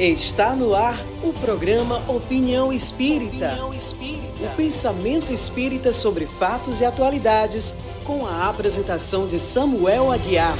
Está 0.00 0.56
no 0.56 0.74
ar 0.74 0.98
o 1.22 1.30
programa 1.30 2.02
Opinião 2.08 2.72
Espírita. 2.72 3.48
Opinião 3.48 3.74
Espírita. 3.74 4.44
O 4.46 4.56
pensamento 4.56 5.30
espírita 5.30 5.92
sobre 5.92 6.24
fatos 6.24 6.80
e 6.80 6.86
atualidades, 6.86 7.76
com 8.02 8.26
a 8.26 8.48
apresentação 8.48 9.26
de 9.26 9.38
Samuel 9.38 10.10
Aguiar. 10.10 10.56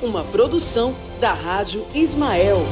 Uma 0.00 0.22
produção 0.22 0.94
da 1.18 1.32
Rádio 1.32 1.84
Ismael. 1.92 2.64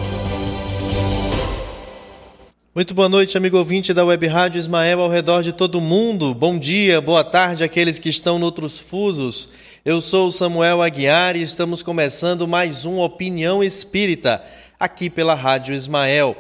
Muito 2.75 2.95
boa 2.95 3.07
noite, 3.07 3.37
amigo 3.37 3.59
ouvinte 3.59 3.93
da 3.93 4.03
Web 4.03 4.27
Rádio 4.27 4.59
Ismael 4.59 4.99
ao 5.03 5.11
redor 5.11 5.43
de 5.43 5.53
todo 5.53 5.79
mundo. 5.79 6.33
Bom 6.33 6.59
dia, 6.59 7.03
boa 7.03 7.23
tarde 7.23 7.63
àqueles 7.63 7.99
que 7.99 8.09
estão 8.09 8.39
noutros 8.39 8.81
fusos. 8.81 9.51
Eu 9.85 10.01
sou 10.01 10.33
Samuel 10.33 10.81
Aguiar 10.81 11.37
e 11.37 11.43
estamos 11.43 11.83
começando 11.83 12.49
mais 12.49 12.87
um 12.87 12.99
Opinião 12.99 13.63
Espírita 13.63 14.43
aqui 14.81 15.11
pela 15.11 15.35
Rádio 15.35 15.75
Ismael. 15.75 16.35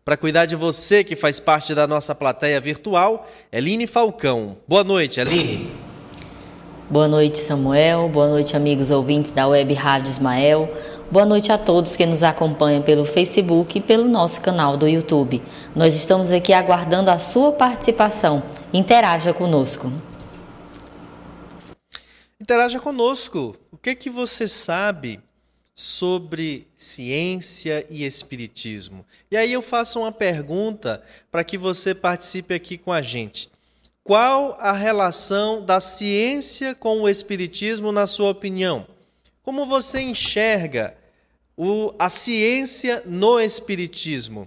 Para 0.05 0.17
cuidar 0.17 0.45
de 0.45 0.55
você 0.55 1.03
que 1.03 1.15
faz 1.15 1.39
parte 1.39 1.73
da 1.73 1.87
nossa 1.87 2.13
plateia 2.13 2.61
virtual, 2.61 3.27
Eline 3.51 3.87
Falcão. 3.87 4.57
Boa 4.67 4.83
noite, 4.83 5.19
Eline. 5.19 5.71
Boa 6.89 7.07
noite, 7.07 7.37
Samuel. 7.37 8.07
Boa 8.07 8.29
noite, 8.29 8.55
amigos 8.55 8.91
ouvintes 8.91 9.31
da 9.31 9.45
Web 9.45 9.73
Rádio 9.73 10.09
Ismael. 10.09 10.71
Boa 11.09 11.25
noite 11.25 11.53
a 11.53 11.57
todos 11.57 11.95
que 11.95 12.05
nos 12.05 12.21
acompanham 12.21 12.81
pelo 12.81 13.05
Facebook 13.05 13.77
e 13.77 13.81
pelo 13.81 14.09
nosso 14.09 14.41
canal 14.41 14.75
do 14.75 14.85
YouTube. 14.85 15.41
Nós 15.73 15.95
estamos 15.95 16.33
aqui 16.33 16.51
aguardando 16.51 17.09
a 17.09 17.17
sua 17.17 17.53
participação. 17.53 18.43
Interaja 18.73 19.33
conosco. 19.33 19.89
Interaja 22.41 22.77
conosco. 22.81 23.55
O 23.71 23.77
que 23.77 23.95
que 23.95 24.09
você 24.09 24.49
sabe 24.49 25.21
sobre 25.73 26.67
ciência 26.77 27.85
e 27.89 28.03
espiritismo? 28.03 29.05
E 29.31 29.37
aí 29.37 29.53
eu 29.53 29.61
faço 29.61 30.01
uma 30.01 30.11
pergunta 30.11 31.01
para 31.31 31.41
que 31.41 31.57
você 31.57 31.95
participe 31.95 32.53
aqui 32.53 32.77
com 32.77 32.91
a 32.91 33.01
gente. 33.01 33.49
Qual 34.03 34.57
a 34.59 34.73
relação 34.73 35.63
da 35.63 35.79
ciência 35.79 36.75
com 36.75 37.03
o 37.03 37.07
espiritismo 37.07 37.93
na 37.93 38.05
sua 38.05 38.29
opinião? 38.29 38.96
Como 39.47 39.65
você 39.65 40.01
enxerga 40.01 40.93
o, 41.55 41.93
a 41.97 42.09
ciência 42.09 43.01
no 43.05 43.39
espiritismo? 43.39 44.45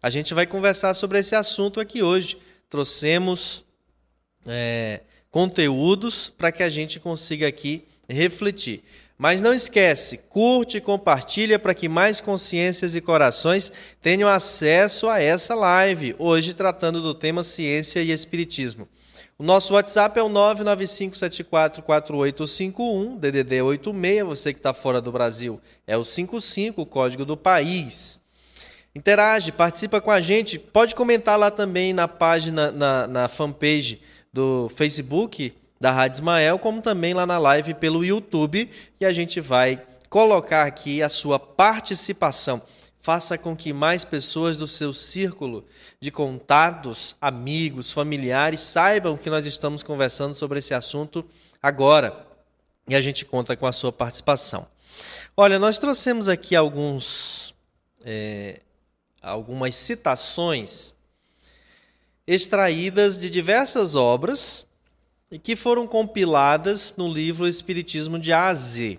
A 0.00 0.08
gente 0.08 0.32
vai 0.32 0.46
conversar 0.46 0.94
sobre 0.94 1.18
esse 1.18 1.34
assunto 1.34 1.78
aqui 1.78 2.02
hoje. 2.02 2.38
Trouxemos 2.70 3.66
é, 4.46 5.02
conteúdos 5.30 6.32
para 6.38 6.50
que 6.50 6.62
a 6.62 6.70
gente 6.70 6.98
consiga 6.98 7.46
aqui 7.46 7.84
refletir. 8.08 8.82
Mas 9.18 9.42
não 9.42 9.52
esquece, 9.52 10.16
curte 10.30 10.78
e 10.78 10.80
compartilha 10.80 11.58
para 11.58 11.74
que 11.74 11.86
mais 11.86 12.18
consciências 12.18 12.96
e 12.96 13.02
corações 13.02 13.70
tenham 14.00 14.30
acesso 14.30 15.06
a 15.06 15.20
essa 15.20 15.54
live, 15.54 16.16
hoje 16.18 16.54
tratando 16.54 17.02
do 17.02 17.12
tema 17.12 17.44
ciência 17.44 18.00
e 18.00 18.10
espiritismo. 18.10 18.88
Nosso 19.44 19.74
WhatsApp 19.74 20.18
é 20.18 20.22
o 20.22 20.30
995744851, 20.30 23.18
DDD 23.18 23.60
86, 23.60 24.24
você 24.24 24.54
que 24.54 24.58
está 24.58 24.72
fora 24.72 25.02
do 25.02 25.12
Brasil 25.12 25.60
é 25.86 25.98
o 25.98 26.04
55, 26.04 26.80
o 26.80 26.86
código 26.86 27.26
do 27.26 27.36
país. 27.36 28.18
Interage, 28.94 29.52
participa 29.52 30.00
com 30.00 30.10
a 30.10 30.22
gente, 30.22 30.58
pode 30.58 30.94
comentar 30.94 31.38
lá 31.38 31.50
também 31.50 31.92
na 31.92 32.08
página, 32.08 32.72
na, 32.72 33.06
na 33.06 33.28
fanpage 33.28 34.00
do 34.32 34.70
Facebook 34.74 35.52
da 35.78 35.92
Rádio 35.92 36.16
Ismael, 36.16 36.58
como 36.58 36.80
também 36.80 37.12
lá 37.12 37.26
na 37.26 37.36
live 37.36 37.74
pelo 37.74 38.02
YouTube, 38.02 38.70
e 38.98 39.04
a 39.04 39.12
gente 39.12 39.42
vai 39.42 39.78
colocar 40.08 40.62
aqui 40.62 41.02
a 41.02 41.10
sua 41.10 41.38
participação. 41.38 42.62
Faça 43.04 43.36
com 43.36 43.54
que 43.54 43.70
mais 43.70 44.02
pessoas 44.02 44.56
do 44.56 44.66
seu 44.66 44.94
círculo 44.94 45.62
de 46.00 46.10
contatos, 46.10 47.14
amigos, 47.20 47.92
familiares 47.92 48.62
saibam 48.62 49.14
que 49.14 49.28
nós 49.28 49.44
estamos 49.44 49.82
conversando 49.82 50.32
sobre 50.32 50.58
esse 50.58 50.72
assunto 50.72 51.22
agora. 51.62 52.26
E 52.88 52.96
a 52.96 53.02
gente 53.02 53.26
conta 53.26 53.54
com 53.58 53.66
a 53.66 53.72
sua 53.72 53.92
participação. 53.92 54.66
Olha, 55.36 55.58
nós 55.58 55.76
trouxemos 55.76 56.30
aqui 56.30 56.56
alguns, 56.56 57.54
é, 58.02 58.62
algumas 59.20 59.74
citações 59.76 60.94
extraídas 62.26 63.18
de 63.18 63.28
diversas 63.28 63.94
obras 63.94 64.64
e 65.30 65.38
que 65.38 65.54
foram 65.54 65.86
compiladas 65.86 66.94
no 66.96 67.06
livro 67.06 67.46
Espiritismo 67.46 68.18
de 68.18 68.32
A 68.32 68.48
a 68.48 68.54
Z. 68.54 68.98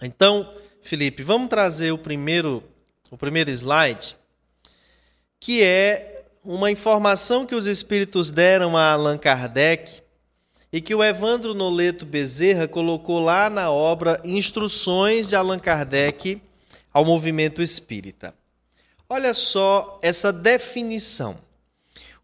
Então, 0.00 0.54
Felipe, 0.80 1.22
vamos 1.22 1.50
trazer 1.50 1.92
o 1.92 1.98
primeiro, 1.98 2.64
o 3.10 3.16
primeiro 3.16 3.50
slide, 3.50 4.16
que 5.40 5.62
é 5.62 6.24
uma 6.44 6.70
informação 6.70 7.46
que 7.46 7.54
os 7.54 7.66
espíritos 7.66 8.30
deram 8.30 8.76
a 8.76 8.92
Allan 8.92 9.18
Kardec 9.18 10.02
e 10.72 10.80
que 10.80 10.94
o 10.94 11.02
Evandro 11.02 11.54
Noleto 11.54 12.04
Bezerra 12.04 12.68
colocou 12.68 13.20
lá 13.20 13.48
na 13.48 13.70
obra 13.70 14.20
Instruções 14.24 15.26
de 15.26 15.34
Allan 15.34 15.58
Kardec 15.58 16.40
ao 16.92 17.04
Movimento 17.04 17.62
Espírita. 17.62 18.34
Olha 19.08 19.32
só 19.32 19.98
essa 20.02 20.32
definição. 20.32 21.36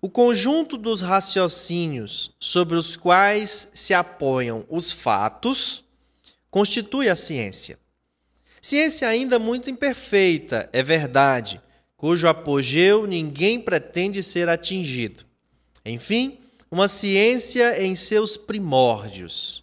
O 0.00 0.10
conjunto 0.10 0.76
dos 0.76 1.00
raciocínios 1.00 2.30
sobre 2.38 2.76
os 2.76 2.94
quais 2.94 3.70
se 3.72 3.94
apoiam 3.94 4.66
os 4.68 4.92
fatos 4.92 5.82
constitui 6.50 7.08
a 7.08 7.16
ciência. 7.16 7.78
Ciência 8.64 9.06
ainda 9.06 9.38
muito 9.38 9.68
imperfeita, 9.68 10.70
é 10.72 10.82
verdade, 10.82 11.60
cujo 11.98 12.26
apogeu 12.26 13.06
ninguém 13.06 13.60
pretende 13.60 14.22
ser 14.22 14.48
atingido. 14.48 15.26
Enfim, 15.84 16.38
uma 16.70 16.88
ciência 16.88 17.82
em 17.82 17.94
seus 17.94 18.38
primórdios. 18.38 19.62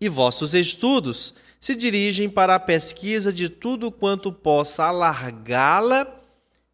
E 0.00 0.08
vossos 0.08 0.54
estudos 0.54 1.34
se 1.58 1.74
dirigem 1.74 2.30
para 2.30 2.54
a 2.54 2.60
pesquisa 2.60 3.32
de 3.32 3.48
tudo 3.48 3.90
quanto 3.90 4.32
possa 4.32 4.84
alargá-la 4.84 6.06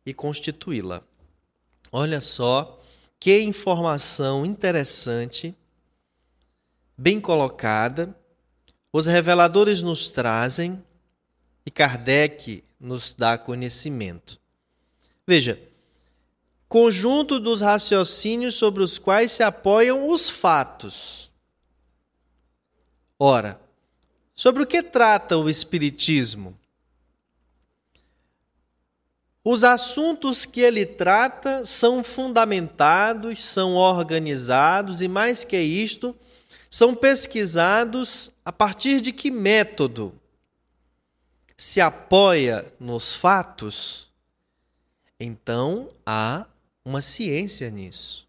e 0.04 0.12
constituí-la. 0.12 1.02
Olha 1.90 2.20
só 2.20 2.78
que 3.18 3.40
informação 3.40 4.44
interessante, 4.44 5.56
bem 6.94 7.18
colocada, 7.18 8.14
os 8.92 9.06
reveladores 9.06 9.80
nos 9.80 10.10
trazem 10.10 10.78
e 11.66 11.70
Kardec 11.70 12.62
nos 12.78 13.12
dá 13.12 13.38
conhecimento. 13.38 14.38
Veja, 15.26 15.60
conjunto 16.68 17.40
dos 17.40 17.60
raciocínios 17.60 18.56
sobre 18.56 18.82
os 18.82 18.98
quais 18.98 19.32
se 19.32 19.42
apoiam 19.42 20.08
os 20.08 20.28
fatos. 20.28 21.30
Ora, 23.18 23.60
sobre 24.34 24.62
o 24.62 24.66
que 24.66 24.82
trata 24.82 25.36
o 25.36 25.48
Espiritismo? 25.48 26.58
Os 29.42 29.62
assuntos 29.62 30.46
que 30.46 30.60
ele 30.60 30.86
trata 30.86 31.66
são 31.66 32.02
fundamentados, 32.02 33.40
são 33.40 33.74
organizados 33.74 35.02
e, 35.02 35.08
mais 35.08 35.44
que 35.44 35.58
isto, 35.58 36.16
são 36.70 36.94
pesquisados 36.94 38.32
a 38.42 38.50
partir 38.50 39.02
de 39.02 39.12
que 39.12 39.30
método? 39.30 40.18
Se 41.66 41.80
apoia 41.80 42.62
nos 42.78 43.14
fatos? 43.14 44.06
Então 45.18 45.88
há 46.04 46.46
uma 46.84 47.00
ciência 47.00 47.70
nisso. 47.70 48.28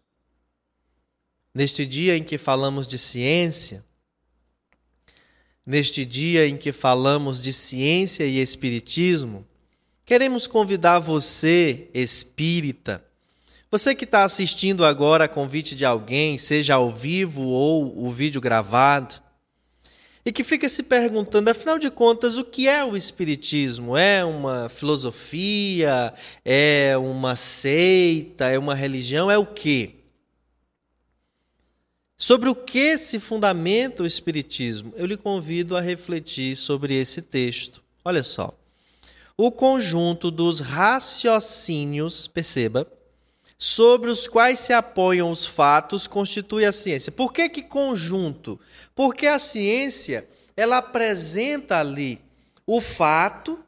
Neste 1.54 1.84
dia 1.84 2.16
em 2.16 2.24
que 2.24 2.38
falamos 2.38 2.88
de 2.88 2.96
ciência, 2.96 3.84
neste 5.66 6.02
dia 6.06 6.48
em 6.48 6.56
que 6.56 6.72
falamos 6.72 7.42
de 7.42 7.52
ciência 7.52 8.24
e 8.24 8.40
espiritismo, 8.40 9.46
Queremos 10.06 10.46
convidar 10.46 11.00
você, 11.00 11.90
espírita, 11.92 13.04
você 13.68 13.92
que 13.92 14.04
está 14.04 14.24
assistindo 14.24 14.84
agora 14.84 15.24
a 15.24 15.28
convite 15.28 15.74
de 15.74 15.84
alguém, 15.84 16.38
seja 16.38 16.74
ao 16.76 16.92
vivo 16.92 17.42
ou 17.42 18.06
o 18.06 18.10
vídeo 18.12 18.40
gravado, 18.40 19.20
e 20.26 20.32
que 20.32 20.42
fica 20.42 20.68
se 20.68 20.82
perguntando, 20.82 21.48
afinal 21.48 21.78
de 21.78 21.88
contas, 21.88 22.36
o 22.36 22.44
que 22.44 22.66
é 22.66 22.84
o 22.84 22.96
Espiritismo? 22.96 23.96
É 23.96 24.24
uma 24.24 24.68
filosofia? 24.68 26.12
É 26.44 26.98
uma 26.98 27.36
seita? 27.36 28.46
É 28.46 28.58
uma 28.58 28.74
religião? 28.74 29.30
É 29.30 29.38
o 29.38 29.46
quê? 29.46 29.94
Sobre 32.18 32.48
o 32.48 32.56
que 32.56 32.98
se 32.98 33.20
fundamenta 33.20 34.02
o 34.02 34.06
Espiritismo? 34.06 34.92
Eu 34.96 35.06
lhe 35.06 35.16
convido 35.16 35.76
a 35.76 35.80
refletir 35.80 36.56
sobre 36.56 36.92
esse 36.94 37.22
texto. 37.22 37.80
Olha 38.04 38.24
só 38.24 38.52
o 39.38 39.52
conjunto 39.52 40.30
dos 40.30 40.60
raciocínios, 40.60 42.26
perceba, 42.26 42.90
sobre 43.58 44.10
os 44.10 44.28
quais 44.28 44.60
se 44.60 44.72
apoiam 44.72 45.30
os 45.30 45.46
fatos 45.46 46.06
constitui 46.06 46.64
a 46.64 46.72
ciência. 46.72 47.10
Por 47.10 47.32
que 47.32 47.48
que 47.48 47.62
conjunto? 47.62 48.60
Porque 48.94 49.26
a 49.26 49.38
ciência, 49.38 50.28
ela 50.56 50.78
apresenta 50.78 51.78
ali 51.78 52.20
o 52.66 52.80
fato, 52.80 53.58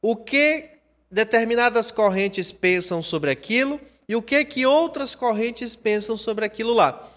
o 0.00 0.16
que 0.16 0.70
determinadas 1.10 1.90
correntes 1.90 2.50
pensam 2.50 3.00
sobre 3.00 3.30
aquilo 3.30 3.80
e 4.08 4.16
o 4.16 4.22
que 4.22 4.44
que 4.44 4.66
outras 4.66 5.14
correntes 5.14 5.76
pensam 5.76 6.16
sobre 6.16 6.44
aquilo 6.44 6.72
lá, 6.72 7.08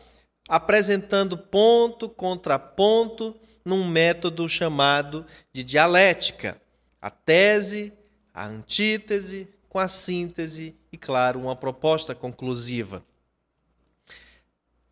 apresentando 0.47 1.38
ponto 1.38 2.07
contra 2.07 2.59
ponto 2.59 3.35
num 3.63 3.88
método 3.88 4.47
chamado 4.47 5.25
de 5.51 5.63
dialética 5.63 6.62
a 7.01 7.09
tese, 7.09 7.94
a 8.33 8.45
antítese, 8.45 9.47
com 9.69 9.79
a 9.79 9.88
síntese 9.88 10.75
e, 10.95 10.97
claro, 10.97 11.42
uma 11.42 11.56
proposta 11.56 12.15
conclusiva. 12.15 13.03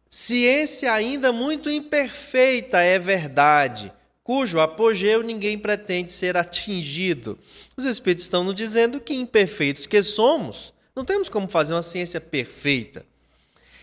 Ciência 0.10 0.92
ainda 0.92 1.32
muito 1.32 1.72
imperfeita, 1.72 2.82
é 2.82 3.00
verdade, 3.00 3.92
cujo 4.22 4.60
apogeu 4.60 5.24
ninguém 5.24 5.58
pretende 5.58 6.12
ser 6.12 6.38
atingido. 6.38 7.40
Os 7.76 7.86
Espíritos 7.86 8.26
estão 8.26 8.44
nos 8.44 8.54
dizendo 8.54 9.00
que, 9.00 9.14
imperfeitos 9.14 9.88
que 9.88 10.04
somos, 10.04 10.74
não 10.96 11.04
temos 11.04 11.30
como 11.30 11.48
fazer 11.48 11.74
uma 11.74 11.82
ciência 11.82 12.22
perfeita. 12.22 13.06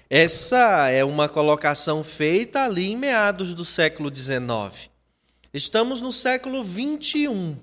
Essa 0.08 0.90
é 0.90 1.02
uma 1.04 1.28
colocação 1.28 2.04
feita 2.04 2.64
ali 2.64 2.92
em 2.92 2.96
meados 2.96 3.54
do 3.54 3.64
século 3.64 4.14
XIX. 4.14 4.90
Estamos 5.52 6.00
no 6.00 6.12
século 6.12 6.62
XXI 6.62 7.56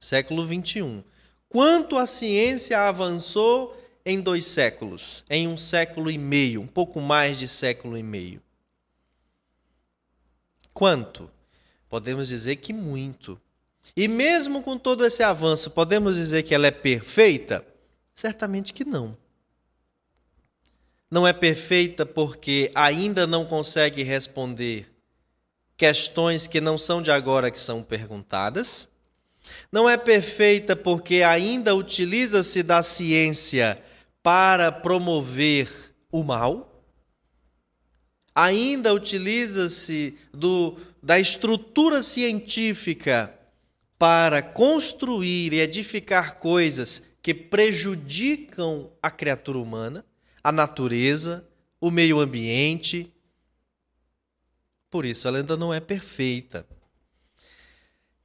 século 0.00 0.46
21. 0.46 1.02
Quanto 1.48 1.96
a 1.96 2.06
ciência 2.06 2.80
avançou 2.80 3.76
em 4.04 4.20
dois 4.20 4.44
séculos, 4.46 5.24
em 5.30 5.48
um 5.48 5.56
século 5.56 6.10
e 6.10 6.18
meio, 6.18 6.60
um 6.60 6.66
pouco 6.66 7.00
mais 7.00 7.38
de 7.38 7.48
século 7.48 7.96
e 7.96 8.02
meio? 8.02 8.42
Quanto? 10.74 11.30
Podemos 11.88 12.28
dizer 12.28 12.56
que 12.56 12.72
muito. 12.72 13.40
E 13.96 14.06
mesmo 14.06 14.62
com 14.62 14.78
todo 14.78 15.04
esse 15.04 15.22
avanço, 15.22 15.70
podemos 15.70 16.16
dizer 16.16 16.42
que 16.42 16.54
ela 16.54 16.66
é 16.66 16.70
perfeita? 16.70 17.66
Certamente 18.14 18.72
que 18.72 18.84
não. 18.84 19.16
Não 21.10 21.26
é 21.26 21.32
perfeita 21.32 22.04
porque 22.04 22.70
ainda 22.74 23.26
não 23.26 23.46
consegue 23.46 24.02
responder 24.02 24.92
questões 25.76 26.46
que 26.46 26.60
não 26.60 26.76
são 26.76 27.00
de 27.00 27.10
agora 27.10 27.50
que 27.50 27.58
são 27.58 27.82
perguntadas. 27.82 28.88
Não 29.70 29.88
é 29.88 29.96
perfeita 29.96 30.74
porque 30.74 31.22
ainda 31.22 31.74
utiliza-se 31.74 32.62
da 32.62 32.82
ciência 32.82 33.82
para 34.22 34.70
promover 34.72 35.68
o 36.10 36.22
mal. 36.22 36.84
Ainda 38.34 38.94
utiliza-se 38.94 40.16
da 41.02 41.18
estrutura 41.18 42.02
científica 42.02 43.34
para 43.98 44.40
construir 44.40 45.52
e 45.52 45.60
edificar 45.60 46.36
coisas 46.36 47.10
que 47.20 47.34
prejudicam 47.34 48.90
a 49.02 49.10
criatura 49.10 49.58
humana, 49.58 50.04
a 50.42 50.52
natureza, 50.52 51.44
o 51.80 51.90
meio 51.90 52.20
ambiente. 52.20 53.12
Por 54.90 55.04
isso, 55.04 55.26
ela 55.26 55.38
ainda 55.38 55.56
não 55.56 55.74
é 55.74 55.80
perfeita. 55.80 56.66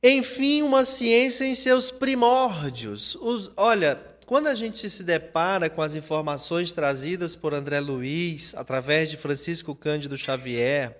Enfim, 0.05 0.63
uma 0.63 0.83
ciência 0.83 1.45
em 1.45 1.53
seus 1.53 1.89
primórdios. 1.89 3.15
Os, 3.15 3.49
olha, 3.55 3.95
quando 4.25 4.47
a 4.47 4.55
gente 4.55 4.89
se 4.89 5.01
depara 5.01 5.69
com 5.69 5.81
as 5.81 5.95
informações 5.95 6.73
trazidas 6.73 7.37
por 7.37 7.53
André 7.53 7.79
Luiz, 7.79 8.53
através 8.53 9.09
de 9.09 9.15
Francisco 9.15 9.73
Cândido 9.73 10.17
Xavier, 10.17 10.97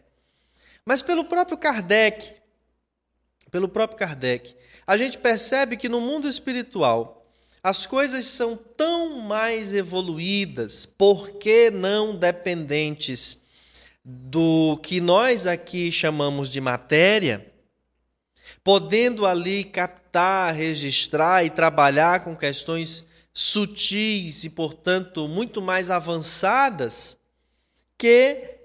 mas 0.86 1.02
pelo 1.02 1.26
próprio 1.26 1.58
Kardec, 1.58 2.34
pelo 3.52 3.68
próprio 3.68 4.00
Kardec, 4.00 4.56
a 4.88 4.96
gente 4.96 5.18
percebe 5.18 5.76
que 5.76 5.90
no 5.90 6.00
mundo 6.00 6.26
espiritual 6.26 7.26
as 7.62 7.86
coisas 7.86 8.26
são 8.26 8.56
tão 8.56 9.20
mais 9.20 9.74
evoluídas, 9.74 10.86
porque 10.86 11.70
não 11.70 12.16
dependentes 12.16 13.42
do 14.04 14.78
que 14.82 15.02
nós 15.02 15.46
aqui 15.46 15.92
chamamos 15.92 16.50
de 16.50 16.62
matéria, 16.62 17.53
podendo 18.64 19.26
ali 19.26 19.64
captar, 19.64 20.54
registrar 20.54 21.44
e 21.44 21.50
trabalhar 21.50 22.24
com 22.24 22.36
questões 22.36 23.06
sutis 23.34 24.44
e, 24.44 24.50
portanto, 24.50 25.28
muito 25.28 25.62
mais 25.62 25.90
avançadas 25.90 27.18
que 27.98 28.58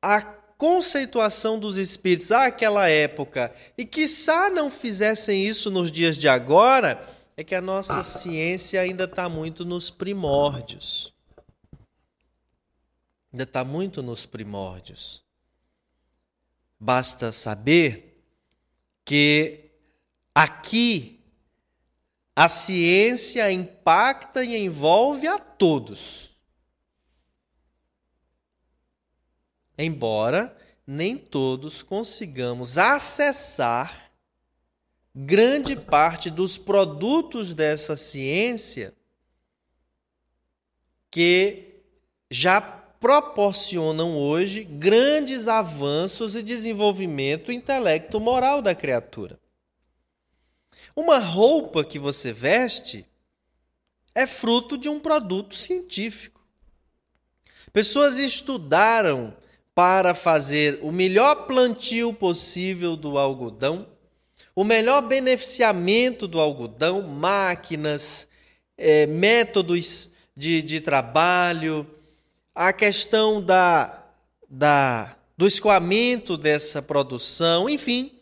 a 0.00 0.22
conceituação 0.22 1.58
dos 1.58 1.76
espíritos 1.76 2.30
àquela 2.30 2.88
época 2.88 3.52
e 3.76 3.84
quiçá 3.84 4.48
não 4.50 4.70
fizessem 4.70 5.44
isso 5.46 5.70
nos 5.70 5.90
dias 5.90 6.16
de 6.16 6.28
agora, 6.28 7.08
é 7.36 7.42
que 7.42 7.54
a 7.54 7.60
nossa 7.60 8.04
ciência 8.04 8.80
ainda 8.80 9.04
está 9.04 9.28
muito 9.28 9.64
nos 9.64 9.90
primórdios. 9.90 11.12
Ainda 13.32 13.42
está 13.42 13.64
muito 13.64 14.00
nos 14.02 14.26
primórdios. 14.26 15.24
Basta 16.78 17.32
saber 17.32 18.13
que 19.04 19.70
aqui 20.34 21.20
a 22.34 22.48
ciência 22.48 23.50
impacta 23.52 24.44
e 24.44 24.56
envolve 24.56 25.26
a 25.26 25.38
todos. 25.38 26.34
Embora 29.76 30.56
nem 30.86 31.16
todos 31.16 31.82
consigamos 31.82 32.76
acessar 32.76 34.12
grande 35.14 35.76
parte 35.76 36.28
dos 36.28 36.58
produtos 36.58 37.54
dessa 37.54 37.96
ciência 37.96 38.94
que 41.10 41.82
já 42.30 42.83
proporcionam 43.04 44.16
hoje 44.16 44.64
grandes 44.64 45.46
avanços 45.46 46.34
e 46.34 46.42
desenvolvimento 46.42 47.52
intelecto-moral 47.52 48.62
da 48.62 48.74
criatura. 48.74 49.38
Uma 50.96 51.18
roupa 51.18 51.84
que 51.84 51.98
você 51.98 52.32
veste 52.32 53.04
é 54.14 54.26
fruto 54.26 54.78
de 54.78 54.88
um 54.88 54.98
produto 54.98 55.54
científico. 55.54 56.42
Pessoas 57.74 58.18
estudaram 58.18 59.36
para 59.74 60.14
fazer 60.14 60.78
o 60.80 60.90
melhor 60.90 61.46
plantio 61.46 62.10
possível 62.10 62.96
do 62.96 63.18
algodão, 63.18 63.86
o 64.56 64.64
melhor 64.64 65.02
beneficiamento 65.02 66.26
do 66.26 66.40
algodão, 66.40 67.02
máquinas, 67.02 68.26
é, 68.78 69.06
métodos 69.06 70.10
de, 70.34 70.62
de 70.62 70.80
trabalho, 70.80 71.86
a 72.54 72.72
questão 72.72 73.42
da, 73.42 74.04
da, 74.48 75.16
do 75.36 75.46
escoamento 75.46 76.36
dessa 76.36 76.80
produção, 76.80 77.68
enfim, 77.68 78.12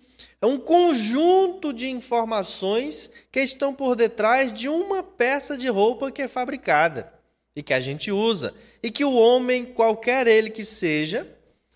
É 0.43 0.47
um 0.47 0.59
conjunto 0.59 1.73
de 1.73 1.89
informações 1.89 3.09
que 3.31 3.39
estão 3.39 3.73
por 3.73 3.95
detrás 3.95 4.53
de 4.53 4.69
uma 4.69 5.01
peça 5.01 5.57
de 5.57 5.69
roupa 5.69 6.11
que 6.11 6.21
é 6.21 6.27
fabricada 6.27 7.15
e 7.55 7.63
que 7.63 7.73
a 7.73 7.79
gente 7.79 8.11
usa. 8.11 8.53
E 8.83 8.91
que 8.91 9.05
o 9.05 9.15
homem, 9.15 9.65
qualquer 9.65 10.27
ele 10.27 10.51
que 10.51 10.65
seja, 10.65 11.33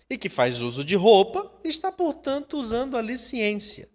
e 0.09 0.17
que 0.17 0.27
faz 0.27 0.61
uso 0.61 0.83
de 0.83 0.95
roupa, 0.95 1.49
está, 1.63 1.93
portanto, 1.93 2.57
usando 2.57 2.97
ali 2.97 3.17
ciência. 3.17 3.87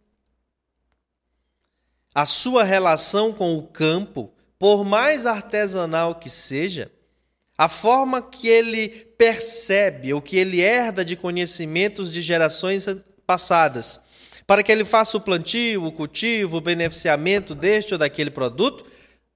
A 2.14 2.25
sua 2.25 2.64
relação 2.64 3.31
com 3.31 3.59
o 3.59 3.66
campo, 3.66 4.33
por 4.59 4.87
mais 4.87 5.26
artesanal 5.26 6.14
que 6.14 6.31
seja, 6.31 6.90
a 7.56 7.68
forma 7.68 8.23
que 8.23 8.49
ele 8.49 8.88
percebe 8.88 10.12
ou 10.12 10.21
que 10.21 10.37
ele 10.37 10.61
herda 10.61 11.04
de 11.04 11.16
conhecimentos 11.16 12.12
de 12.12 12.21
gerações 12.21 12.87
passadas, 13.26 14.00
para 14.47 14.62
que 14.62 14.73
ele 14.73 14.85
faça 14.85 15.16
o 15.16 15.21
plantio, 15.21 15.85
o 15.85 15.92
cultivo, 15.92 16.56
o 16.56 16.61
beneficiamento 16.61 17.54
deste 17.54 17.94
ou 17.94 17.99
daquele 17.99 18.30
produto, 18.30 18.85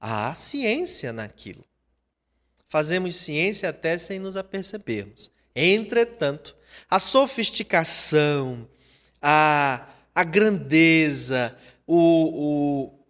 há 0.00 0.34
ciência 0.34 1.12
naquilo. 1.12 1.64
Fazemos 2.68 3.14
ciência 3.14 3.68
até 3.68 3.96
sem 3.96 4.18
nos 4.18 4.36
apercebermos. 4.36 5.30
Entretanto, 5.54 6.56
a 6.90 6.98
sofisticação, 6.98 8.68
a, 9.22 9.88
a 10.14 10.24
grandeza, 10.24 11.56
o, 11.86 11.96
o, 11.96 13.04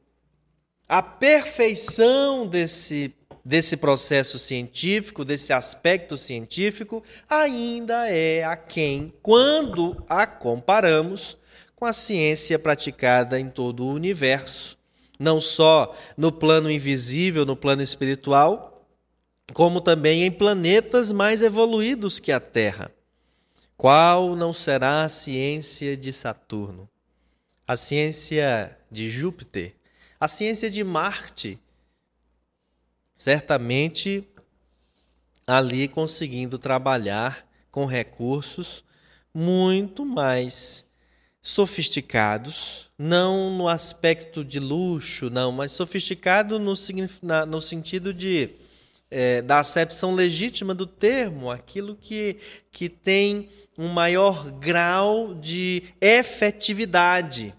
a 0.89 1.03
perfeição 1.03 2.47
desse, 2.47 3.16
desse 3.47 3.77
processo 3.77 4.41
científico, 4.41 5.25
desse 5.25 5.53
aspecto 5.53 6.17
científico, 6.17 7.01
ainda 7.31 8.11
é 8.11 8.43
a 8.43 8.57
quem, 8.57 9.13
quando 9.23 10.05
a 10.09 10.27
comparamos 10.27 11.39
com 11.77 11.85
a 11.85 11.93
ciência 11.93 12.59
praticada 12.59 13.39
em 13.39 13.49
todo 13.49 13.85
o 13.85 13.93
universo, 13.93 14.77
não 15.17 15.41
só 15.41 15.97
no 16.17 16.33
plano 16.33 16.69
invisível, 16.69 17.47
no 17.47 17.55
plano 17.55 17.83
espiritual, 17.83 18.85
como 19.53 19.81
também 19.81 20.25
em 20.25 20.31
planetas 20.33 21.13
mais 21.13 21.41
evoluídos 21.41 22.19
que 22.19 22.33
a 22.33 22.41
Terra. 22.41 22.91
Qual 23.77 24.35
não 24.35 24.53
será 24.53 25.05
a 25.05 25.09
ciência 25.09 25.97
de 25.97 26.13
Saturno? 26.13 26.89
A 27.65 27.77
ciência 27.77 28.77
de 28.91 29.09
Júpiter? 29.09 29.77
A 30.19 30.27
ciência 30.27 30.69
de 30.69 30.83
Marte? 30.83 31.61
Certamente 33.17 34.23
ali 35.47 35.89
conseguindo 35.89 36.59
trabalhar 36.59 37.49
com 37.71 37.87
recursos 37.87 38.85
muito 39.33 40.05
mais 40.05 40.85
sofisticados, 41.41 42.91
não 42.99 43.57
no 43.57 43.69
aspecto 43.69 44.45
de 44.45 44.59
luxo, 44.59 45.31
não, 45.31 45.53
mas 45.53 45.73
sofisticado 45.73 46.59
no, 46.59 46.75
no 47.47 47.61
sentido 47.61 48.13
de 48.13 48.51
é, 49.11 49.41
da 49.41 49.61
acepção 49.61 50.13
legítima 50.13 50.75
do 50.75 50.87
termo, 50.87 51.51
aquilo 51.51 51.97
que, 51.97 52.37
que 52.73 52.89
tem 52.89 53.49
um 53.79 53.89
maior 53.89 54.51
grau 54.51 55.35
de 55.35 55.85
efetividade. 56.01 57.55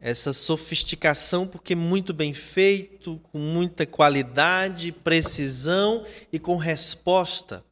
Essa 0.00 0.32
sofisticação, 0.32 1.46
porque 1.46 1.74
muito 1.74 2.14
bem 2.14 2.32
feito, 2.32 3.20
com 3.30 3.38
muita 3.38 3.84
qualidade, 3.84 4.92
precisão 4.92 6.04
e 6.32 6.38
com 6.38 6.56
resposta. 6.56 7.62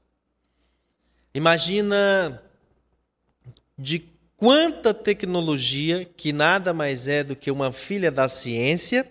Imagina 1.32 2.42
de 3.78 4.04
quanta 4.36 4.92
tecnologia, 4.92 6.04
que 6.04 6.32
nada 6.32 6.74
mais 6.74 7.08
é 7.08 7.24
do 7.24 7.34
que 7.34 7.50
uma 7.50 7.72
filha 7.72 8.10
da 8.10 8.28
ciência, 8.28 9.10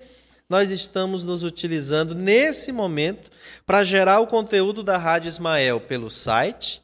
nós 0.50 0.72
estamos 0.72 1.24
nos 1.24 1.44
utilizando 1.44 2.16
nesse 2.16 2.72
momento 2.72 3.30
para 3.66 3.84
gerar 3.84 4.20
o 4.20 4.28
conteúdo 4.28 4.82
da 4.82 4.98
Rádio 4.98 5.28
Ismael 5.28 5.82
pelo 5.82 6.10
site, 6.10 6.82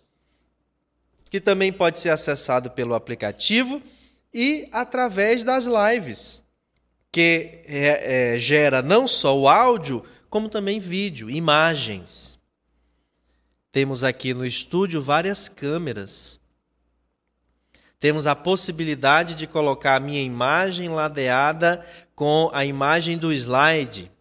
que 1.29 1.39
também 1.39 1.71
pode 1.71 1.99
ser 1.99 2.09
acessado 2.09 2.71
pelo 2.71 2.93
aplicativo 2.93 3.81
e 4.33 4.67
através 4.71 5.43
das 5.43 5.65
lives, 5.65 6.43
que 7.11 7.61
é, 7.65 8.33
é, 8.35 8.39
gera 8.39 8.81
não 8.81 9.07
só 9.07 9.37
o 9.37 9.47
áudio, 9.47 10.03
como 10.29 10.49
também 10.49 10.79
vídeo, 10.79 11.29
imagens. 11.29 12.39
Temos 13.71 14.03
aqui 14.03 14.33
no 14.33 14.45
estúdio 14.45 15.01
várias 15.01 15.47
câmeras. 15.47 16.39
Temos 17.99 18.27
a 18.27 18.35
possibilidade 18.35 19.35
de 19.35 19.47
colocar 19.47 19.95
a 19.95 19.99
minha 19.99 20.21
imagem 20.21 20.89
ladeada 20.89 21.85
com 22.15 22.49
a 22.53 22.65
imagem 22.65 23.17
do 23.17 23.31
slide. 23.31 24.11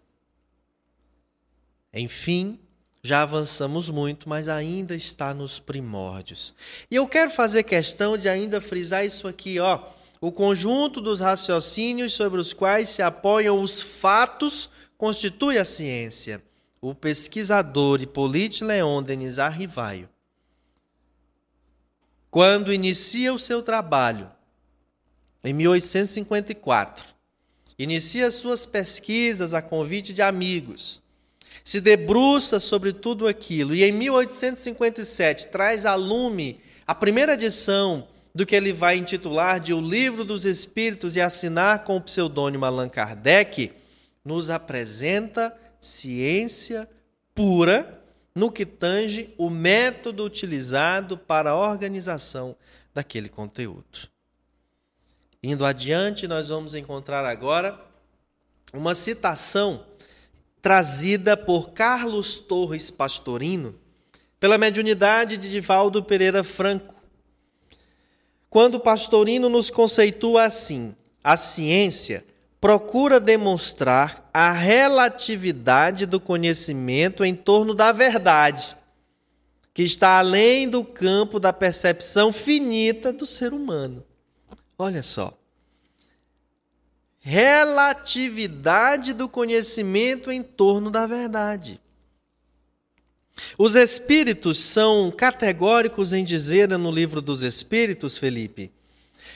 Enfim, 1.92 2.60
já 3.02 3.22
avançamos 3.22 3.90
muito, 3.90 4.28
mas 4.28 4.48
ainda 4.48 4.94
está 4.94 5.34
nos 5.34 5.58
primórdios. 5.58 6.54
E 6.90 6.94
eu 6.94 7.08
quero 7.08 7.30
fazer 7.30 7.64
questão 7.64 8.16
de 8.16 8.28
ainda 8.28 8.60
frisar 8.60 9.04
isso 9.04 9.26
aqui, 9.26 9.58
ó. 9.58 9.82
O 10.22 10.30
conjunto 10.30 11.00
dos 11.00 11.18
raciocínios 11.18 12.12
sobre 12.12 12.40
os 12.40 12.52
quais 12.52 12.90
se 12.90 13.02
apoiam 13.02 13.60
os 13.60 13.82
fatos 13.82 14.70
constitui 14.96 15.58
a 15.58 15.64
ciência. 15.64 16.40
O 16.80 16.94
pesquisador 16.94 18.00
Hippolyte 18.00 18.62
Leon 18.62 19.02
Denis 19.02 19.40
Arrivaio, 19.40 20.08
quando 22.30 22.72
inicia 22.72 23.34
o 23.34 23.38
seu 23.38 23.62
trabalho, 23.62 24.30
em 25.42 25.52
1854, 25.52 27.04
inicia 27.76 28.30
suas 28.30 28.64
pesquisas 28.64 29.52
a 29.52 29.60
convite 29.60 30.12
de 30.12 30.22
amigos, 30.22 31.02
se 31.64 31.80
debruça 31.80 32.60
sobre 32.60 32.92
tudo 32.92 33.26
aquilo 33.26 33.74
e 33.74 33.82
em 33.82 33.90
1857 33.90 35.48
traz 35.48 35.84
a 35.84 35.96
lume 35.96 36.60
a 36.86 36.94
primeira 36.94 37.34
edição 37.34 38.06
do 38.34 38.46
que 38.46 38.56
ele 38.56 38.72
vai 38.72 38.96
intitular 38.96 39.60
de 39.60 39.74
O 39.74 39.80
Livro 39.80 40.24
dos 40.24 40.44
Espíritos 40.44 41.16
e 41.16 41.20
assinar 41.20 41.84
com 41.84 41.96
o 41.96 42.00
pseudônimo 42.00 42.64
Allan 42.64 42.88
Kardec, 42.88 43.72
nos 44.24 44.50
apresenta 44.50 45.56
ciência 45.80 46.88
pura 47.34 48.02
no 48.34 48.50
que 48.50 48.64
tange 48.64 49.34
o 49.36 49.50
método 49.50 50.24
utilizado 50.24 51.18
para 51.18 51.50
a 51.50 51.56
organização 51.56 52.56
daquele 52.94 53.28
conteúdo. 53.28 54.08
Indo 55.42 55.64
adiante, 55.66 56.28
nós 56.28 56.48
vamos 56.48 56.74
encontrar 56.74 57.24
agora 57.24 57.78
uma 58.72 58.94
citação 58.94 59.84
trazida 60.62 61.36
por 61.36 61.72
Carlos 61.72 62.38
Torres 62.38 62.90
Pastorino 62.90 63.74
pela 64.38 64.56
mediunidade 64.56 65.36
de 65.36 65.50
Divaldo 65.50 66.02
Pereira 66.02 66.44
Franco, 66.44 66.94
quando 68.52 68.78
Pastorino 68.78 69.48
nos 69.48 69.70
conceitua 69.70 70.44
assim: 70.44 70.94
a 71.24 71.38
ciência 71.38 72.22
procura 72.60 73.18
demonstrar 73.18 74.28
a 74.32 74.52
relatividade 74.52 76.04
do 76.04 76.20
conhecimento 76.20 77.24
em 77.24 77.34
torno 77.34 77.72
da 77.72 77.92
verdade, 77.92 78.76
que 79.72 79.82
está 79.82 80.18
além 80.18 80.68
do 80.68 80.84
campo 80.84 81.40
da 81.40 81.50
percepção 81.50 82.30
finita 82.30 83.10
do 83.10 83.24
ser 83.24 83.54
humano. 83.54 84.04
Olha 84.78 85.02
só. 85.02 85.32
Relatividade 87.20 89.14
do 89.14 89.30
conhecimento 89.30 90.30
em 90.30 90.42
torno 90.42 90.90
da 90.90 91.06
verdade. 91.06 91.80
Os 93.58 93.74
espíritos 93.74 94.58
são 94.58 95.10
categóricos 95.10 96.12
em 96.12 96.24
dizer 96.24 96.68
no 96.78 96.90
livro 96.90 97.20
dos 97.20 97.42
espíritos, 97.42 98.16
Felipe, 98.16 98.72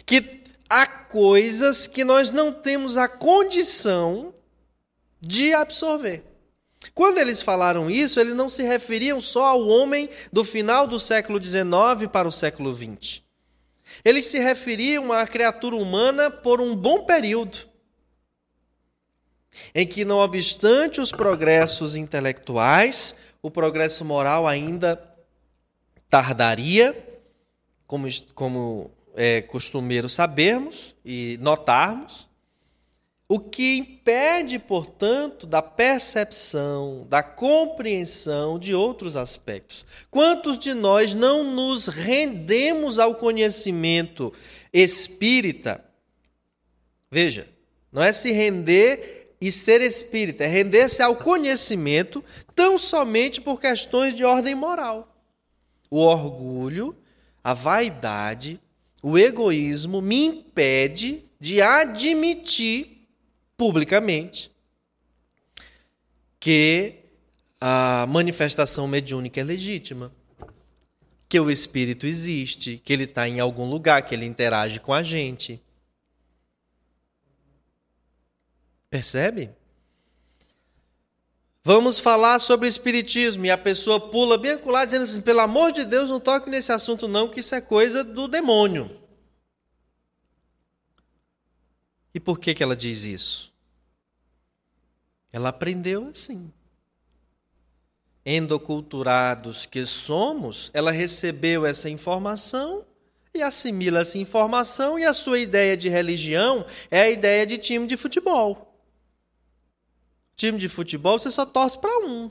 que 0.04 0.42
há 0.68 0.86
coisas 0.86 1.86
que 1.86 2.04
nós 2.04 2.30
não 2.30 2.52
temos 2.52 2.96
a 2.96 3.08
condição 3.08 4.34
de 5.20 5.52
absorver. 5.52 6.24
Quando 6.94 7.18
eles 7.18 7.42
falaram 7.42 7.90
isso, 7.90 8.20
eles 8.20 8.34
não 8.34 8.48
se 8.48 8.62
referiam 8.62 9.20
só 9.20 9.46
ao 9.46 9.66
homem 9.66 10.08
do 10.32 10.44
final 10.44 10.86
do 10.86 10.98
século 10.98 11.42
XIX 11.42 12.08
para 12.12 12.28
o 12.28 12.32
século 12.32 12.74
XX. 12.74 13.22
Eles 14.04 14.26
se 14.26 14.38
referiam 14.38 15.12
à 15.12 15.26
criatura 15.26 15.76
humana 15.76 16.30
por 16.30 16.60
um 16.60 16.74
bom 16.74 17.04
período, 17.04 17.58
em 19.74 19.86
que, 19.86 20.04
não 20.04 20.18
obstante 20.18 21.00
os 21.00 21.10
progressos 21.10 21.96
intelectuais, 21.96 23.14
o 23.46 23.50
progresso 23.50 24.04
moral 24.04 24.44
ainda 24.44 25.00
tardaria, 26.08 27.20
como, 27.86 28.08
como 28.34 28.90
é 29.14 29.40
costumeiro 29.40 30.08
sabermos 30.08 30.96
e 31.04 31.38
notarmos, 31.40 32.28
o 33.28 33.38
que 33.38 33.76
impede, 33.76 34.58
portanto, 34.58 35.46
da 35.46 35.62
percepção, 35.62 37.06
da 37.08 37.22
compreensão 37.22 38.58
de 38.58 38.74
outros 38.74 39.14
aspectos. 39.14 39.86
Quantos 40.10 40.58
de 40.58 40.74
nós 40.74 41.14
não 41.14 41.44
nos 41.44 41.86
rendemos 41.86 42.98
ao 42.98 43.14
conhecimento 43.14 44.32
espírita? 44.72 45.84
Veja, 47.08 47.48
não 47.92 48.02
é 48.02 48.12
se 48.12 48.32
render 48.32 49.25
e 49.40 49.52
ser 49.52 49.80
espírita, 49.80 50.44
é 50.44 50.46
render-se 50.46 51.02
ao 51.02 51.16
conhecimento 51.16 52.24
tão 52.54 52.78
somente 52.78 53.40
por 53.40 53.60
questões 53.60 54.14
de 54.14 54.24
ordem 54.24 54.54
moral. 54.54 55.14
O 55.90 55.98
orgulho, 55.98 56.96
a 57.44 57.54
vaidade, 57.54 58.60
o 59.02 59.18
egoísmo 59.18 60.00
me 60.00 60.24
impede 60.24 61.24
de 61.38 61.60
admitir 61.60 63.06
publicamente 63.56 64.50
que 66.40 66.94
a 67.60 68.06
manifestação 68.08 68.86
mediúnica 68.86 69.40
é 69.40 69.44
legítima, 69.44 70.12
que 71.28 71.40
o 71.40 71.50
espírito 71.50 72.06
existe, 72.06 72.80
que 72.84 72.92
ele 72.92 73.04
está 73.04 73.28
em 73.28 73.40
algum 73.40 73.68
lugar, 73.68 74.02
que 74.02 74.14
ele 74.14 74.26
interage 74.26 74.78
com 74.78 74.92
a 74.92 75.02
gente. 75.02 75.60
Percebe? 78.90 79.50
Vamos 81.64 81.98
falar 81.98 82.38
sobre 82.38 82.68
espiritismo 82.68 83.44
e 83.44 83.50
a 83.50 83.58
pessoa 83.58 83.98
pula 83.98 84.38
bem 84.38 84.52
acolá 84.52 84.84
dizendo 84.84 85.02
assim: 85.02 85.20
pelo 85.20 85.40
amor 85.40 85.72
de 85.72 85.84
Deus, 85.84 86.10
não 86.10 86.20
toque 86.20 86.48
nesse 86.48 86.70
assunto, 86.70 87.08
não, 87.08 87.28
que 87.28 87.40
isso 87.40 87.56
é 87.56 87.60
coisa 87.60 88.04
do 88.04 88.28
demônio. 88.28 89.00
E 92.14 92.20
por 92.20 92.38
que, 92.38 92.54
que 92.54 92.62
ela 92.62 92.76
diz 92.76 93.04
isso? 93.04 93.52
Ela 95.32 95.48
aprendeu 95.48 96.06
assim. 96.08 96.52
Endoculturados 98.24 99.66
que 99.66 99.84
somos, 99.84 100.70
ela 100.72 100.92
recebeu 100.92 101.66
essa 101.66 101.90
informação 101.90 102.84
e 103.34 103.42
assimila 103.42 104.00
essa 104.00 104.18
informação, 104.18 104.98
e 104.98 105.04
a 105.04 105.12
sua 105.12 105.38
ideia 105.38 105.76
de 105.76 105.88
religião 105.88 106.64
é 106.90 107.02
a 107.02 107.10
ideia 107.10 107.44
de 107.44 107.58
time 107.58 107.86
de 107.86 107.96
futebol. 107.96 108.65
Time 110.36 110.58
de 110.58 110.68
futebol 110.68 111.18
você 111.18 111.30
só 111.30 111.46
torce 111.46 111.78
para 111.78 112.06
um. 112.06 112.30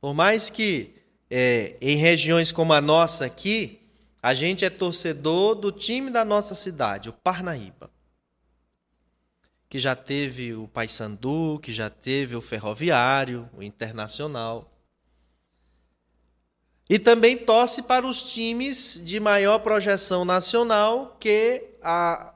Por 0.00 0.12
mais 0.12 0.50
que 0.50 0.96
é, 1.30 1.76
em 1.80 1.96
regiões 1.96 2.50
como 2.50 2.72
a 2.72 2.80
nossa 2.80 3.24
aqui, 3.24 3.80
a 4.20 4.34
gente 4.34 4.64
é 4.64 4.70
torcedor 4.70 5.54
do 5.54 5.70
time 5.70 6.10
da 6.10 6.24
nossa 6.24 6.56
cidade, 6.56 7.08
o 7.08 7.12
Parnaíba. 7.12 7.88
Que 9.68 9.78
já 9.78 9.94
teve 9.94 10.54
o 10.54 10.66
Paysandu, 10.68 11.60
que 11.60 11.72
já 11.72 11.88
teve 11.88 12.34
o 12.34 12.42
Ferroviário, 12.42 13.48
o 13.56 13.62
Internacional. 13.62 14.70
E 16.90 16.98
também 16.98 17.38
torce 17.38 17.82
para 17.82 18.06
os 18.06 18.22
times 18.22 19.00
de 19.04 19.18
maior 19.18 19.60
projeção 19.60 20.24
nacional 20.24 21.16
que 21.18 21.76
a, 21.82 22.31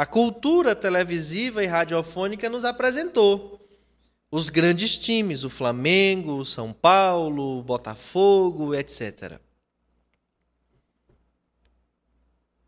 a 0.00 0.06
cultura 0.06 0.74
televisiva 0.74 1.62
e 1.62 1.66
radiofônica 1.66 2.48
nos 2.48 2.64
apresentou. 2.64 3.60
Os 4.30 4.48
grandes 4.48 4.96
times, 4.96 5.44
o 5.44 5.50
Flamengo, 5.50 6.38
o 6.38 6.46
São 6.46 6.72
Paulo, 6.72 7.58
o 7.58 7.62
Botafogo, 7.62 8.74
etc. 8.74 9.38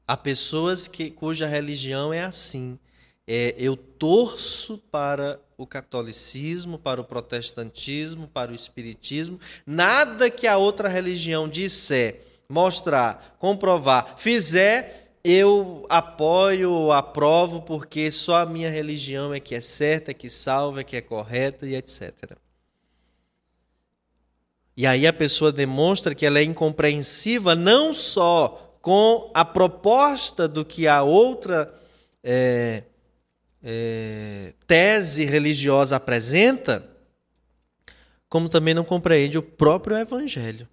Há 0.07 0.15
pessoas 0.15 0.87
que, 0.87 1.11
cuja 1.11 1.47
religião 1.47 2.13
é 2.13 2.23
assim. 2.23 2.79
É, 3.27 3.55
eu 3.57 3.79
torço 3.79 4.77
para 4.77 5.41
o 5.57 5.67
catolicismo, 5.67 6.79
para 6.79 7.01
o 7.01 7.05
protestantismo, 7.05 8.29
para 8.29 8.53
o 8.53 8.55
espiritismo. 8.55 9.41
Nada 9.65 10.29
que 10.29 10.47
a 10.47 10.59
outra 10.59 10.87
religião 10.87 11.49
disser, 11.49 12.21
mostrar, 12.47 13.37
comprovar, 13.39 14.19
fizer, 14.19 15.02
eu 15.25 15.87
apoio, 15.89 16.91
aprovo, 16.91 17.63
porque 17.63 18.11
só 18.11 18.41
a 18.41 18.47
minha 18.47 18.71
religião 18.71 19.33
é 19.33 19.39
que 19.39 19.55
é 19.55 19.61
certa, 19.61 20.11
é 20.11 20.15
que 20.15 20.29
salva, 20.29 20.81
é 20.81 20.85
que 20.85 20.97
é 20.97 21.01
correta 21.01 21.67
e 21.67 21.77
etc. 21.77 22.37
E 24.77 24.87
aí 24.87 25.07
a 25.07 25.13
pessoa 25.13 25.53
demonstra 25.53 26.15
que 26.15 26.27
ela 26.27 26.39
é 26.39 26.43
incompreensiva 26.43 27.55
não 27.55 27.93
só 27.93 28.79
com 28.81 29.31
a 29.33 29.45
proposta 29.45 30.49
do 30.49 30.65
que 30.65 30.89
a 30.89 31.03
outra 31.03 31.73
é, 32.23 32.83
é, 33.63 34.55
tese 34.67 35.25
religiosa 35.25 35.97
apresenta, 35.97 36.89
como 38.29 38.49
também 38.49 38.75
não 38.75 38.85
compreende 38.85 39.39
o 39.39 39.43
próprio 39.43 39.97
Evangelho. 39.97 40.67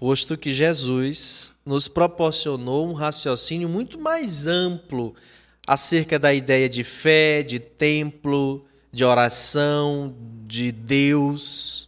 Posto 0.00 0.38
que 0.38 0.50
Jesus 0.50 1.52
nos 1.62 1.86
proporcionou 1.86 2.88
um 2.88 2.94
raciocínio 2.94 3.68
muito 3.68 4.00
mais 4.00 4.46
amplo 4.46 5.14
acerca 5.66 6.18
da 6.18 6.32
ideia 6.32 6.70
de 6.70 6.82
fé, 6.82 7.42
de 7.42 7.58
templo, 7.60 8.64
de 8.90 9.04
oração, 9.04 10.16
de 10.46 10.72
Deus. 10.72 11.86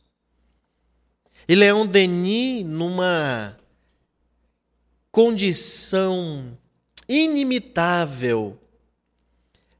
E 1.48 1.54
Leon 1.54 1.86
Denis, 1.86 2.66
numa 2.66 3.56
condição 5.10 6.58
inimitável 7.08 8.58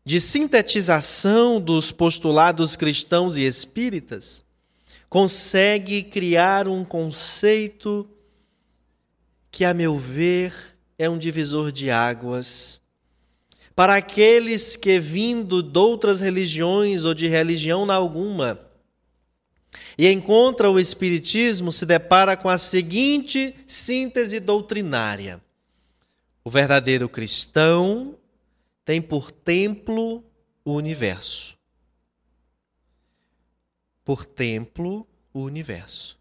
de 0.07 0.19
sintetização 0.19 1.61
dos 1.61 1.93
postulados 1.93 2.77
cristãos 2.77 3.37
e 3.37 3.43
espíritas, 3.43 4.43
consegue 5.11 6.03
criar 6.03 6.67
um 6.67 6.83
conceito 6.83 8.09
que, 9.53 9.67
a 9.67 9.75
meu 9.75 9.99
ver, 9.99 10.55
é 10.99 11.09
um 11.11 11.19
divisor 11.19 11.71
de 11.71 11.91
águas. 11.91 12.81
Para 13.77 13.97
aqueles 13.97 14.77
que, 14.77 14.99
vindo 14.99 15.63
de 15.63 15.79
outras 15.79 16.21
religiões 16.21 17.05
ou 17.05 17.13
de 17.13 17.29
religião 17.29 17.91
alguma, 17.93 18.59
e 19.97 20.11
encontra 20.11 20.71
o 20.71 20.81
Espiritismo, 20.81 21.71
se 21.71 21.85
depara 21.85 22.37
com 22.37 22.49
a 22.49 22.57
seguinte 22.57 23.55
síntese 23.67 24.41
doutrinária: 24.41 25.41
o 26.43 26.51
verdadeiro 26.51 27.09
cristão 27.09 28.17
tem 28.85 29.03
por 29.03 29.31
templo 29.31 30.25
o 30.65 30.73
universo. 30.73 31.57
Por 34.05 34.25
templo, 34.25 35.07
o 35.33 35.41
universo. 35.41 36.19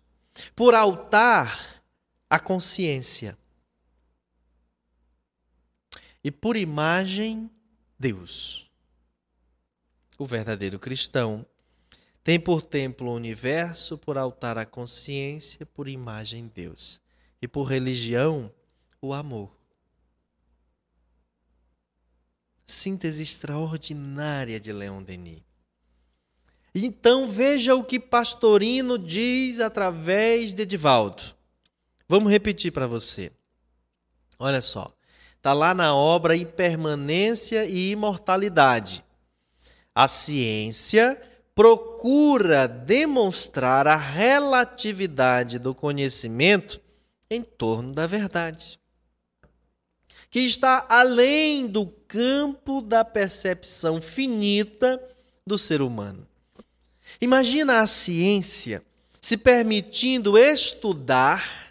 Por 0.55 0.75
altar, 0.75 1.80
a 2.31 2.39
consciência. 2.39 3.37
E 6.23 6.31
por 6.31 6.55
imagem, 6.55 7.51
Deus. 7.99 8.71
O 10.17 10.25
verdadeiro 10.25 10.79
cristão 10.79 11.45
tem 12.23 12.39
por 12.39 12.61
templo 12.61 13.09
o 13.09 13.15
universo, 13.15 13.97
por 13.97 14.17
altar 14.17 14.57
a 14.57 14.65
consciência, 14.65 15.65
por 15.65 15.89
imagem 15.89 16.49
Deus. 16.55 17.01
E 17.41 17.49
por 17.49 17.63
religião, 17.63 18.49
o 19.01 19.13
amor. 19.13 19.53
Síntese 22.65 23.23
extraordinária 23.23 24.57
de 24.57 24.71
Leon 24.71 25.03
Denis. 25.03 25.43
Então 26.73 27.27
veja 27.27 27.75
o 27.75 27.83
que 27.83 27.99
Pastorino 27.99 28.97
diz 28.97 29.59
através 29.59 30.53
de 30.53 30.61
Edivaldo. 30.61 31.40
Vamos 32.11 32.29
repetir 32.29 32.73
para 32.73 32.87
você. 32.87 33.31
Olha 34.37 34.59
só. 34.59 34.93
Está 35.37 35.53
lá 35.53 35.73
na 35.73 35.95
obra 35.95 36.35
Impermanência 36.35 37.63
e 37.63 37.91
Imortalidade. 37.91 39.01
A 39.95 40.09
ciência 40.09 41.17
procura 41.55 42.67
demonstrar 42.67 43.87
a 43.87 43.95
relatividade 43.95 45.57
do 45.57 45.73
conhecimento 45.73 46.81
em 47.29 47.41
torno 47.41 47.93
da 47.93 48.05
verdade, 48.05 48.77
que 50.29 50.41
está 50.41 50.85
além 50.89 51.65
do 51.65 51.87
campo 52.09 52.81
da 52.81 53.05
percepção 53.05 54.01
finita 54.01 55.01
do 55.47 55.57
ser 55.57 55.81
humano. 55.81 56.27
Imagina 57.21 57.79
a 57.79 57.87
ciência 57.87 58.83
se 59.21 59.37
permitindo 59.37 60.37
estudar, 60.37 61.70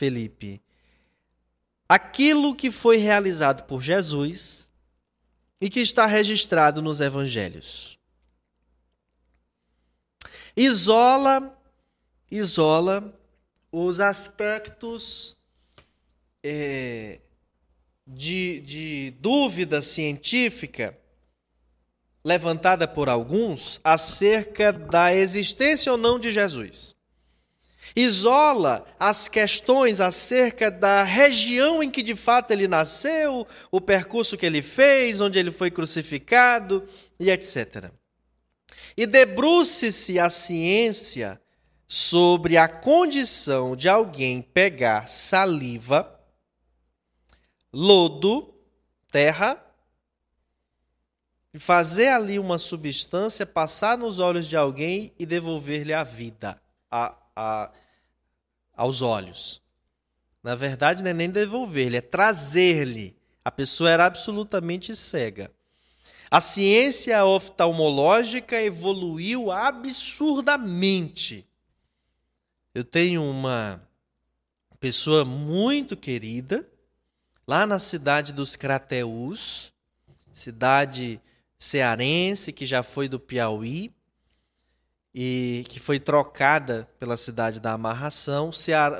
Felipe, 0.00 0.62
aquilo 1.86 2.56
que 2.56 2.70
foi 2.70 2.96
realizado 2.96 3.64
por 3.64 3.82
Jesus 3.82 4.66
e 5.60 5.68
que 5.68 5.80
está 5.80 6.06
registrado 6.06 6.80
nos 6.80 7.02
evangelhos 7.02 7.98
isola, 10.56 11.54
isola 12.30 13.14
os 13.70 14.00
aspectos 14.00 15.36
é, 16.42 17.20
de, 18.06 18.60
de 18.60 19.10
dúvida 19.20 19.82
científica 19.82 20.98
levantada 22.24 22.88
por 22.88 23.10
alguns 23.10 23.78
acerca 23.84 24.72
da 24.72 25.14
existência 25.14 25.92
ou 25.92 25.98
não 25.98 26.18
de 26.18 26.30
Jesus. 26.30 26.98
Isola 27.94 28.86
as 28.98 29.28
questões 29.28 30.00
acerca 30.00 30.70
da 30.70 31.02
região 31.02 31.82
em 31.82 31.90
que 31.90 32.02
de 32.02 32.14
fato 32.14 32.50
ele 32.50 32.68
nasceu, 32.68 33.46
o 33.70 33.80
percurso 33.80 34.36
que 34.36 34.46
ele 34.46 34.62
fez, 34.62 35.20
onde 35.20 35.38
ele 35.38 35.50
foi 35.50 35.70
crucificado 35.70 36.86
e 37.18 37.30
etc. 37.30 37.90
E 38.96 39.06
debruce-se 39.06 40.18
a 40.18 40.30
ciência 40.30 41.40
sobre 41.86 42.56
a 42.56 42.68
condição 42.68 43.74
de 43.74 43.88
alguém 43.88 44.42
pegar 44.42 45.08
saliva, 45.08 46.20
lodo, 47.72 48.54
terra, 49.10 49.64
e 51.52 51.58
fazer 51.58 52.08
ali 52.08 52.38
uma 52.38 52.58
substância, 52.58 53.44
passar 53.44 53.98
nos 53.98 54.20
olhos 54.20 54.46
de 54.46 54.56
alguém 54.56 55.12
e 55.18 55.26
devolver-lhe 55.26 55.92
a 55.92 56.04
vida 56.04 56.60
a, 56.90 57.14
a, 57.34 57.70
aos 58.80 59.02
olhos. 59.02 59.60
Na 60.42 60.54
verdade, 60.54 61.02
não 61.02 61.10
é 61.10 61.12
nem 61.12 61.28
devolver-lhe, 61.28 61.98
é 61.98 62.00
trazer-lhe. 62.00 63.14
A 63.44 63.50
pessoa 63.50 63.90
era 63.90 64.06
absolutamente 64.06 64.96
cega. 64.96 65.50
A 66.30 66.40
ciência 66.40 67.22
oftalmológica 67.22 68.58
evoluiu 68.62 69.50
absurdamente. 69.50 71.46
Eu 72.74 72.82
tenho 72.82 73.22
uma 73.22 73.86
pessoa 74.78 75.26
muito 75.26 75.94
querida 75.94 76.66
lá 77.46 77.66
na 77.66 77.78
cidade 77.78 78.32
dos 78.32 78.56
Crateús, 78.56 79.74
cidade 80.32 81.20
cearense 81.58 82.50
que 82.50 82.64
já 82.64 82.82
foi 82.82 83.08
do 83.08 83.20
Piauí 83.20 83.92
e 85.14 85.64
que 85.68 85.80
foi 85.80 85.98
trocada 85.98 86.88
pela 86.98 87.16
cidade 87.16 87.60
da 87.60 87.72
amarração. 87.72 88.50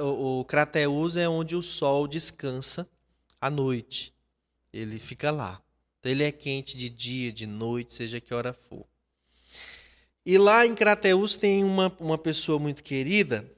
O, 0.01 0.45
Crateús 0.45 1.17
é 1.17 1.29
onde 1.29 1.55
o 1.55 1.63
sol 1.63 2.09
descansa 2.09 2.89
à 3.41 3.49
noite. 3.49 4.13
Ele 4.73 4.99
fica 4.99 5.31
lá. 5.31 5.61
Então, 5.99 6.11
ele 6.11 6.25
é 6.25 6.33
quente 6.33 6.77
de 6.77 6.89
dia, 6.89 7.33
de 7.33 7.47
noite, 7.47 7.93
seja 7.93 8.21
que 8.21 8.33
hora 8.33 8.53
for. 8.53 8.87
E 10.25 10.39
lá 10.39 10.67
em 10.67 10.75
Crateús 10.75 11.37
tem 11.37 11.65
uma, 11.65 11.95
uma 11.99 12.19
pessoa 12.19 12.59
muito 12.59 12.83
querida 12.83 13.51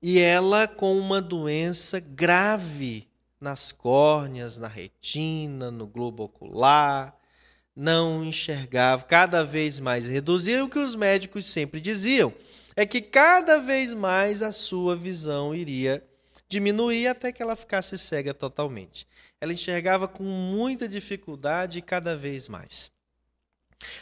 e 0.00 0.18
ela 0.18 0.68
com 0.68 0.96
uma 0.98 1.20
doença 1.20 2.00
grave 2.00 3.08
nas 3.40 3.72
córneas, 3.72 4.58
na 4.58 4.68
retina, 4.68 5.70
no 5.70 5.86
globo 5.86 6.24
ocular, 6.24 7.17
não 7.78 8.24
enxergava, 8.24 9.04
cada 9.04 9.44
vez 9.44 9.78
mais 9.78 10.08
reduzia. 10.08 10.64
O 10.64 10.68
que 10.68 10.80
os 10.80 10.96
médicos 10.96 11.46
sempre 11.46 11.80
diziam 11.80 12.34
é 12.74 12.84
que 12.84 13.00
cada 13.00 13.58
vez 13.58 13.94
mais 13.94 14.42
a 14.42 14.50
sua 14.50 14.96
visão 14.96 15.54
iria 15.54 16.04
diminuir 16.48 17.06
até 17.06 17.30
que 17.30 17.40
ela 17.40 17.54
ficasse 17.54 17.96
cega 17.96 18.34
totalmente. 18.34 19.06
Ela 19.40 19.52
enxergava 19.52 20.08
com 20.08 20.24
muita 20.24 20.88
dificuldade 20.88 21.80
cada 21.80 22.16
vez 22.16 22.48
mais. 22.48 22.90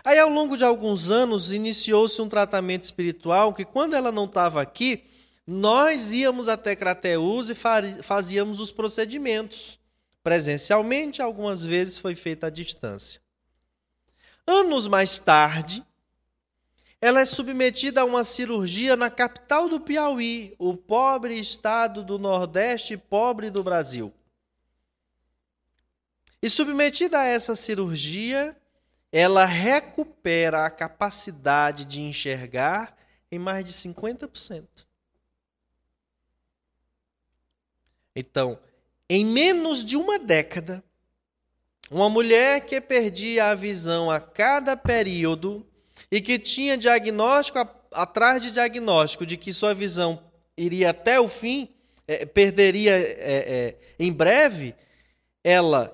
Aí, 0.03 0.19
ao 0.19 0.31
longo 0.31 0.57
de 0.57 0.65
alguns 0.65 1.11
anos, 1.11 1.53
iniciou-se 1.53 2.23
um 2.23 2.31
tratamento 2.31 2.85
espiritual 2.85 3.53
que, 3.53 3.67
quando 3.67 3.95
ela 3.95 4.11
não 4.11 4.25
estava 4.25 4.63
aqui, 4.63 5.05
nós 5.47 6.15
íamos 6.15 6.49
até 6.49 6.75
Crateús 6.75 7.51
e 7.51 7.55
fazíamos 8.03 8.59
os 8.59 8.73
procedimentos. 8.73 9.79
Presencialmente, 10.23 11.21
algumas 11.21 11.63
vezes 11.63 11.99
foi 11.99 12.15
feita 12.15 12.47
à 12.47 12.51
distância. 12.51 13.26
Anos 14.47 14.87
mais 14.87 15.19
tarde, 15.19 15.85
ela 17.01 17.21
é 17.21 17.27
submetida 17.27 18.01
a 18.01 18.05
uma 18.05 18.25
cirurgia 18.25 18.97
na 18.97 19.11
capital 19.11 19.69
do 19.69 19.81
Piauí, 19.81 20.55
o 20.59 20.77
pobre 20.77 21.39
estado 21.39 22.03
do 22.03 22.19
Nordeste 22.19 22.97
pobre 22.97 23.51
do 23.51 23.63
Brasil. 23.63 24.13
E 26.41 26.49
submetida 26.49 27.21
a 27.21 27.25
essa 27.25 27.57
cirurgia, 27.57 28.57
ela 29.11 29.45
recupera 29.45 30.65
a 30.65 30.71
capacidade 30.71 31.85
de 31.85 32.01
enxergar 32.03 32.97
em 33.31 33.39
mais 33.39 33.65
de 33.65 33.73
50%. 33.73 34.87
Então, 38.15 38.59
em 39.09 39.25
menos 39.25 39.85
de 39.85 39.97
uma 39.97 40.19
década, 40.19 40.83
uma 41.91 42.09
mulher 42.09 42.63
que 42.63 42.81
perdia 42.81 43.47
a 43.47 43.55
visão 43.55 44.11
a 44.11 44.21
cada 44.21 44.77
período 44.77 45.67
e 46.11 46.21
que 46.21 46.39
tinha 46.39 46.77
diagnóstico 46.77 47.59
atrás 47.93 48.43
de 48.43 48.51
diagnóstico 48.51 49.25
de 49.25 49.37
que 49.37 49.53
sua 49.53 49.75
visão 49.75 50.23
iria 50.57 50.91
até 50.91 51.21
o 51.21 51.29
fim, 51.29 51.69
é, 52.07 52.25
perderia 52.25 52.97
é, 52.97 53.17
é, 53.19 53.77
em 53.99 54.13
breve, 54.13 54.75
ela 55.43 55.93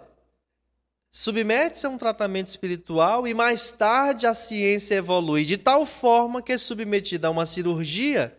submete-se 1.10 1.86
a 1.86 1.90
um 1.90 1.98
tratamento 1.98 2.48
espiritual 2.48 3.28
e 3.28 3.34
mais 3.34 3.70
tarde 3.70 4.26
a 4.26 4.34
ciência 4.34 4.94
evolui 4.94 5.44
de 5.44 5.58
tal 5.58 5.84
forma 5.84 6.42
que 6.42 6.56
submetida 6.56 7.28
a 7.28 7.30
uma 7.30 7.44
cirurgia 7.44 8.34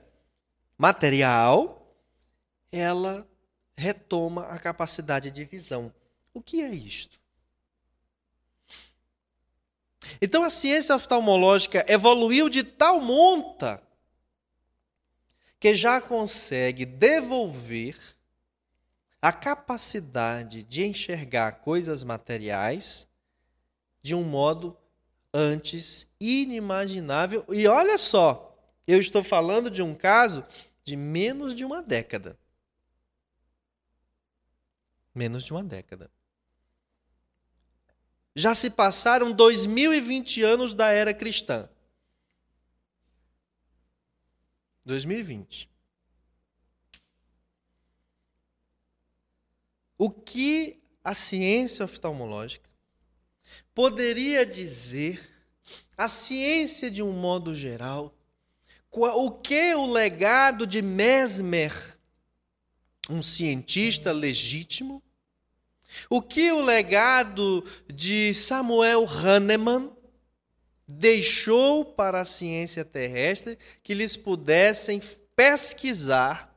material, 0.78 1.96
ela 2.72 3.28
retoma 3.78 4.48
a 4.48 4.58
capacidade 4.58 5.30
de 5.30 5.46
visão. 5.46 5.94
O 6.34 6.42
que 6.42 6.62
é 6.62 6.70
isto? 6.70 7.23
Então 10.22 10.44
a 10.44 10.50
ciência 10.50 10.96
oftalmológica 10.96 11.86
evoluiu 11.88 12.50
de 12.50 12.64
tal 12.64 13.00
monta 13.00 13.82
que 15.60 15.74
já 15.74 16.02
consegue 16.02 16.86
devolver 16.86 17.98
a 19.22 19.32
capacidade 19.32 20.64
de 20.64 20.86
enxergar 20.86 21.54
coisas 21.54 22.04
materiais 22.04 23.08
de 24.02 24.14
um 24.14 24.24
modo 24.24 24.78
antes 25.34 26.08
inimaginável. 26.20 27.46
E 27.50 27.66
olha 27.68 27.98
só, 27.98 28.58
eu 28.86 29.00
estou 29.00 29.24
falando 29.24 29.72
de 29.72 29.82
um 29.82 29.96
caso 29.96 30.46
de 30.84 30.98
menos 30.98 31.56
de 31.56 31.64
uma 31.64 31.82
década 31.82 32.38
menos 35.14 35.44
de 35.44 35.52
uma 35.52 35.64
década. 35.64 36.10
Já 38.36 38.56
se 38.56 38.70
passaram 38.70 39.32
2020 39.32 40.42
anos 40.42 40.74
da 40.74 40.90
era 40.90 41.14
cristã. 41.14 41.70
2020. 44.86 45.70
O 49.98 50.10
que 50.10 50.82
a 51.04 51.14
ciência 51.14 51.86
oftalmológica 51.86 52.70
poderia 53.74 54.46
dizer, 54.46 55.30
a 55.96 56.08
ciência 56.08 56.90
de 56.90 57.04
um 57.04 57.12
modo 57.12 57.56
geral, 57.56 58.18
o 58.90 59.32
que 59.32 59.76
o 59.76 59.86
legado 59.86 60.66
de 60.66 60.82
Mesmer 60.82 61.98
um 63.10 63.22
cientista 63.22 64.12
legítimo? 64.12 65.03
O 66.10 66.22
que 66.22 66.52
o 66.52 66.62
legado 66.62 67.64
de 67.88 68.34
Samuel 68.34 69.06
Hahnemann 69.06 69.92
deixou 70.88 71.86
para 71.86 72.22
a 72.22 72.26
ciência 72.26 72.84
terrestre 72.84 73.58
que 73.82 73.94
eles 73.94 74.18
pudessem 74.18 75.02
pesquisar 75.36 76.54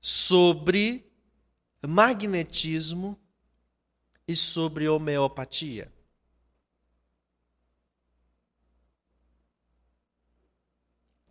sobre 0.00 1.10
magnetismo 1.86 3.18
e 4.26 4.36
sobre 4.36 4.88
homeopatia? 4.88 5.92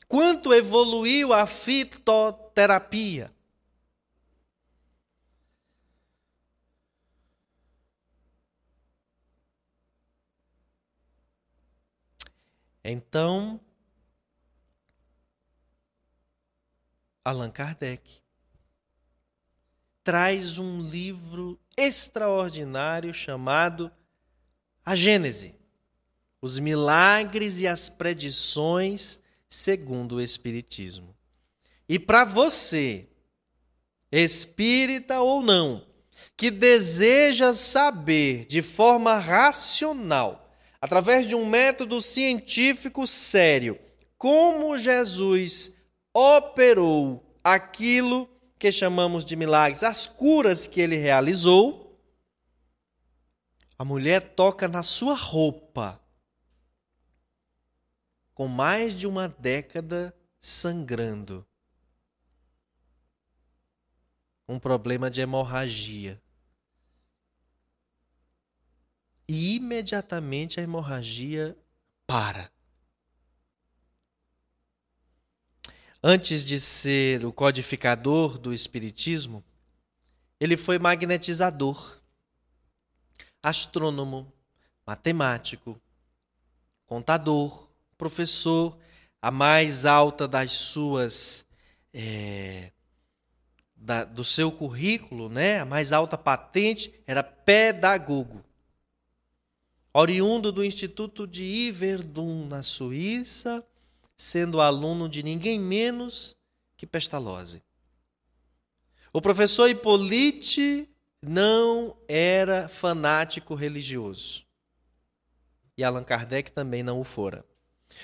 Quanto 0.07 0.51
evoluiu 0.55 1.31
a 1.33 1.45
fitoterapia? 1.45 3.31
Então, 12.83 13.59
Allan 17.23 17.51
Kardec 17.51 18.21
traz 20.03 20.57
um 20.57 20.81
livro 20.81 21.59
extraordinário 21.77 23.13
chamado 23.13 23.91
A 24.83 24.95
Gênese: 24.95 25.55
Os 26.41 26.57
Milagres 26.57 27.61
e 27.61 27.67
as 27.67 27.89
Predições 27.89 29.19
segundo 29.49 30.15
o 30.15 30.21
Espiritismo. 30.21 31.15
E 31.87 31.97
para 31.97 32.23
você, 32.23 33.09
espírita 34.11 35.21
ou 35.21 35.41
não, 35.41 35.85
que 36.37 36.51
deseja 36.51 37.53
saber 37.53 38.45
de 38.45 38.61
forma 38.61 39.17
racional, 39.17 40.48
através 40.81 41.27
de 41.27 41.35
um 41.35 41.45
método 41.45 42.01
científico 42.01 43.05
sério, 43.05 43.79
como 44.17 44.77
Jesus 44.77 45.75
operou 46.13 47.37
aquilo 47.43 48.29
que 48.57 48.71
chamamos 48.71 49.23
de 49.23 49.35
milagres, 49.35 49.83
as 49.83 50.05
curas 50.05 50.67
que 50.67 50.81
ele 50.81 50.95
realizou, 50.95 51.97
a 53.77 53.85
mulher 53.85 54.35
toca 54.35 54.67
na 54.67 54.83
sua 54.83 55.15
roupa, 55.15 56.01
com 58.33 58.47
mais 58.47 58.93
de 58.93 59.07
uma 59.07 59.29
década 59.29 60.13
sangrando. 60.41 61.45
Um 64.47 64.59
problema 64.59 65.09
de 65.09 65.21
hemorragia. 65.21 66.21
E 69.31 69.57
imediatamente 69.57 70.59
a 70.59 70.63
hemorragia 70.63 71.55
para. 72.07 72.51
Antes 76.01 76.43
de 76.43 76.59
ser 76.59 77.23
o 77.23 77.31
codificador 77.31 78.39
do 78.39 78.51
Espiritismo, 78.51 79.43
ele 80.39 80.57
foi 80.57 80.79
magnetizador, 80.79 81.99
astrônomo, 83.43 84.33
matemático, 84.83 85.79
contador, 86.87 87.69
professor, 87.99 88.79
a 89.21 89.29
mais 89.29 89.85
alta 89.85 90.27
das 90.27 90.53
suas. 90.53 91.45
É, 91.93 92.71
da, 93.75 94.05
do 94.05 94.23
seu 94.23 94.51
currículo, 94.51 95.29
né? 95.29 95.59
a 95.59 95.65
mais 95.65 95.93
alta 95.93 96.17
patente 96.17 96.91
era 97.05 97.21
pedagogo. 97.21 98.48
Oriundo 99.93 100.51
do 100.51 100.63
Instituto 100.63 101.25
de 101.25 101.43
Iverdun, 101.43 102.47
na 102.47 102.61
Suíça, 102.61 103.65
sendo 104.15 104.61
aluno 104.61 105.09
de 105.09 105.23
ninguém 105.23 105.59
menos 105.59 106.35
que 106.77 106.85
Pestalozzi. 106.85 107.63
O 109.11 109.21
professor 109.21 109.67
Hippolyte 109.67 110.87
não 111.21 111.97
era 112.07 112.69
fanático 112.69 113.55
religioso. 113.55 114.45
E 115.75 115.83
Allan 115.83 116.03
Kardec 116.03 116.51
também 116.51 116.83
não 116.83 116.99
o 116.99 117.03
fora. 117.03 117.43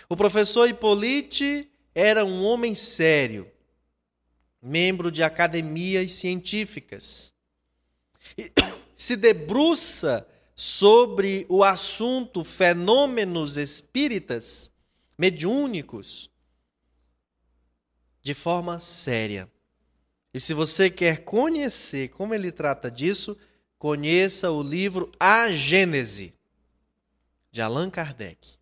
O 0.10 0.16
professor 0.16 0.68
Hippolyte 0.68 1.70
era 1.94 2.26
um 2.26 2.44
homem 2.44 2.74
sério, 2.74 3.52
membro 4.62 5.12
de 5.12 5.22
academias 5.22 6.14
científicas. 6.14 7.32
E 8.38 8.52
se 8.98 9.16
debruça 9.16 10.28
sobre 10.56 11.46
o 11.50 11.64
assunto 11.64 12.44
fenômenos 12.44 13.58
espíritas 13.58 14.72
mediúnicos, 15.18 16.30
de 18.24 18.34
forma 18.34 18.80
séria. 18.80 19.52
E 20.34 20.40
se 20.40 20.54
você 20.54 20.90
quer 20.90 21.24
conhecer 21.24 22.10
como 22.10 22.34
ele 22.34 22.52
trata 22.52 22.90
disso, 22.90 23.38
conheça 23.78 24.50
o 24.50 24.64
livro 24.64 25.12
A 25.20 25.52
Gênese, 25.52 26.34
de 27.52 27.62
Allan 27.62 27.90
Kardec. 27.90 28.58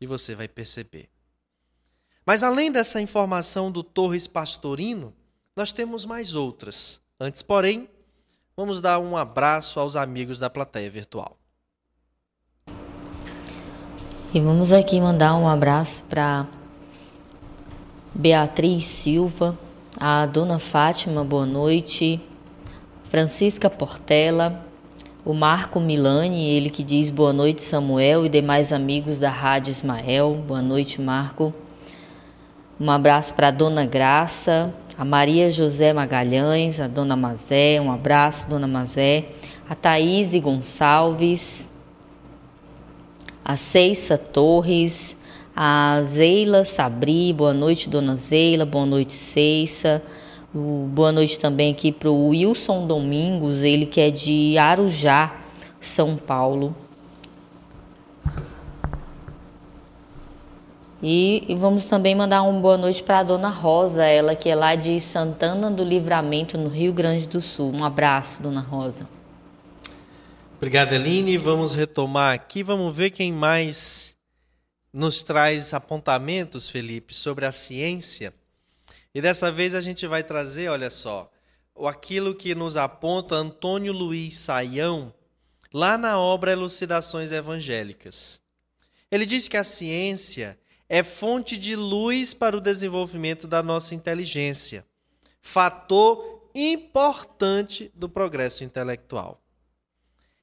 E 0.00 0.06
você 0.06 0.34
vai 0.34 0.46
perceber. 0.46 1.10
Mas 2.24 2.42
além 2.42 2.70
dessa 2.70 3.00
informação 3.00 3.72
do 3.72 3.82
Torres 3.82 4.26
Pastorino, 4.26 5.14
nós 5.56 5.72
temos 5.72 6.04
mais 6.04 6.34
outras. 6.34 7.00
Antes, 7.18 7.42
porém, 7.42 7.88
vamos 8.58 8.80
dar 8.80 8.98
um 8.98 9.16
abraço 9.16 9.78
aos 9.78 9.94
amigos 9.94 10.40
da 10.40 10.50
plateia 10.50 10.90
virtual. 10.90 11.36
E 14.34 14.40
vamos 14.40 14.72
aqui 14.72 15.00
mandar 15.00 15.36
um 15.36 15.46
abraço 15.46 16.02
para 16.10 16.44
Beatriz 18.12 18.82
Silva, 18.82 19.56
a 19.96 20.26
Dona 20.26 20.58
Fátima, 20.58 21.22
boa 21.22 21.46
noite, 21.46 22.20
Francisca 23.04 23.70
Portela, 23.70 24.60
o 25.24 25.32
Marco 25.32 25.78
Milani, 25.78 26.44
ele 26.44 26.68
que 26.68 26.82
diz 26.82 27.10
boa 27.10 27.32
noite 27.32 27.62
Samuel 27.62 28.26
e 28.26 28.28
demais 28.28 28.72
amigos 28.72 29.20
da 29.20 29.30
Rádio 29.30 29.70
Ismael, 29.70 30.34
boa 30.34 30.60
noite 30.60 31.00
Marco. 31.00 31.54
Um 32.80 32.90
abraço 32.90 33.34
para 33.34 33.52
Dona 33.52 33.86
Graça, 33.86 34.74
a 34.98 35.04
Maria 35.04 35.48
José 35.48 35.92
Magalhães, 35.92 36.80
a 36.80 36.88
Dona 36.88 37.14
Mazé, 37.14 37.80
um 37.80 37.92
abraço 37.92 38.48
Dona 38.48 38.66
Mazé, 38.66 39.26
a 39.70 39.74
Thaís 39.76 40.34
Gonçalves, 40.34 41.68
a 43.44 43.56
Ceissa 43.56 44.18
Torres, 44.18 45.16
a 45.54 46.02
Zeila 46.02 46.64
Sabri, 46.64 47.32
boa 47.32 47.54
noite, 47.54 47.88
dona 47.88 48.16
Zeila, 48.16 48.66
boa 48.66 48.84
noite, 48.84 49.12
Ceissa. 49.12 50.02
Boa 50.52 51.12
noite 51.12 51.38
também 51.38 51.70
aqui 51.72 51.92
para 51.92 52.10
o 52.10 52.28
Wilson 52.28 52.86
Domingos, 52.86 53.62
ele 53.62 53.86
que 53.86 54.00
é 54.00 54.10
de 54.10 54.56
Arujá, 54.58 55.36
São 55.80 56.16
Paulo. 56.16 56.74
E, 61.00 61.44
e, 61.48 61.54
vamos 61.54 61.86
também 61.86 62.12
mandar 62.14 62.42
uma 62.42 62.60
boa 62.60 62.76
noite 62.76 63.04
para 63.04 63.20
a 63.20 63.22
dona 63.22 63.48
Rosa, 63.48 64.04
ela 64.04 64.34
que 64.34 64.48
é 64.48 64.54
lá 64.54 64.74
de 64.74 64.98
Santana 64.98 65.70
do 65.70 65.84
Livramento, 65.84 66.58
no 66.58 66.68
Rio 66.68 66.92
Grande 66.92 67.28
do 67.28 67.40
Sul. 67.40 67.72
Um 67.72 67.84
abraço, 67.84 68.42
dona 68.42 68.60
Rosa. 68.60 69.08
Obrigado, 70.56 70.92
Eline. 70.92 71.38
Vamos 71.38 71.72
retomar 71.72 72.34
aqui, 72.34 72.64
vamos 72.64 72.96
ver 72.96 73.10
quem 73.10 73.32
mais 73.32 74.16
nos 74.92 75.22
traz 75.22 75.72
apontamentos, 75.72 76.68
Felipe, 76.68 77.14
sobre 77.14 77.46
a 77.46 77.52
ciência. 77.52 78.34
E 79.14 79.20
dessa 79.20 79.52
vez 79.52 79.76
a 79.76 79.80
gente 79.80 80.04
vai 80.04 80.24
trazer, 80.24 80.68
olha 80.68 80.90
só, 80.90 81.30
aquilo 81.86 82.34
que 82.34 82.56
nos 82.56 82.76
aponta 82.76 83.36
Antônio 83.36 83.92
Luiz 83.92 84.36
Saião, 84.36 85.14
lá 85.72 85.96
na 85.96 86.18
obra 86.18 86.50
Elucidações 86.50 87.30
Evangélicas. 87.30 88.40
Ele 89.12 89.24
diz 89.24 89.46
que 89.46 89.56
a 89.56 89.62
ciência 89.62 90.58
é 90.88 91.02
fonte 91.02 91.56
de 91.56 91.76
luz 91.76 92.32
para 92.32 92.56
o 92.56 92.60
desenvolvimento 92.60 93.46
da 93.46 93.62
nossa 93.62 93.94
inteligência, 93.94 94.86
fator 95.40 96.50
importante 96.54 97.92
do 97.94 98.08
progresso 98.08 98.64
intelectual 98.64 99.42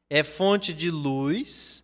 é 0.09 0.23
fonte 0.23 0.73
de 0.73 0.91
luz 0.91 1.83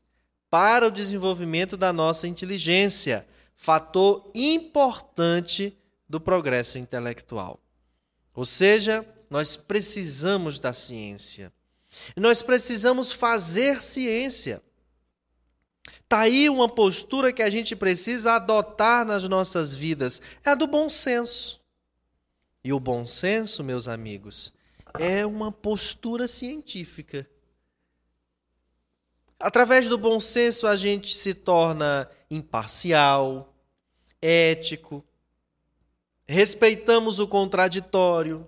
para 0.49 0.87
o 0.87 0.91
desenvolvimento 0.91 1.77
da 1.77 1.91
nossa 1.91 2.27
inteligência, 2.27 3.25
fator 3.55 4.27
importante 4.35 5.77
do 6.07 6.19
progresso 6.19 6.77
intelectual. 6.77 7.59
Ou 8.33 8.45
seja, 8.45 9.05
nós 9.29 9.55
precisamos 9.55 10.59
da 10.59 10.73
ciência. 10.73 11.51
Nós 12.15 12.41
precisamos 12.41 13.11
fazer 13.11 13.81
ciência. 13.81 14.61
Está 15.85 16.21
aí 16.21 16.49
uma 16.49 16.67
postura 16.67 17.31
que 17.31 17.41
a 17.41 17.49
gente 17.49 17.75
precisa 17.75 18.33
adotar 18.33 19.05
nas 19.05 19.23
nossas 19.27 19.73
vidas: 19.73 20.21
é 20.45 20.49
a 20.49 20.55
do 20.55 20.67
bom 20.67 20.89
senso. 20.89 21.61
E 22.63 22.71
o 22.71 22.79
bom 22.79 23.05
senso, 23.05 23.63
meus 23.63 23.87
amigos, 23.87 24.53
é 24.99 25.25
uma 25.25 25.51
postura 25.51 26.27
científica. 26.27 27.27
Através 29.39 29.89
do 29.89 29.97
bom 29.97 30.19
senso, 30.19 30.67
a 30.67 30.75
gente 30.75 31.15
se 31.15 31.33
torna 31.33 32.07
imparcial, 32.29 33.55
ético, 34.21 35.03
respeitamos 36.27 37.19
o 37.19 37.27
contraditório, 37.27 38.47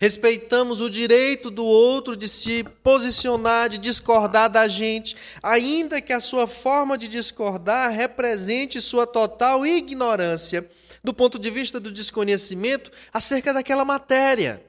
respeitamos 0.00 0.80
o 0.80 0.90
direito 0.90 1.50
do 1.50 1.64
outro 1.64 2.16
de 2.16 2.28
se 2.28 2.64
posicionar, 2.82 3.68
de 3.68 3.78
discordar 3.78 4.50
da 4.50 4.68
gente, 4.68 5.16
ainda 5.42 6.00
que 6.00 6.12
a 6.12 6.20
sua 6.20 6.46
forma 6.46 6.98
de 6.98 7.08
discordar 7.08 7.90
represente 7.92 8.80
sua 8.80 9.06
total 9.06 9.66
ignorância 9.66 10.68
do 11.02 11.12
ponto 11.12 11.38
de 11.38 11.50
vista 11.50 11.80
do 11.80 11.90
desconhecimento 11.90 12.90
acerca 13.12 13.52
daquela 13.52 13.84
matéria. 13.84 14.64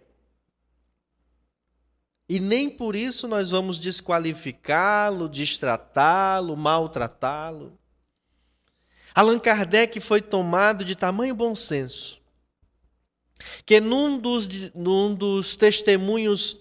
E 2.28 2.40
nem 2.40 2.70
por 2.70 2.96
isso 2.96 3.28
nós 3.28 3.52
vamos 3.52 3.78
desqualificá-lo, 3.78 5.30
destratá-lo, 5.30 6.56
maltratá-lo. 6.56 7.78
Allan 9.14 9.38
Kardec 9.38 10.00
foi 10.00 10.22
tomado 10.22 10.84
de 10.84 10.96
tamanho 10.96 11.36
bom 11.36 11.54
senso 11.54 12.23
que 13.66 13.80
num 13.80 14.18
dos, 14.18 14.48
num 14.74 15.14
dos 15.14 15.56
testemunhos 15.56 16.58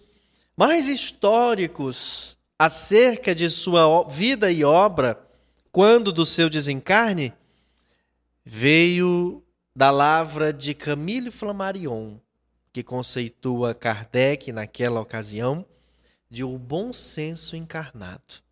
mais 0.56 0.88
históricos 0.88 2.36
acerca 2.58 3.34
de 3.34 3.50
sua 3.50 4.04
vida 4.04 4.50
e 4.50 4.64
obra, 4.64 5.18
quando 5.70 6.12
do 6.12 6.24
seu 6.24 6.48
desencarne, 6.48 7.32
veio 8.44 9.42
da 9.74 9.90
lavra 9.90 10.52
de 10.52 10.74
Camille 10.74 11.30
Flammarion, 11.30 12.18
que 12.72 12.82
conceitua 12.82 13.74
Kardec 13.74 14.52
naquela 14.52 15.00
ocasião 15.00 15.64
de 16.28 16.44
o 16.44 16.58
bom 16.58 16.92
senso 16.92 17.56
encarnado. 17.56 18.42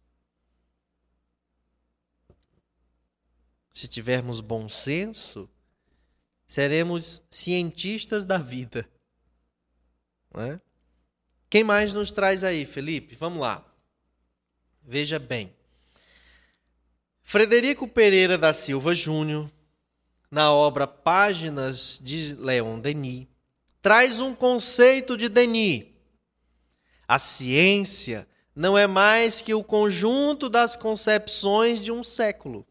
Se 3.73 3.89
tivermos 3.89 4.41
bom 4.41 4.69
senso, 4.69 5.49
seremos 6.51 7.23
cientistas 7.31 8.25
da 8.25 8.37
vida. 8.37 8.85
É? 10.35 10.59
Quem 11.49 11.63
mais 11.63 11.93
nos 11.93 12.11
traz 12.11 12.43
aí, 12.43 12.67
Felipe? 12.67 13.15
Vamos 13.15 13.41
lá. 13.41 13.65
Veja 14.83 15.21
bem. 15.21 15.55
Frederico 17.23 17.87
Pereira 17.87 18.37
da 18.37 18.53
Silva 18.53 18.97
Júnior, 18.97 19.49
na 20.29 20.53
obra 20.53 20.89
Páginas 20.89 22.01
de 22.03 22.35
Leon 22.35 22.81
Denis, 22.81 23.29
traz 23.81 24.21
um 24.21 24.35
conceito 24.35 25.17
de 25.17 25.29
Denis. 25.29 25.87
A 27.07 27.21
ciência 27.21 28.27
não 28.57 28.77
é 28.77 28.89
mais 28.89 29.41
que 29.41 29.55
o 29.55 29.63
conjunto 29.63 30.49
das 30.49 30.75
concepções 30.75 31.81
de 31.81 31.93
um 31.93 32.03
século. 32.03 32.67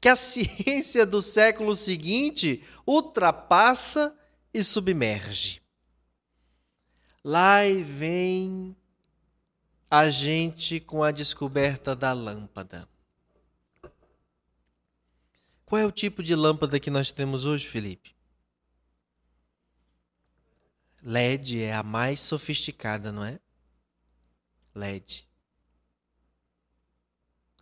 Que 0.00 0.08
a 0.08 0.16
ciência 0.16 1.04
do 1.06 1.20
século 1.22 1.74
seguinte 1.74 2.62
ultrapassa 2.86 4.16
e 4.52 4.62
submerge. 4.62 5.62
Lá 7.24 7.60
vem 7.84 8.76
a 9.90 10.10
gente 10.10 10.80
com 10.80 11.02
a 11.02 11.10
descoberta 11.10 11.96
da 11.96 12.12
lâmpada. 12.12 12.88
Qual 15.64 15.80
é 15.80 15.86
o 15.86 15.92
tipo 15.92 16.22
de 16.22 16.34
lâmpada 16.34 16.78
que 16.78 16.90
nós 16.90 17.10
temos 17.10 17.46
hoje, 17.46 17.66
Felipe? 17.66 18.14
LED 21.02 21.62
é 21.62 21.74
a 21.74 21.82
mais 21.82 22.20
sofisticada, 22.20 23.10
não 23.10 23.24
é? 23.24 23.40
LED. 24.74 25.28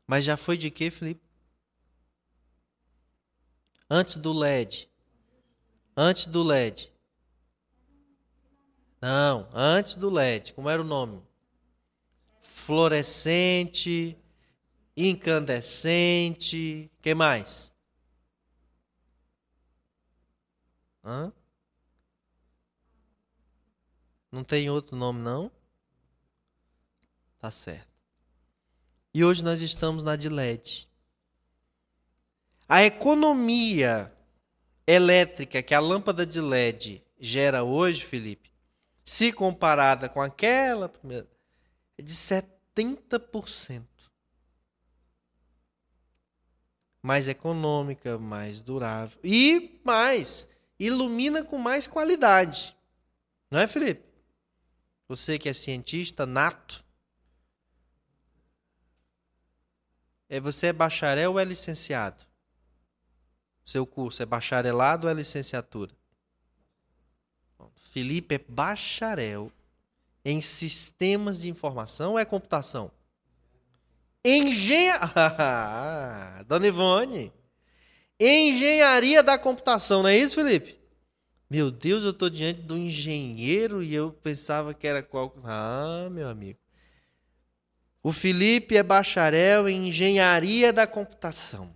Mas 0.06 0.24
já 0.24 0.36
foi 0.36 0.56
de 0.56 0.70
quê, 0.70 0.90
Felipe? 0.90 1.31
Antes 3.94 4.16
do 4.16 4.32
LED. 4.32 4.88
Antes 5.94 6.24
do 6.24 6.42
LED. 6.42 6.90
Não, 9.02 9.46
antes 9.52 9.96
do 9.96 10.08
LED. 10.08 10.54
Como 10.54 10.70
era 10.70 10.80
o 10.80 10.84
nome? 10.84 11.22
Fluorescente, 12.40 14.16
incandescente. 14.96 16.90
que 17.02 17.14
mais? 17.14 17.70
Hã? 21.04 21.30
Não 24.30 24.42
tem 24.42 24.70
outro 24.70 24.96
nome, 24.96 25.20
não? 25.20 25.52
Tá 27.38 27.50
certo. 27.50 27.92
E 29.12 29.22
hoje 29.22 29.44
nós 29.44 29.60
estamos 29.60 30.02
na 30.02 30.16
de 30.16 30.30
LED. 30.30 30.90
A 32.72 32.82
economia 32.84 34.10
elétrica 34.86 35.62
que 35.62 35.74
a 35.74 35.78
lâmpada 35.78 36.24
de 36.24 36.40
LED 36.40 37.04
gera 37.20 37.62
hoje, 37.62 38.02
Felipe, 38.02 38.50
se 39.04 39.30
comparada 39.30 40.08
com 40.08 40.22
aquela 40.22 40.88
primeira, 40.88 41.28
é 41.98 42.02
de 42.02 42.14
70%. 42.14 43.84
Mais 47.02 47.28
econômica, 47.28 48.18
mais 48.18 48.62
durável. 48.62 49.20
E 49.22 49.78
mais, 49.84 50.48
ilumina 50.78 51.44
com 51.44 51.58
mais 51.58 51.86
qualidade. 51.86 52.74
Não 53.50 53.60
é, 53.60 53.68
Felipe? 53.68 54.02
Você 55.08 55.38
que 55.38 55.50
é 55.50 55.52
cientista 55.52 56.24
nato, 56.24 56.82
é 60.26 60.40
você 60.40 60.68
é 60.68 60.72
bacharel 60.72 61.32
ou 61.32 61.38
é 61.38 61.44
licenciado? 61.44 62.31
Seu 63.64 63.86
curso 63.86 64.22
é 64.22 64.26
bacharelado 64.26 65.06
ou 65.06 65.10
é 65.10 65.14
licenciatura? 65.14 65.92
Felipe 67.92 68.36
é 68.36 68.40
bacharel 68.48 69.52
em 70.24 70.40
sistemas 70.40 71.40
de 71.40 71.48
informação 71.48 72.12
ou 72.12 72.18
é 72.18 72.24
computação? 72.24 72.90
Engenharia. 74.24 76.44
Dona 76.48 76.66
Ivone. 76.66 77.30
Engenharia 78.18 79.22
da 79.22 79.36
computação, 79.36 80.02
não 80.02 80.08
é 80.08 80.16
isso, 80.16 80.36
Felipe? 80.36 80.80
Meu 81.50 81.70
Deus, 81.70 82.02
eu 82.02 82.10
estou 82.10 82.30
diante 82.30 82.62
do 82.62 82.78
engenheiro 82.78 83.82
e 83.82 83.94
eu 83.94 84.10
pensava 84.10 84.72
que 84.72 84.86
era 84.86 85.02
qual. 85.02 85.36
Ah, 85.44 86.08
meu 86.10 86.28
amigo. 86.28 86.58
O 88.02 88.10
Felipe 88.10 88.76
é 88.76 88.82
bacharel 88.82 89.68
em 89.68 89.88
engenharia 89.88 90.72
da 90.72 90.86
computação. 90.86 91.74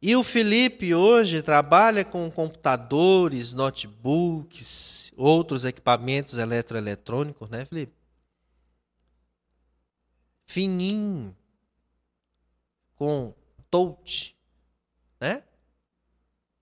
E 0.00 0.14
o 0.14 0.22
Felipe 0.22 0.94
hoje 0.94 1.42
trabalha 1.42 2.04
com 2.04 2.30
computadores, 2.30 3.54
notebooks, 3.54 5.10
outros 5.16 5.64
equipamentos 5.64 6.38
eletroeletrônicos, 6.38 7.48
né, 7.48 7.64
Felipe? 7.64 7.94
Fininho, 10.44 11.34
com 12.94 13.34
touch, 13.70 14.36
né? 15.20 15.42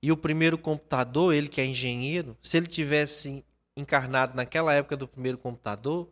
E 0.01 0.13
o 0.13 0.17
primeiro 0.17 0.57
computador, 0.57 1.35
ele 1.35 1.49
que 1.49 1.61
é 1.61 1.67
engenheiro, 1.67 2.37
se 2.43 2.57
ele 2.57 2.67
tivesse 2.67 3.45
encarnado 3.77 4.37
naquela 4.37 4.73
época 4.73 4.97
do 4.97 5.09
primeiro 5.09 5.39
computador, 5.39 6.09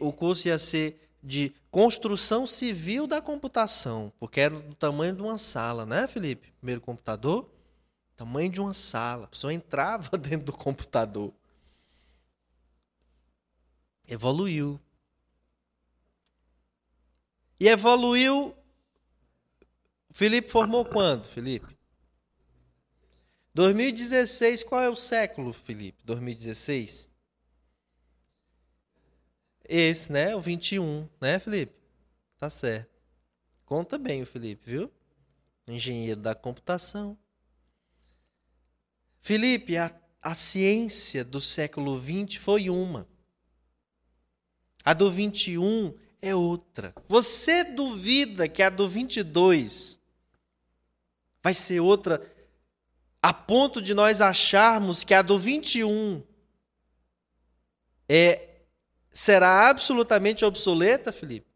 o 0.00 0.12
curso 0.12 0.48
ia 0.48 0.58
ser 0.58 1.09
de 1.22 1.52
construção 1.70 2.46
civil 2.46 3.06
da 3.06 3.20
computação, 3.20 4.12
porque 4.18 4.40
era 4.40 4.58
do 4.58 4.74
tamanho 4.74 5.14
de 5.14 5.22
uma 5.22 5.38
sala, 5.38 5.84
né, 5.84 6.06
Felipe? 6.06 6.52
Primeiro 6.58 6.80
computador, 6.80 7.48
tamanho 8.16 8.50
de 8.50 8.60
uma 8.60 8.72
sala. 8.72 9.24
A 9.24 9.28
pessoa 9.28 9.52
entrava 9.52 10.16
dentro 10.18 10.46
do 10.46 10.52
computador. 10.52 11.32
Evoluiu. 14.08 14.80
E 17.58 17.68
evoluiu. 17.68 18.56
Felipe 20.10 20.48
formou 20.48 20.84
quando, 20.84 21.26
Felipe? 21.26 21.78
2016, 23.54 24.62
qual 24.64 24.82
é 24.82 24.88
o 24.88 24.96
século, 24.96 25.52
Felipe? 25.52 26.02
2016? 26.04 27.09
Esse, 29.72 30.10
né? 30.10 30.34
O 30.34 30.40
21, 30.40 31.08
né, 31.20 31.38
Felipe? 31.38 31.72
Tá 32.40 32.50
certo. 32.50 32.90
Conta 33.64 33.96
bem 33.96 34.20
o 34.20 34.26
Felipe, 34.26 34.68
viu? 34.68 34.90
Engenheiro 35.68 36.20
da 36.20 36.34
computação. 36.34 37.16
Felipe, 39.20 39.76
a, 39.76 39.94
a 40.20 40.34
ciência 40.34 41.22
do 41.24 41.40
século 41.40 41.96
XX 41.96 42.34
foi 42.42 42.68
uma. 42.68 43.06
A 44.84 44.92
do 44.92 45.08
21 45.08 45.96
é 46.20 46.34
outra. 46.34 46.92
Você 47.06 47.62
duvida 47.62 48.48
que 48.48 48.64
a 48.64 48.70
do 48.70 48.88
22 48.88 50.00
vai 51.40 51.54
ser 51.54 51.78
outra 51.78 52.20
a 53.22 53.32
ponto 53.32 53.80
de 53.80 53.94
nós 53.94 54.20
acharmos 54.20 55.04
que 55.04 55.14
a 55.14 55.22
do 55.22 55.38
21 55.38 56.24
é, 58.08 58.49
será 59.10 59.68
absolutamente 59.68 60.44
obsoleta, 60.44 61.12
Felipe? 61.12 61.46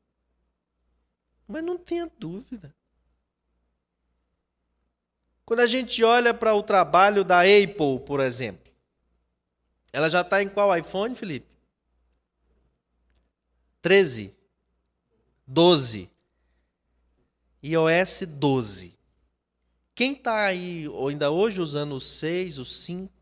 Mas 1.47 1.63
não 1.63 1.79
tenha 1.79 2.11
dúvida. 2.19 2.75
Quando 5.45 5.61
a 5.61 5.67
gente 5.67 6.03
olha 6.03 6.33
para 6.33 6.55
o 6.55 6.63
trabalho 6.63 7.23
da 7.23 7.41
Apple, 7.41 8.01
por 8.07 8.21
exemplo, 8.21 8.73
ela 9.93 10.09
já 10.09 10.23
está 10.23 10.43
em 10.43 10.49
qual 10.49 10.77
iPhone, 10.77 11.15
Felipe? 11.15 11.47
13, 13.83 14.35
12, 15.47 16.11
iOS 17.63 18.23
12. 18.27 18.99
Quem 19.95 20.13
está 20.15 20.47
aí 20.47 20.87
ainda 21.09 21.31
hoje 21.31 21.61
usando 21.61 21.95
o 21.95 22.01
6, 22.01 22.59
o 22.59 22.65
5, 22.65 23.13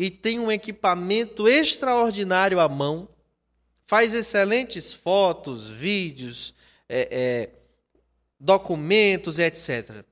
e 0.00 0.08
tem 0.08 0.40
um 0.40 0.50
equipamento 0.50 1.46
extraordinário 1.46 2.58
à 2.58 2.66
mão, 2.66 3.06
faz 3.86 4.14
excelentes 4.14 4.94
fotos, 4.94 5.68
vídeos, 5.68 6.54
é, 6.88 7.08
é, 7.10 7.50
documentos, 8.40 9.38
etc. 9.38 10.02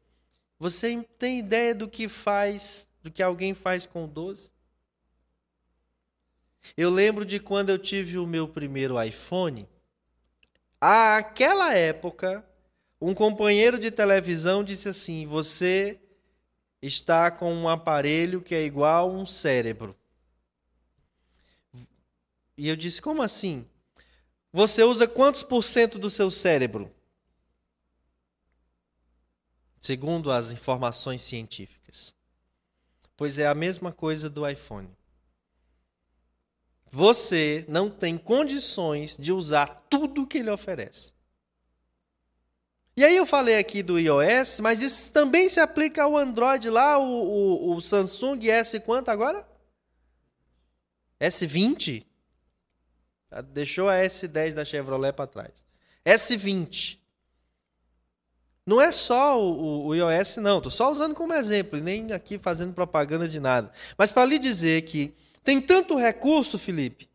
Você 0.59 1.03
tem 1.19 1.39
ideia 1.39 1.75
do 1.75 1.89
que 1.89 2.07
faz, 2.07 2.87
do 3.03 3.11
que 3.11 3.23
alguém 3.23 3.55
faz 3.55 3.87
com 3.87 4.05
o 4.05 4.07
12? 4.07 4.53
Eu 6.77 6.91
lembro 6.91 7.25
de 7.25 7.41
quando 7.41 7.71
eu 7.71 7.79
tive 7.79 8.19
o 8.19 8.27
meu 8.27 8.47
primeiro 8.47 9.03
iPhone. 9.03 9.67
Àquela 10.79 11.73
época, 11.73 12.45
um 13.01 13.15
companheiro 13.15 13.79
de 13.79 13.91
televisão 13.91 14.62
disse 14.62 14.87
assim: 14.87 15.27
Você 15.27 15.99
está 16.81 17.31
com 17.31 17.53
um 17.53 17.68
aparelho 17.68 18.41
que 18.41 18.55
é 18.55 18.64
igual 18.64 19.11
a 19.11 19.12
um 19.12 19.26
cérebro. 19.26 19.97
E 22.57 22.68
eu 22.68 22.76
disse: 22.76 23.01
como 23.01 23.22
assim? 23.22 23.66
Você 24.53 24.83
usa 24.83 25.07
quantos 25.07 25.43
por 25.43 25.62
cento 25.62 25.99
do 25.99 26.11
seu 26.11 26.31
cérebro? 26.31 26.93
Segundo 29.81 30.33
as 30.33 30.51
informações 30.51 31.22
científicas. 31.22 32.14
Pois 33.16 33.39
é 33.39 33.47
a 33.47 33.55
mesma 33.55 33.93
coisa 33.93 34.31
do 34.31 34.49
iPhone. 34.49 34.91
Você 36.91 37.64
não 37.68 37.91
tem 37.91 38.16
condições 38.16 39.16
de 39.16 39.33
usar 39.33 39.66
tudo 39.91 40.26
que 40.26 40.39
ele 40.39 40.51
oferece. 40.51 41.12
E 42.99 43.05
aí 43.05 43.17
eu 43.17 43.25
falei 43.25 43.57
aqui 43.57 43.81
do 43.81 43.97
iOS, 43.97 44.59
mas 44.59 44.83
isso 44.83 45.13
também 45.13 45.49
se 45.49 45.61
aplica 45.61 46.03
ao 46.03 46.17
Android 46.17 46.69
lá, 46.69 46.99
o, 46.99 47.05
o, 47.05 47.77
o 47.77 47.81
Samsung 47.81 48.49
S 48.49 48.81
quanto 48.81 49.09
agora? 49.09 49.47
S20? 51.21 52.05
Deixou 53.53 53.89
a 53.89 53.99
S10 53.99 54.53
da 54.53 54.65
Chevrolet 54.65 55.13
para 55.13 55.29
trás. 55.29 55.53
S20. 56.05 56.99
Não 58.67 58.81
é 58.81 58.91
só 58.91 59.41
o, 59.41 59.87
o 59.87 59.95
iOS, 59.95 60.39
não. 60.39 60.57
Estou 60.57 60.73
só 60.73 60.91
usando 60.91 61.15
como 61.15 61.33
exemplo, 61.33 61.79
nem 61.79 62.13
aqui 62.13 62.37
fazendo 62.37 62.75
propaganda 62.75 63.29
de 63.29 63.39
nada. 63.39 63.71
Mas 63.97 64.11
para 64.11 64.25
lhe 64.25 64.41
dizer 64.41 64.83
que 64.83 65.15
tem 65.45 65.61
tanto 65.61 65.95
recurso, 65.95 66.59
Felipe, 66.59 67.09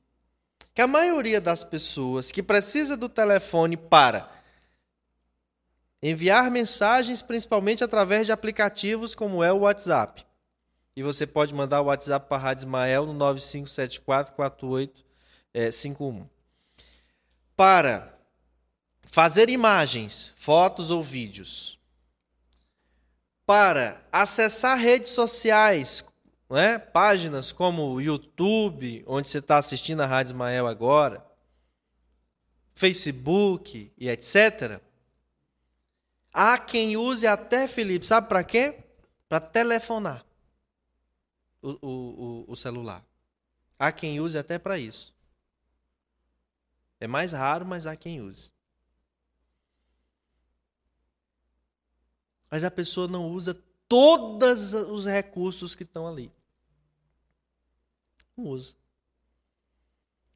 que 0.73 0.81
a 0.81 0.87
maioria 0.87 1.41
das 1.41 1.61
pessoas 1.61 2.31
que 2.31 2.41
precisa 2.41 2.95
do 2.95 3.09
telefone 3.09 3.75
para 3.75 4.31
enviar 6.03 6.51
mensagens, 6.51 7.21
principalmente 7.21 7.81
através 7.81 8.25
de 8.25 8.33
aplicativos 8.33 9.15
como 9.15 9.41
é 9.41 9.53
o 9.53 9.59
WhatsApp. 9.59 10.25
E 10.97 11.01
você 11.01 11.25
pode 11.25 11.53
mandar 11.53 11.79
o 11.81 11.85
WhatsApp 11.85 12.27
para 12.27 12.35
a 12.37 12.41
Rádio 12.41 12.63
Ismael 12.63 13.05
no 13.05 13.13
95744851. 13.13 14.91
É, 15.53 15.69
para 17.55 18.19
fazer 19.03 19.49
imagens, 19.49 20.33
fotos 20.35 20.91
ou 20.91 21.01
vídeos. 21.01 21.79
Para 23.45 24.05
acessar 24.11 24.77
redes 24.77 25.11
sociais, 25.11 26.03
né? 26.49 26.79
páginas 26.79 27.53
como 27.53 27.93
o 27.93 28.01
YouTube, 28.01 29.05
onde 29.07 29.29
você 29.29 29.37
está 29.37 29.57
assistindo 29.57 30.01
a 30.01 30.05
Rádio 30.05 30.31
Ismael 30.31 30.67
agora, 30.67 31.25
Facebook 32.75 33.91
e 33.97 34.09
etc. 34.09 34.81
Há 36.33 36.57
quem 36.57 36.97
use 36.97 37.27
até, 37.27 37.67
Felipe, 37.67 38.05
sabe 38.05 38.27
para 38.27 38.43
quê? 38.43 38.83
Para 39.29 39.39
telefonar 39.39 40.25
o, 41.61 41.77
o, 41.81 42.45
o, 42.47 42.55
celular. 42.55 43.05
Há 43.77 43.91
quem 43.91 44.19
use 44.19 44.37
até 44.37 44.57
para 44.57 44.79
isso. 44.79 45.13
É 46.99 47.05
mais 47.05 47.33
raro, 47.33 47.65
mas 47.65 47.85
há 47.85 47.95
quem 47.95 48.19
use. 48.19 48.51
Mas 52.49 52.63
a 52.63 52.71
pessoa 52.71 53.07
não 53.07 53.29
usa 53.29 53.61
todos 53.87 54.73
os 54.73 55.05
recursos 55.05 55.75
que 55.75 55.83
estão 55.83 56.07
ali. 56.07 56.31
Não 58.35 58.45
usa. 58.45 58.73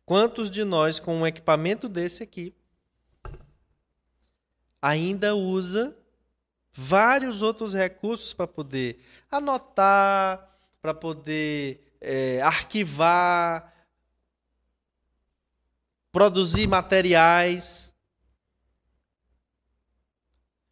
Quantos 0.06 0.52
de 0.52 0.64
nós, 0.64 1.00
com 1.00 1.18
um 1.18 1.28
equipamento 1.28 1.90
desse 1.90 2.24
aqui, 2.24 2.56
ainda 4.82 5.36
usa 5.36 5.96
vários 6.72 7.42
outros 7.42 7.74
recursos 7.74 8.34
para 8.34 8.48
poder 8.48 9.04
anotar, 9.32 10.48
para 10.82 10.94
poder 10.94 11.96
é, 12.00 12.42
arquivar, 12.42 13.74
produzir 16.12 16.68
materiais. 16.68 17.94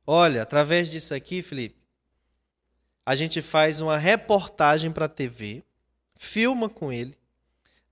Olha, 0.06 0.44
através 0.44 0.92
disso 0.92 1.14
aqui, 1.16 1.42
Felipe, 1.42 1.84
a 3.04 3.16
gente 3.16 3.42
faz 3.42 3.82
uma 3.82 3.98
reportagem 3.98 4.92
para 4.92 5.06
a 5.06 5.10
TV, 5.10 5.64
filma 6.16 6.70
com 6.70 6.92
ele, 6.92 7.18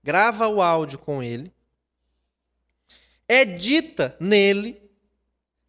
grava 0.02 0.46
o 0.46 0.62
áudio 0.62 0.98
com 0.98 1.22
ele, 1.22 1.52
edita 3.28 4.16
nele 4.20 4.83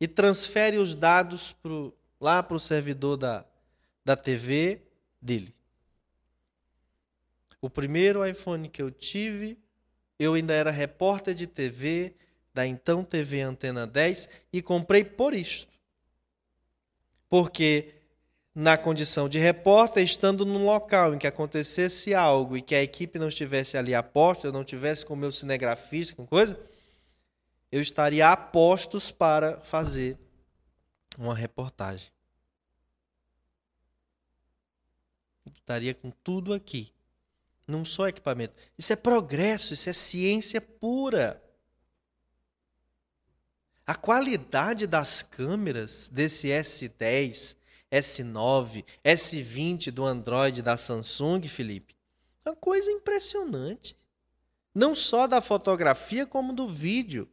e 0.06 0.08
transfere 0.08 0.78
os 0.78 0.94
dados 0.94 1.54
pro, 1.64 1.92
lá 2.22 2.44
para 2.44 2.56
o 2.56 2.60
servidor 2.60 3.18
da, 3.18 3.44
da 4.06 4.16
TV 4.16 4.84
dele. 5.20 5.52
O 7.60 7.72
primeiro 7.72 8.24
iPhone 8.24 8.70
que 8.70 8.84
eu 8.84 8.92
tive, 8.92 9.58
eu 10.20 10.36
ainda 10.36 10.54
era 10.54 10.70
repórter 10.70 11.34
de 11.34 11.48
TV 11.48 12.14
da 12.54 12.68
então 12.68 13.04
TV 13.04 13.42
Antena 13.42 13.88
10 13.88 14.30
e 14.54 14.62
comprei 14.62 15.04
por 15.04 15.34
isto. 15.34 15.74
Porque 17.28 17.96
na 18.54 18.78
condição 18.78 19.28
de 19.28 19.40
repórter, 19.40 20.04
estando 20.04 20.46
num 20.46 20.68
local 20.68 21.16
em 21.16 21.18
que 21.18 21.26
acontecesse 21.26 22.14
algo 22.14 22.56
e 22.56 22.62
que 22.62 22.76
a 22.76 22.84
equipe 22.84 23.18
não 23.18 23.30
estivesse 23.30 23.76
ali 23.76 23.96
a 23.96 24.04
porta, 24.04 24.46
eu 24.46 24.52
não 24.52 24.64
tivesse 24.64 25.04
com 25.04 25.16
o 25.16 25.18
meu 25.18 25.32
cinegrafista, 25.32 26.16
com 26.16 26.28
coisa, 26.28 26.60
eu 27.76 27.82
estaria 27.82 28.32
a 28.32 28.38
postos 28.38 29.12
para 29.12 29.60
fazer 29.60 30.18
uma 31.18 31.36
reportagem. 31.36 32.10
Eu 35.46 35.52
estaria 35.52 35.94
com 35.94 36.10
tudo 36.10 36.54
aqui. 36.54 36.94
Não 37.68 37.84
só 37.84 38.08
equipamento. 38.08 38.56
Isso 38.78 38.94
é 38.94 38.96
progresso, 38.96 39.74
isso 39.74 39.90
é 39.90 39.92
ciência 39.92 40.62
pura. 40.62 41.44
A 43.86 43.94
qualidade 43.94 44.88
das 44.88 45.22
câmeras 45.22 46.08
desse 46.08 46.48
S10, 46.48 47.58
S9, 47.92 48.86
S20 49.04 49.92
do 49.92 50.06
Android 50.06 50.62
da 50.62 50.78
Samsung, 50.78 51.42
Felipe, 51.50 51.94
é 52.46 52.52
uma 52.52 52.56
coisa 52.56 52.90
impressionante. 52.90 53.98
Não 54.74 54.96
só 54.96 55.28
da 55.28 55.42
fotografia, 55.42 56.26
como 56.26 56.54
do 56.54 56.72
vídeo 56.72 57.30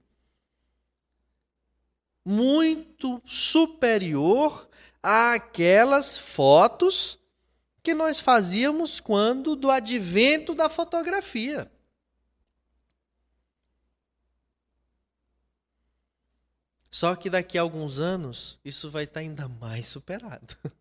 muito 2.25 3.21
superior 3.25 4.69
àquelas 5.03 6.19
fotos 6.19 7.19
que 7.83 7.95
nós 7.95 8.21
fazíamos 8.21 9.01
quando 9.01 9.57
do 9.57 9.71
advento 9.71 10.55
da 10.55 10.69
fotografia. 10.69 11.71
Só 16.89 17.17
que 17.17 17.31
daqui 17.31 17.57
a 17.57 17.63
alguns 17.63 17.99
anos 17.99 18.61
isso 18.65 18.91
vai 18.91 19.05
estar 19.05 19.21
ainda 19.21 19.49
mais 19.49 19.89
superado. 19.89 20.57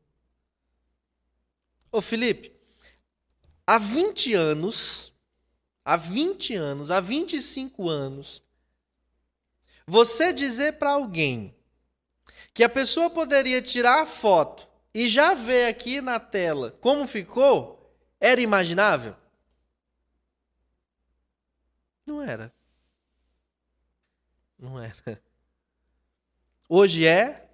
Ô 1.91 2.01
Felipe, 2.01 2.53
há 3.65 3.77
20 3.77 4.33
anos, 4.33 5.13
há 5.83 5.95
20 5.95 6.53
anos, 6.53 6.91
há 6.91 6.99
25 6.99 7.89
anos, 7.89 8.43
você 9.91 10.31
dizer 10.31 10.79
para 10.79 10.91
alguém 10.91 11.53
que 12.53 12.63
a 12.63 12.69
pessoa 12.69 13.09
poderia 13.09 13.61
tirar 13.61 14.03
a 14.03 14.05
foto 14.05 14.65
e 14.93 15.05
já 15.09 15.33
ver 15.33 15.65
aqui 15.65 15.99
na 15.99 16.17
tela 16.17 16.71
como 16.79 17.05
ficou, 17.05 17.93
era 18.17 18.39
imaginável? 18.39 19.17
Não 22.05 22.21
era. 22.21 22.53
Não 24.57 24.81
era. 24.81 25.21
Hoje 26.69 27.05
é. 27.05 27.49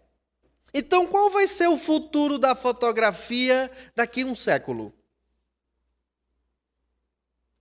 Então, 0.71 1.07
qual 1.07 1.31
vai 1.31 1.47
ser 1.47 1.67
o 1.67 1.75
futuro 1.75 2.37
da 2.37 2.53
fotografia 2.53 3.71
daqui 3.95 4.21
a 4.21 4.27
um 4.27 4.35
século? 4.35 4.93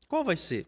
Qual 0.06 0.22
vai 0.22 0.36
ser? 0.36 0.66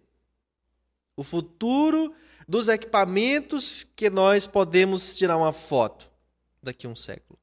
O 1.19 1.25
futuro 1.25 2.15
dos 2.47 2.69
equipamentos 2.69 3.85
que 3.97 4.09
nós 4.09 4.47
podemos 4.47 5.19
tirar 5.19 5.37
uma 5.37 5.53
foto 5.53 6.09
daqui 6.63 6.87
a 6.87 6.91
um 6.91 6.95
século. 6.95 7.37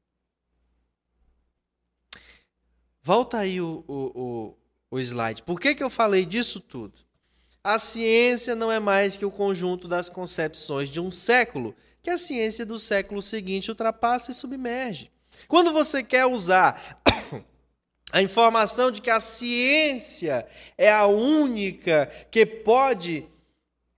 Volta 3.03 3.39
aí 3.39 3.59
o, 3.59 3.83
o, 3.85 3.95
o, 4.15 4.57
o 4.91 4.99
slide. 5.01 5.43
Por 5.43 5.59
que, 5.59 5.75
que 5.75 5.83
eu 5.83 5.89
falei 5.89 6.25
disso 6.25 6.61
tudo? 6.61 6.93
A 7.61 7.77
ciência 7.77 8.55
não 8.55 8.71
é 8.71 8.79
mais 8.79 9.17
que 9.17 9.25
o 9.25 9.31
conjunto 9.31 9.89
das 9.89 10.07
concepções 10.07 10.87
de 10.87 11.01
um 11.01 11.11
século, 11.11 11.75
que 12.01 12.09
a 12.09 12.17
ciência 12.17 12.65
do 12.65 12.79
século 12.79 13.21
seguinte 13.21 13.69
ultrapassa 13.69 14.31
e 14.31 14.33
submerge. 14.33 15.11
Quando 15.49 15.73
você 15.73 16.01
quer 16.01 16.25
usar 16.25 17.01
a 18.13 18.21
informação 18.21 18.89
de 18.89 19.01
que 19.01 19.09
a 19.09 19.19
ciência 19.19 20.47
é 20.77 20.89
a 20.89 21.05
única 21.07 22.05
que 22.31 22.45
pode 22.45 23.27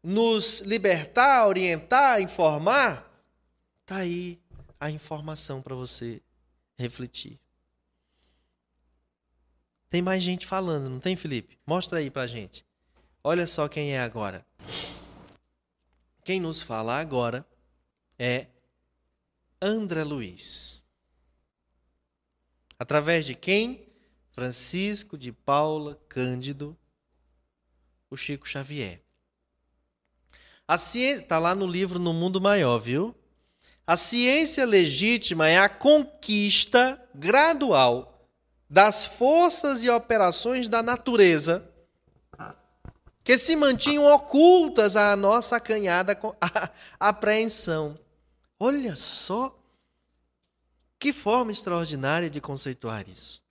nos 0.08 0.62
libertar, 0.62 1.46
orientar, 1.46 2.22
informar, 2.22 3.12
tá 3.86 3.98
aí 3.98 4.40
a 4.80 4.90
informação 4.90 5.62
para 5.62 5.76
você 5.76 6.22
refletir. 6.78 7.38
Tem 9.90 10.02
mais 10.02 10.24
gente 10.24 10.48
falando, 10.48 10.90
não 10.90 11.02
tem, 11.02 11.18
Felipe? 11.18 11.60
Mostra 11.68 12.00
aí 12.00 12.10
pra 12.10 12.26
gente. 12.26 12.66
Olha 13.22 13.46
só 13.46 13.68
quem 13.68 13.96
é 13.96 14.00
agora. 14.00 14.46
Quem 16.24 16.40
nos 16.40 16.62
fala 16.62 17.02
agora 17.02 17.46
é 18.18 18.48
André 19.62 20.06
Luiz. 20.06 20.86
Através 22.80 23.26
de 23.26 23.36
quem? 23.36 23.86
Francisco 24.32 25.18
de 25.18 25.34
Paula 25.34 25.96
Cândido, 26.08 26.78
o 28.10 28.16
Chico 28.16 28.48
Xavier. 28.48 29.06
A 30.68 30.78
ciência 30.78 31.24
está 31.24 31.40
lá 31.40 31.56
no 31.56 31.66
livro 31.66 31.98
No 31.98 32.14
Mundo 32.14 32.42
Maior, 32.42 32.78
viu? 32.78 33.16
A 33.86 33.96
ciência 33.96 34.66
legítima 34.66 35.48
é 35.48 35.58
a 35.58 35.70
conquista 35.70 37.02
gradual 37.16 38.28
das 38.70 39.06
forças 39.06 39.86
e 39.86 39.90
operações 39.90 40.68
da 40.68 40.84
natureza 40.84 41.66
que 43.24 43.38
se 43.38 43.56
mantinham 43.56 44.06
ocultas 44.06 44.98
à 44.98 45.16
nossa 45.16 45.56
acanhada 45.56 46.20
apreensão. 47.00 47.98
Olha 48.60 48.96
só 48.96 49.58
que 51.00 51.14
forma 51.14 51.52
extraordinária 51.52 52.30
de 52.30 52.42
conceituar 52.42 53.08
isso. 53.08 53.42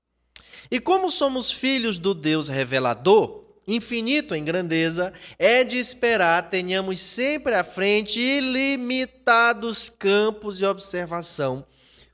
E 0.70 0.80
como 0.80 1.08
somos 1.08 1.50
filhos 1.50 1.96
do 1.98 2.12
Deus 2.12 2.48
revelador, 2.48 3.45
infinito 3.66 4.34
em 4.34 4.44
grandeza, 4.44 5.12
é 5.38 5.64
de 5.64 5.76
esperar 5.76 6.48
tenhamos 6.48 7.00
sempre 7.00 7.54
à 7.54 7.64
frente 7.64 8.20
ilimitados 8.20 9.90
campos 9.90 10.58
de 10.58 10.66
observação, 10.66 11.66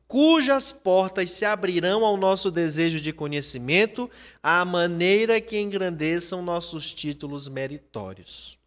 cujas 0.09 0.72
portas 0.72 1.30
se 1.30 1.44
abrirão 1.44 2.05
ao 2.05 2.16
nosso 2.16 2.50
desejo 2.50 3.00
de 3.00 3.12
conhecimento, 3.12 4.11
à 4.42 4.64
maneira 4.64 5.40
que 5.40 5.59
engrandeçam 5.59 6.42
nossos 6.42 6.92
títulos 6.92 7.48
meritórios. 7.48 8.59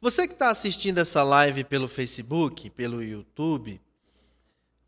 Você 0.00 0.26
que 0.28 0.34
está 0.34 0.50
assistindo 0.50 0.98
essa 0.98 1.22
live 1.22 1.64
pelo 1.64 1.88
Facebook, 1.88 2.70
pelo 2.70 3.02
YouTube, 3.02 3.80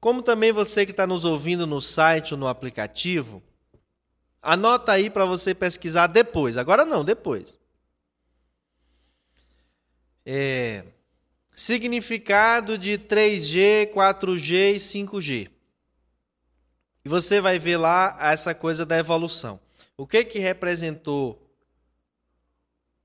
como 0.00 0.22
também 0.22 0.52
você 0.52 0.86
que 0.86 0.92
está 0.92 1.06
nos 1.06 1.24
ouvindo 1.24 1.66
no 1.66 1.80
site 1.80 2.32
ou 2.32 2.40
no 2.40 2.48
aplicativo, 2.48 3.42
Anota 4.42 4.92
aí 4.92 5.10
para 5.10 5.24
você 5.24 5.54
pesquisar 5.54 6.06
depois. 6.06 6.56
Agora 6.56 6.84
não, 6.84 7.04
depois. 7.04 7.58
É, 10.24 10.84
significado 11.54 12.78
de 12.78 12.98
3G, 12.98 13.92
4G 13.92 14.74
e 14.74 14.76
5G. 14.76 15.50
E 17.04 17.08
você 17.08 17.40
vai 17.40 17.58
ver 17.58 17.76
lá 17.76 18.16
essa 18.20 18.54
coisa 18.54 18.86
da 18.86 18.98
evolução. 18.98 19.60
O 19.96 20.06
que 20.06 20.24
que 20.24 20.38
representou 20.38 21.38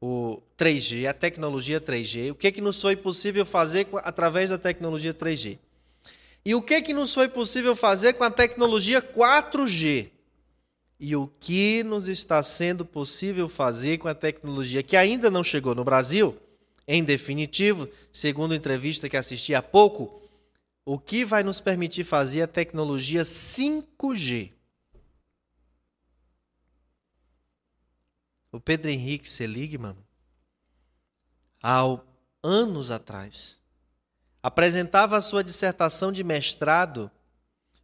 o 0.01 0.41
3G, 0.57 1.07
a 1.07 1.13
tecnologia 1.13 1.81
3G? 1.81 2.31
O 2.31 2.36
que 2.36 2.51
que 2.51 2.61
nos 2.61 2.81
foi 2.81 2.95
possível 2.95 3.45
fazer 3.45 3.88
através 4.03 4.49
da 4.49 4.57
tecnologia 4.57 5.13
3G? 5.13 5.59
E 6.45 6.55
o 6.55 6.61
que 6.61 6.81
que 6.81 6.93
nos 6.93 7.13
foi 7.13 7.27
possível 7.27 7.75
fazer 7.75 8.13
com 8.13 8.23
a 8.23 8.29
tecnologia 8.29 9.01
4G? 9.01 10.14
E 11.05 11.15
o 11.15 11.27
que 11.27 11.83
nos 11.83 12.07
está 12.07 12.41
sendo 12.41 12.83
possível 12.83 13.47
fazer 13.47 13.99
com 13.99 14.07
a 14.07 14.15
tecnologia 14.15 14.81
que 14.81 14.97
ainda 14.97 15.29
não 15.29 15.43
chegou 15.43 15.75
no 15.75 15.83
Brasil, 15.83 16.35
em 16.87 17.03
definitivo, 17.03 17.87
segundo 18.11 18.55
entrevista 18.55 19.07
que 19.07 19.15
assisti 19.15 19.53
há 19.53 19.61
pouco, 19.61 20.19
o 20.83 20.97
que 20.97 21.23
vai 21.23 21.43
nos 21.43 21.61
permitir 21.61 22.05
fazer 22.05 22.41
a 22.41 22.47
tecnologia 22.47 23.21
5G. 23.21 24.51
O 28.51 28.59
Pedro 28.59 28.89
Henrique 28.89 29.29
Seligman, 29.29 29.95
há 31.61 31.83
anos 32.41 32.89
atrás, 32.89 33.61
apresentava 34.41 35.17
a 35.17 35.21
sua 35.21 35.43
dissertação 35.43 36.11
de 36.11 36.23
mestrado 36.23 37.11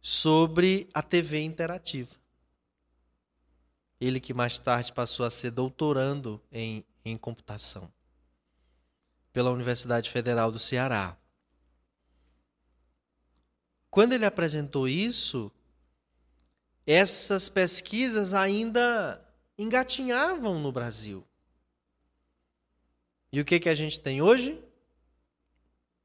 sobre 0.00 0.88
a 0.92 1.04
TV 1.04 1.40
interativa. 1.44 2.20
Ele 4.02 4.18
que 4.18 4.34
mais 4.34 4.58
tarde 4.58 4.92
passou 4.92 5.24
a 5.24 5.30
ser 5.30 5.52
doutorando 5.52 6.42
em, 6.50 6.84
em 7.04 7.16
computação 7.16 7.88
pela 9.32 9.52
Universidade 9.52 10.10
Federal 10.10 10.50
do 10.50 10.58
Ceará. 10.58 11.16
Quando 13.88 14.12
ele 14.12 14.24
apresentou 14.24 14.88
isso, 14.88 15.52
essas 16.84 17.48
pesquisas 17.48 18.34
ainda 18.34 19.24
engatinhavam 19.56 20.58
no 20.58 20.72
Brasil. 20.72 21.24
E 23.30 23.40
o 23.40 23.44
que, 23.44 23.60
que 23.60 23.68
a 23.68 23.74
gente 23.76 24.00
tem 24.00 24.20
hoje? 24.20 24.60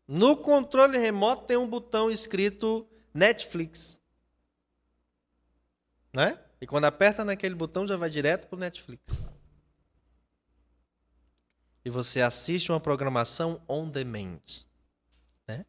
No 0.08 0.38
controle 0.38 1.00
remoto 1.00 1.48
tem 1.48 1.58
um 1.58 1.68
botão 1.68 2.12
escrito 2.12 2.88
Netflix. 3.12 4.00
Né? 6.14 6.40
E 6.60 6.66
quando 6.66 6.86
aperta 6.86 7.24
naquele 7.24 7.56
botão, 7.56 7.88
já 7.88 7.96
vai 7.96 8.10
direto 8.10 8.48
para 8.48 8.56
o 8.56 8.60
Netflix. 8.60 9.24
E 11.86 11.90
você 11.90 12.22
assiste 12.22 12.72
uma 12.72 12.80
programação 12.80 13.62
on 13.68 13.90
demand. 13.90 14.42
Né? 15.48 15.66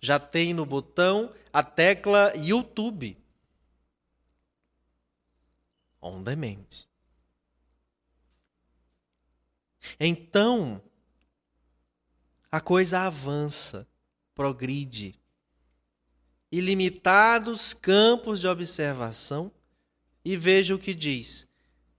Já 0.00 0.18
tem 0.18 0.54
no 0.54 0.64
botão 0.64 1.34
a 1.52 1.62
tecla 1.62 2.32
YouTube. 2.36 3.18
On 6.00 6.22
demand. 6.22 6.86
Então, 9.98 10.82
a 12.50 12.60
coisa 12.60 13.00
avança, 13.00 13.86
progride 14.34 15.20
ilimitados 16.58 17.74
campos 17.74 18.40
de 18.40 18.48
observação, 18.48 19.50
e 20.24 20.36
veja 20.36 20.74
o 20.74 20.78
que 20.78 20.94
diz: 20.94 21.46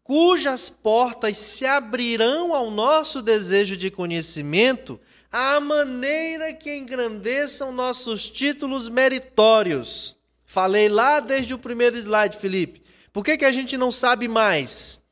cujas 0.04 0.70
portas 0.70 1.38
se 1.38 1.66
abrirão 1.66 2.56
ao 2.56 2.72
nosso 2.72 3.22
desejo 3.22 3.76
de 3.76 3.92
conhecimento, 3.92 5.00
à 5.32 5.60
maneira 5.60 6.54
que 6.54 6.74
engrandeçam 6.74 7.72
nossos 7.72 8.30
títulos 8.30 8.88
meritórios. 8.88 10.16
Falei 10.46 10.88
lá 10.88 11.20
desde 11.20 11.54
o 11.54 11.60
primeiro 11.60 11.98
slide, 11.98 12.38
Felipe. 12.38 12.82
Por 13.12 13.26
que, 13.26 13.38
que 13.38 13.44
a 13.44 13.52
gente 13.52 13.76
não 13.78 13.92
sabe 13.92 14.30
mais? 14.30 15.04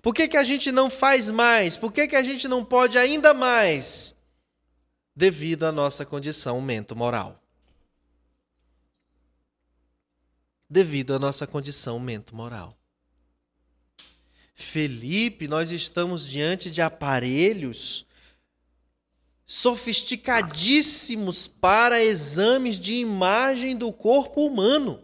Por 0.00 0.14
que, 0.14 0.28
que 0.28 0.36
a 0.36 0.44
gente 0.44 0.70
não 0.70 0.88
faz 0.88 1.30
mais? 1.30 1.76
Por 1.76 1.92
que, 1.92 2.06
que 2.06 2.14
a 2.14 2.22
gente 2.22 2.46
não 2.46 2.64
pode 2.64 2.96
ainda 2.96 3.34
mais? 3.34 4.16
Devido 5.16 5.64
à 5.64 5.72
nossa 5.72 6.06
condição 6.06 6.60
mento-moral. 6.60 7.42
Devido 10.68 11.14
à 11.14 11.18
nossa 11.18 11.46
condição 11.46 11.98
mento-moral. 11.98 12.76
Felipe, 14.54 15.46
nós 15.46 15.70
estamos 15.70 16.26
diante 16.26 16.70
de 16.70 16.82
aparelhos 16.82 18.04
sofisticadíssimos 19.46 21.48
para 21.48 22.04
exames 22.04 22.78
de 22.78 22.94
imagem 22.94 23.76
do 23.76 23.92
corpo 23.92 24.44
humano, 24.44 25.02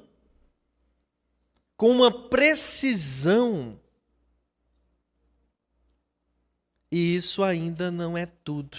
com 1.77 1.91
uma 1.91 2.29
precisão. 2.29 3.81
E 6.93 7.15
isso 7.15 7.43
ainda 7.43 7.91
não 7.91 8.19
é 8.19 8.27
tudo. 8.27 8.77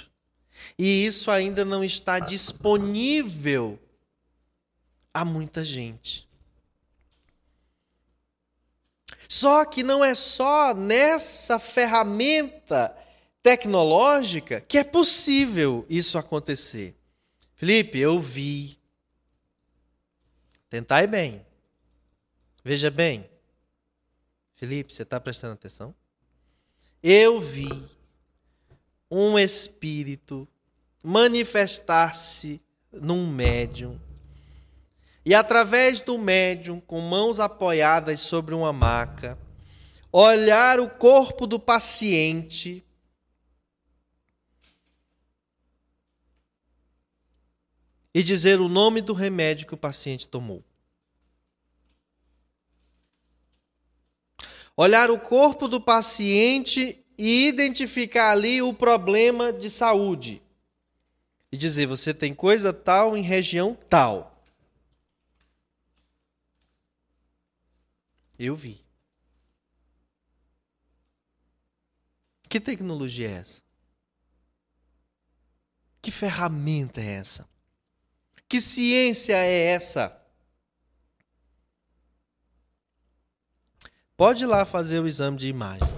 E 0.77 1.05
isso 1.05 1.31
ainda 1.31 1.65
não 1.65 1.83
está 1.83 2.19
disponível 2.19 3.79
a 5.13 5.25
muita 5.25 5.65
gente. 5.65 6.24
Só 9.28 9.65
que 9.65 9.84
não 9.84 10.03
é 10.03 10.13
só 10.13 10.73
nessa 10.73 11.59
ferramenta 11.59 12.95
tecnológica 13.41 14.61
que 14.61 14.78
é 14.78 14.84
possível 14.84 15.86
isso 15.89 16.17
acontecer. 16.17 16.95
Felipe, 17.55 17.99
eu 17.99 18.19
vi. 18.19 18.80
Tentai 20.69 21.07
bem. 21.07 21.45
Veja 22.63 22.89
bem. 22.89 23.30
Felipe, 24.55 24.93
você 24.93 25.03
está 25.03 25.19
prestando 25.19 25.53
atenção? 25.53 25.93
Eu 27.03 27.39
vi 27.39 27.69
um 29.11 29.38
espírito 29.38 30.47
manifestar-se 31.03 32.59
num 32.91 33.28
médium 33.28 33.99
e 35.26 35.34
através 35.34 35.99
do 35.99 36.17
médium, 36.17 36.80
com 36.80 37.01
mãos 37.01 37.39
apoiadas 37.39 38.21
sobre 38.21 38.53
uma 38.53 38.71
maca, 38.71 39.38
olhar 40.11 40.80
o 40.80 40.89
corpo 40.89 41.47
do 41.47 41.59
paciente 41.59 42.84
e 48.13 48.21
dizer 48.21 48.61
o 48.61 48.69
nome 48.69 49.01
do 49.01 49.13
remédio 49.13 49.67
que 49.67 49.73
o 49.73 49.78
paciente 49.78 50.28
tomou. 50.28 50.63
olhar 54.78 55.09
o 55.09 55.19
corpo 55.19 55.67
do 55.67 55.80
paciente 55.80 57.03
e 57.17 57.47
identificar 57.47 58.32
ali 58.32 58.61
o 58.61 58.73
problema 58.73 59.53
de 59.53 59.69
saúde. 59.69 60.41
E 61.51 61.57
dizer: 61.57 61.86
você 61.86 62.13
tem 62.13 62.34
coisa 62.34 62.73
tal 62.73 63.15
em 63.15 63.21
região 63.21 63.78
tal. 63.89 64.34
Eu 68.38 68.55
vi. 68.55 68.86
Que 72.49 72.59
tecnologia 72.59 73.29
é 73.29 73.33
essa? 73.33 73.61
Que 76.01 76.11
ferramenta 76.11 77.01
é 77.01 77.15
essa? 77.15 77.47
Que 78.47 78.61
ciência 78.61 79.36
é 79.36 79.65
essa? 79.65 80.21
Pode 84.15 84.43
ir 84.43 84.47
lá 84.47 84.63
fazer 84.63 84.99
o 84.99 85.07
exame 85.07 85.38
de 85.38 85.47
imagem. 85.47 85.89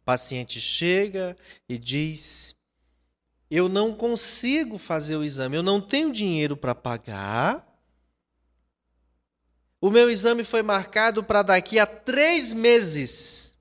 O 0.00 0.04
paciente 0.04 0.60
chega 0.60 1.36
e 1.68 1.76
diz: 1.76 2.56
Eu 3.50 3.68
não 3.68 3.94
consigo 3.94 4.78
fazer 4.78 5.16
o 5.16 5.24
exame, 5.24 5.56
eu 5.56 5.62
não 5.62 5.80
tenho 5.80 6.12
dinheiro 6.12 6.56
para 6.56 6.74
pagar. 6.74 7.67
O 9.80 9.90
meu 9.90 10.10
exame 10.10 10.42
foi 10.42 10.62
marcado 10.62 11.22
para 11.22 11.42
daqui 11.42 11.78
a 11.78 11.86
três 11.86 12.52
meses. 12.52 13.54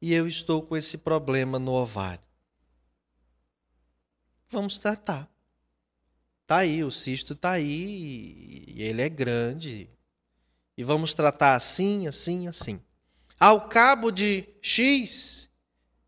E 0.00 0.12
eu 0.12 0.28
estou 0.28 0.62
com 0.62 0.76
esse 0.76 0.98
problema 0.98 1.58
no 1.58 1.72
ovário. 1.72 2.24
Vamos 4.48 4.78
tratar. 4.78 5.28
Tá 6.46 6.58
aí, 6.58 6.84
o 6.84 6.90
cisto 6.90 7.34
tá 7.34 7.52
aí, 7.52 8.64
e 8.66 8.82
ele 8.82 9.00
é 9.00 9.08
grande. 9.08 9.88
E 10.76 10.84
vamos 10.84 11.14
tratar 11.14 11.54
assim, 11.54 12.06
assim, 12.06 12.48
assim. 12.48 12.80
Ao 13.38 13.68
cabo 13.68 14.10
de 14.10 14.48
X 14.60 15.48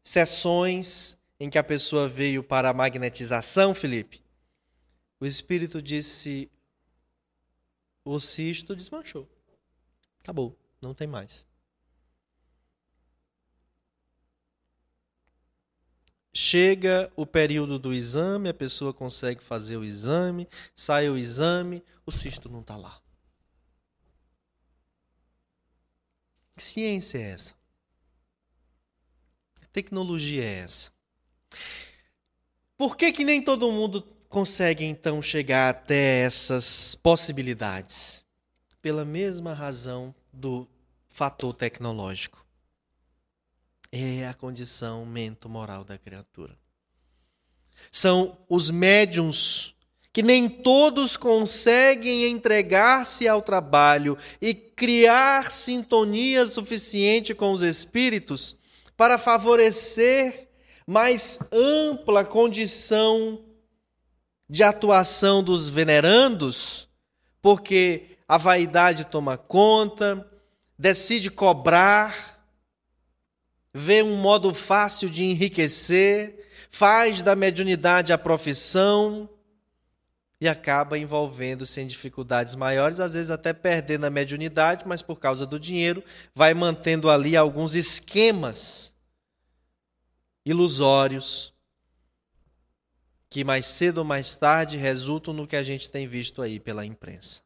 sessões 0.02 1.18
em 1.40 1.48
que 1.48 1.58
a 1.58 1.64
pessoa 1.64 2.08
veio 2.08 2.44
para 2.44 2.70
a 2.70 2.74
magnetização, 2.74 3.74
Felipe, 3.74 4.22
o 5.18 5.26
espírito 5.26 5.80
disse: 5.80 6.50
o 8.04 8.20
cisto 8.20 8.76
desmanchou. 8.76 9.28
Acabou, 10.20 10.58
não 10.80 10.94
tem 10.94 11.06
mais. 11.06 11.46
Chega 16.36 17.12
o 17.14 17.24
período 17.24 17.78
do 17.78 17.94
exame, 17.94 18.48
a 18.48 18.54
pessoa 18.54 18.92
consegue 18.92 19.42
fazer 19.42 19.76
o 19.76 19.84
exame, 19.84 20.48
sai 20.74 21.08
o 21.08 21.16
exame, 21.16 21.82
o 22.04 22.10
cisto 22.10 22.48
não 22.48 22.60
está 22.60 22.76
lá. 22.76 23.00
Que 26.56 26.62
ciência 26.62 27.18
é 27.18 27.30
essa? 27.30 27.54
Que 29.60 29.68
tecnologia 29.68 30.42
é 30.42 30.58
essa? 30.58 30.92
Por 32.76 32.96
que, 32.96 33.12
que 33.12 33.24
nem 33.24 33.40
todo 33.42 33.70
mundo 33.70 34.02
consegue 34.34 34.84
então 34.84 35.22
chegar 35.22 35.70
até 35.70 36.24
essas 36.24 36.96
possibilidades? 36.96 38.24
Pela 38.82 39.04
mesma 39.04 39.54
razão 39.54 40.12
do 40.32 40.68
fator 41.06 41.54
tecnológico. 41.54 42.44
É 43.92 44.26
a 44.26 44.34
condição 44.34 45.06
mento-moral 45.06 45.84
da 45.84 45.96
criatura. 45.96 46.58
São 47.92 48.36
os 48.48 48.72
médiums 48.72 49.76
que 50.12 50.20
nem 50.20 50.48
todos 50.48 51.16
conseguem 51.16 52.24
entregar-se 52.28 53.28
ao 53.28 53.40
trabalho 53.40 54.18
e 54.42 54.52
criar 54.52 55.52
sintonia 55.52 56.44
suficiente 56.44 57.36
com 57.36 57.52
os 57.52 57.62
espíritos 57.62 58.56
para 58.96 59.16
favorecer 59.16 60.48
mais 60.88 61.38
ampla 61.52 62.24
condição 62.24 63.53
de 64.54 64.62
atuação 64.62 65.42
dos 65.42 65.68
venerandos, 65.68 66.88
porque 67.42 68.16
a 68.28 68.38
vaidade 68.38 69.04
toma 69.04 69.36
conta, 69.36 70.24
decide 70.78 71.28
cobrar, 71.28 72.40
vê 73.72 74.00
um 74.00 74.14
modo 74.14 74.54
fácil 74.54 75.10
de 75.10 75.24
enriquecer, 75.24 76.46
faz 76.70 77.20
da 77.20 77.34
mediunidade 77.34 78.12
a 78.12 78.16
profissão 78.16 79.28
e 80.40 80.46
acaba 80.46 80.96
envolvendo-se 80.96 81.80
em 81.80 81.86
dificuldades 81.88 82.54
maiores, 82.54 83.00
às 83.00 83.14
vezes 83.14 83.32
até 83.32 83.52
perdendo 83.52 84.04
a 84.04 84.10
mediunidade, 84.10 84.84
mas 84.86 85.02
por 85.02 85.18
causa 85.18 85.44
do 85.44 85.58
dinheiro 85.58 86.00
vai 86.32 86.54
mantendo 86.54 87.10
ali 87.10 87.36
alguns 87.36 87.74
esquemas 87.74 88.92
ilusórios 90.46 91.53
que 93.34 93.42
mais 93.42 93.66
cedo 93.66 93.98
ou 93.98 94.04
mais 94.04 94.36
tarde 94.36 94.76
resultam 94.76 95.34
no 95.34 95.44
que 95.44 95.56
a 95.56 95.62
gente 95.64 95.90
tem 95.90 96.06
visto 96.06 96.40
aí 96.40 96.60
pela 96.60 96.86
imprensa. 96.86 97.42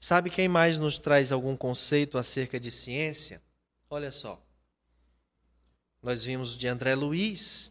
Sabe 0.00 0.30
quem 0.30 0.48
mais 0.48 0.78
nos 0.78 0.98
traz 0.98 1.30
algum 1.30 1.54
conceito 1.54 2.16
acerca 2.16 2.58
de 2.58 2.70
ciência? 2.70 3.42
Olha 3.90 4.10
só. 4.10 4.42
Nós 6.02 6.24
vimos 6.24 6.56
de 6.56 6.66
André 6.66 6.94
Luiz 6.94 7.70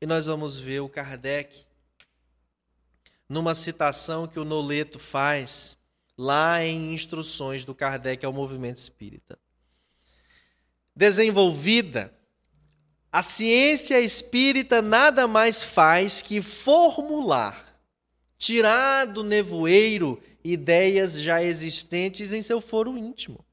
e 0.00 0.06
nós 0.06 0.26
vamos 0.26 0.56
ver 0.56 0.78
o 0.78 0.88
Kardec 0.88 1.66
numa 3.28 3.56
citação 3.56 4.28
que 4.28 4.38
o 4.38 4.44
Noleto 4.44 5.00
faz 5.00 5.76
lá 6.16 6.64
em 6.64 6.94
Instruções 6.94 7.64
do 7.64 7.74
Kardec 7.74 8.24
ao 8.24 8.32
Movimento 8.32 8.76
Espírita. 8.76 9.36
Desenvolvida 10.94 12.16
a 13.12 13.22
ciência 13.22 14.00
espírita 14.00 14.80
nada 14.80 15.26
mais 15.26 15.64
faz 15.64 16.22
que 16.22 16.40
formular, 16.40 17.64
tirar 18.38 19.06
do 19.06 19.24
nevoeiro 19.24 20.20
ideias 20.44 21.20
já 21.20 21.42
existentes 21.42 22.32
em 22.32 22.40
seu 22.40 22.60
foro 22.60 22.96
íntimo. 22.96 23.44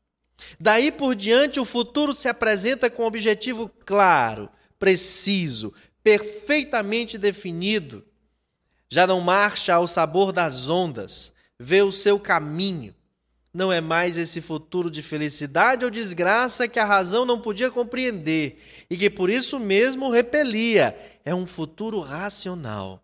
Daí 0.59 0.91
por 0.91 1.15
diante, 1.15 1.59
o 1.59 1.65
futuro 1.65 2.13
se 2.13 2.27
apresenta 2.27 2.89
com 2.89 3.03
um 3.03 3.07
objetivo 3.07 3.69
claro, 3.85 4.47
preciso, 4.77 5.73
perfeitamente 6.03 7.17
definido. 7.17 8.05
Já 8.89 9.07
não 9.07 9.19
marcha 9.19 9.73
ao 9.73 9.87
sabor 9.87 10.31
das 10.31 10.69
ondas, 10.69 11.33
vê 11.59 11.81
o 11.81 11.91
seu 11.91 12.19
caminho, 12.19 12.93
não 13.57 13.73
é 13.73 13.81
mais 13.81 14.17
esse 14.17 14.39
futuro 14.39 14.91
de 14.91 15.01
felicidade 15.01 15.83
ou 15.83 15.89
desgraça 15.89 16.67
que 16.67 16.77
a 16.77 16.85
razão 16.85 17.25
não 17.25 17.41
podia 17.41 17.71
compreender 17.71 18.61
e 18.87 18.95
que 18.95 19.09
por 19.09 19.31
isso 19.31 19.57
mesmo 19.57 20.11
repelia. 20.11 20.95
É 21.25 21.33
um 21.33 21.47
futuro 21.47 21.99
racional, 21.99 23.03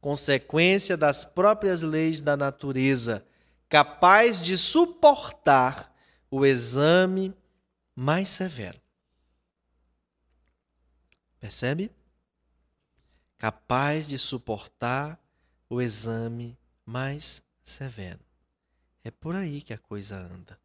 consequência 0.00 0.96
das 0.96 1.24
próprias 1.24 1.82
leis 1.82 2.20
da 2.20 2.36
natureza, 2.36 3.24
capaz 3.68 4.42
de 4.42 4.58
suportar 4.58 5.94
o 6.28 6.44
exame 6.44 7.32
mais 7.94 8.28
severo. 8.28 8.80
Percebe? 11.38 11.92
Capaz 13.38 14.08
de 14.08 14.18
suportar 14.18 15.16
o 15.70 15.80
exame 15.80 16.58
mais 16.84 17.40
severo. 17.64 18.25
É 19.06 19.10
por 19.12 19.36
aí 19.36 19.62
que 19.62 19.72
a 19.72 19.78
coisa 19.78 20.16
anda. 20.18 20.58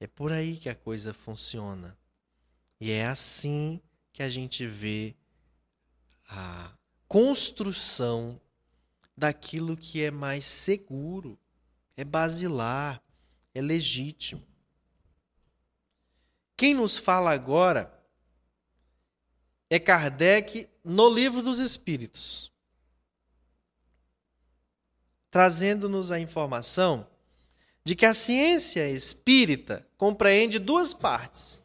É 0.00 0.08
por 0.08 0.32
aí 0.32 0.56
que 0.56 0.68
a 0.68 0.74
coisa 0.74 1.14
funciona. 1.14 1.96
E 2.80 2.90
é 2.90 3.06
assim 3.06 3.80
que 4.12 4.20
a 4.20 4.28
gente 4.28 4.66
vê 4.66 5.14
a 6.28 6.76
construção 7.06 8.40
daquilo 9.16 9.76
que 9.76 10.02
é 10.02 10.10
mais 10.10 10.44
seguro, 10.44 11.38
é 11.96 12.02
basilar, 12.02 13.00
é 13.54 13.60
legítimo. 13.60 14.44
Quem 16.56 16.74
nos 16.74 16.98
fala 16.98 17.30
agora 17.30 17.96
é 19.70 19.78
Kardec 19.78 20.68
no 20.82 21.08
Livro 21.08 21.42
dos 21.42 21.60
Espíritos 21.60 22.52
trazendo-nos 25.38 26.10
a 26.10 26.18
informação 26.18 27.06
de 27.84 27.94
que 27.94 28.04
a 28.04 28.12
ciência 28.12 28.90
espírita 28.90 29.86
compreende 29.96 30.58
duas 30.58 30.92
partes: 30.92 31.62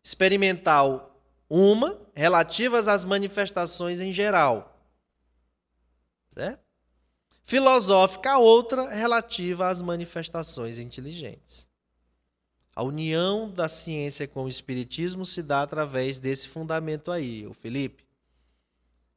experimental, 0.00 1.20
uma, 1.50 2.00
relativas 2.14 2.86
às 2.86 3.04
manifestações 3.04 4.00
em 4.00 4.12
geral, 4.12 4.80
certo? 6.32 6.62
filosófica, 7.42 8.34
a 8.34 8.38
outra, 8.38 8.88
relativa 8.88 9.68
às 9.68 9.82
manifestações 9.82 10.78
inteligentes. 10.78 11.66
A 12.72 12.84
união 12.84 13.50
da 13.50 13.68
ciência 13.68 14.28
com 14.28 14.44
o 14.44 14.48
espiritismo 14.48 15.24
se 15.24 15.42
dá 15.42 15.62
através 15.62 16.20
desse 16.20 16.46
fundamento 16.46 17.10
aí, 17.10 17.44
o 17.48 17.52
Felipe. 17.52 18.06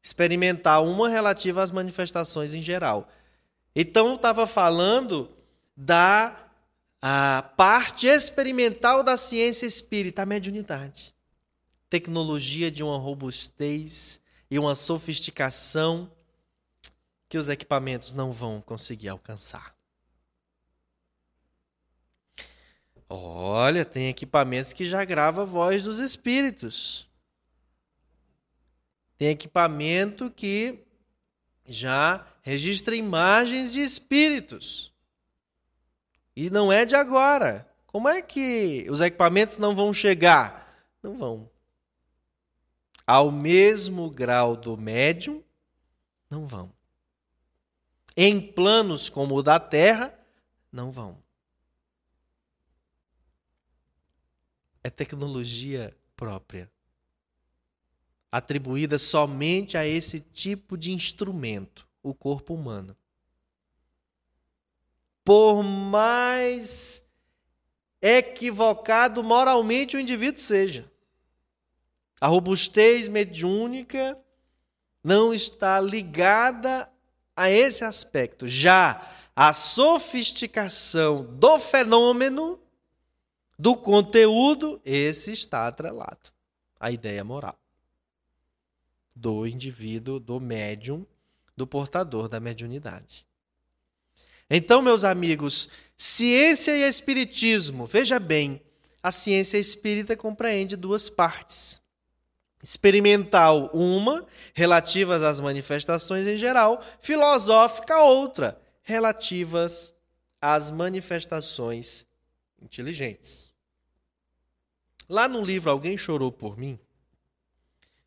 Experimental, 0.02 0.88
uma 0.88 1.08
relativa 1.08 1.62
às 1.62 1.70
manifestações 1.70 2.56
em 2.56 2.64
geral 2.64 3.08
Então 3.76 4.16
estava 4.16 4.46
falando 4.46 5.30
da 5.76 6.38
parte 7.58 8.08
experimental 8.08 9.04
da 9.04 9.18
ciência 9.18 9.66
espírita, 9.66 10.22
a 10.24 10.26
mediunidade. 10.26 11.16
Tecnologia 11.90 12.70
de 12.70 12.84
uma 12.84 12.98
robustez 12.98 14.20
e 14.50 14.60
uma 14.60 14.76
sofisticação 14.76 16.12
que 17.28 17.38
os 17.38 17.50
equipamentos 17.50 18.14
não 18.14 18.32
vão 18.32 18.62
conseguir 18.62 19.10
alcançar. 19.10 19.76
Olha, 23.10 23.84
tem 23.84 24.08
equipamentos 24.08 24.74
que 24.74 24.86
já 24.86 25.04
grava 25.04 25.42
a 25.42 25.46
voz 25.46 25.84
dos 25.84 26.00
espíritos. 26.00 27.10
Tem 29.18 29.30
equipamento 29.30 30.32
que 30.32 30.80
já 31.66 32.26
registra 32.42 32.96
imagens 32.96 33.72
de 33.72 33.82
espíritos. 33.82 34.94
E 36.36 36.50
não 36.50 36.72
é 36.72 36.86
de 36.86 36.96
agora. 36.96 37.68
Como 37.86 38.08
é 38.08 38.22
que 38.22 38.88
os 38.90 39.02
equipamentos 39.02 39.58
não 39.58 39.76
vão 39.76 39.94
chegar? 39.94 40.86
Não 41.04 41.18
vão. 41.18 41.50
Ao 43.06 43.32
mesmo 43.32 44.10
grau 44.10 44.56
do 44.56 44.78
médium, 44.78 45.44
não 46.30 46.48
vão. 46.48 46.72
Em 48.16 48.40
planos 48.40 49.10
como 49.10 49.36
o 49.36 49.44
da 49.44 49.60
Terra, 49.60 50.18
não 50.72 50.90
vão. 50.90 51.22
É 54.84 54.90
tecnologia 54.90 55.96
própria, 56.16 56.72
atribuída 58.32 58.98
somente 58.98 59.78
a 59.78 59.86
esse 59.86 60.20
tipo 60.20 60.78
de 60.78 60.92
instrumento, 60.92 61.88
o 62.02 62.14
corpo 62.14 62.54
humano 62.54 62.96
por 65.24 65.64
mais 65.64 67.04
equivocado 68.02 69.24
moralmente 69.24 69.96
o 69.96 70.00
indivíduo 70.00 70.42
seja. 70.42 70.92
A 72.20 72.28
robustez 72.28 73.08
mediúnica 73.08 74.18
não 75.04 75.34
está 75.34 75.80
ligada 75.80 76.92
a 77.36 77.50
esse 77.50 77.84
aspecto. 77.84 78.48
Já 78.48 79.02
a 79.36 79.54
sofisticação 79.54 81.24
do 81.24 81.60
fenômeno, 81.60 82.60
do 83.58 83.76
conteúdo, 83.76 84.82
esse 84.84 85.32
está 85.32 85.68
atrelado 85.68 86.32
à 86.80 86.92
ideia 86.92 87.24
moral 87.24 87.61
do 89.22 89.46
indivíduo, 89.46 90.20
do 90.20 90.40
médium, 90.40 91.06
do 91.56 91.68
portador 91.68 92.28
da 92.28 92.40
mediunidade. 92.40 93.28
Então, 94.50 94.82
meus 94.82 95.04
amigos, 95.04 95.70
ciência 95.96 96.76
e 96.76 96.82
espiritismo, 96.82 97.86
veja 97.86 98.20
bem, 98.20 98.60
a 99.02 99.12
ciência 99.12 99.60
espírita 99.60 100.18
compreende 100.18 100.76
duas 100.76 101.08
partes. 101.08 101.80
Experimental, 102.64 103.70
uma, 103.74 104.26
relativas 104.56 105.22
às 105.22 105.40
manifestações 105.40 106.26
em 106.26 106.36
geral, 106.36 106.84
filosófica, 107.00 108.00
outra, 108.00 108.60
relativas 108.82 109.94
às 110.42 110.72
manifestações 110.72 112.08
inteligentes. 112.60 113.54
Lá 115.08 115.28
no 115.28 115.44
livro 115.44 115.70
Alguém 115.70 115.96
Chorou 115.96 116.32
por 116.32 116.58
Mim, 116.58 116.80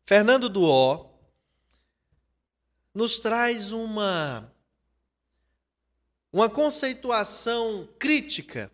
Fernando 0.05 0.47
Duó 0.47 1.09
nos 2.93 3.17
traz 3.17 3.71
uma 3.71 4.51
uma 6.31 6.49
conceituação 6.49 7.87
crítica 7.97 8.69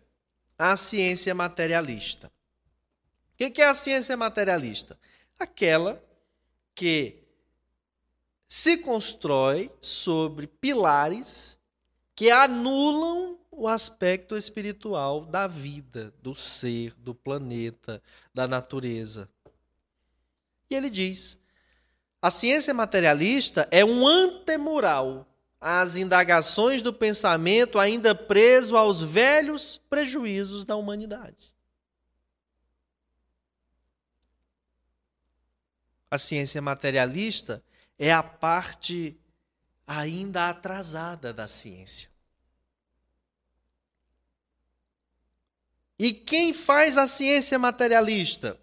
à 0.58 0.76
ciência 0.76 1.32
materialista. 1.32 2.30
O 3.32 3.36
que 3.36 3.62
é 3.62 3.68
a 3.68 3.74
ciência 3.74 4.16
materialista? 4.16 4.98
Aquela 5.38 6.04
que 6.74 7.22
se 8.48 8.76
constrói 8.78 9.70
sobre 9.80 10.46
pilares 10.46 11.58
que 12.14 12.30
anulam 12.30 13.38
o 13.50 13.68
aspecto 13.68 14.36
espiritual 14.36 15.24
da 15.24 15.46
vida, 15.46 16.12
do 16.20 16.34
ser, 16.34 16.94
do 16.98 17.14
planeta, 17.14 18.02
da 18.34 18.46
natureza. 18.48 19.30
E 20.72 20.74
ele 20.74 20.88
diz: 20.88 21.38
a 22.20 22.30
ciência 22.30 22.72
materialista 22.72 23.68
é 23.70 23.84
um 23.84 24.06
antemural 24.06 25.28
às 25.60 25.96
indagações 25.96 26.80
do 26.80 26.92
pensamento 26.92 27.78
ainda 27.78 28.14
preso 28.14 28.76
aos 28.76 29.02
velhos 29.02 29.80
prejuízos 29.90 30.64
da 30.64 30.74
humanidade. 30.74 31.52
A 36.10 36.16
ciência 36.16 36.60
materialista 36.62 37.62
é 37.98 38.10
a 38.10 38.22
parte 38.22 39.18
ainda 39.86 40.48
atrasada 40.48 41.34
da 41.34 41.46
ciência. 41.46 42.10
E 45.98 46.12
quem 46.12 46.52
faz 46.52 46.96
a 46.96 47.06
ciência 47.06 47.58
materialista? 47.58 48.58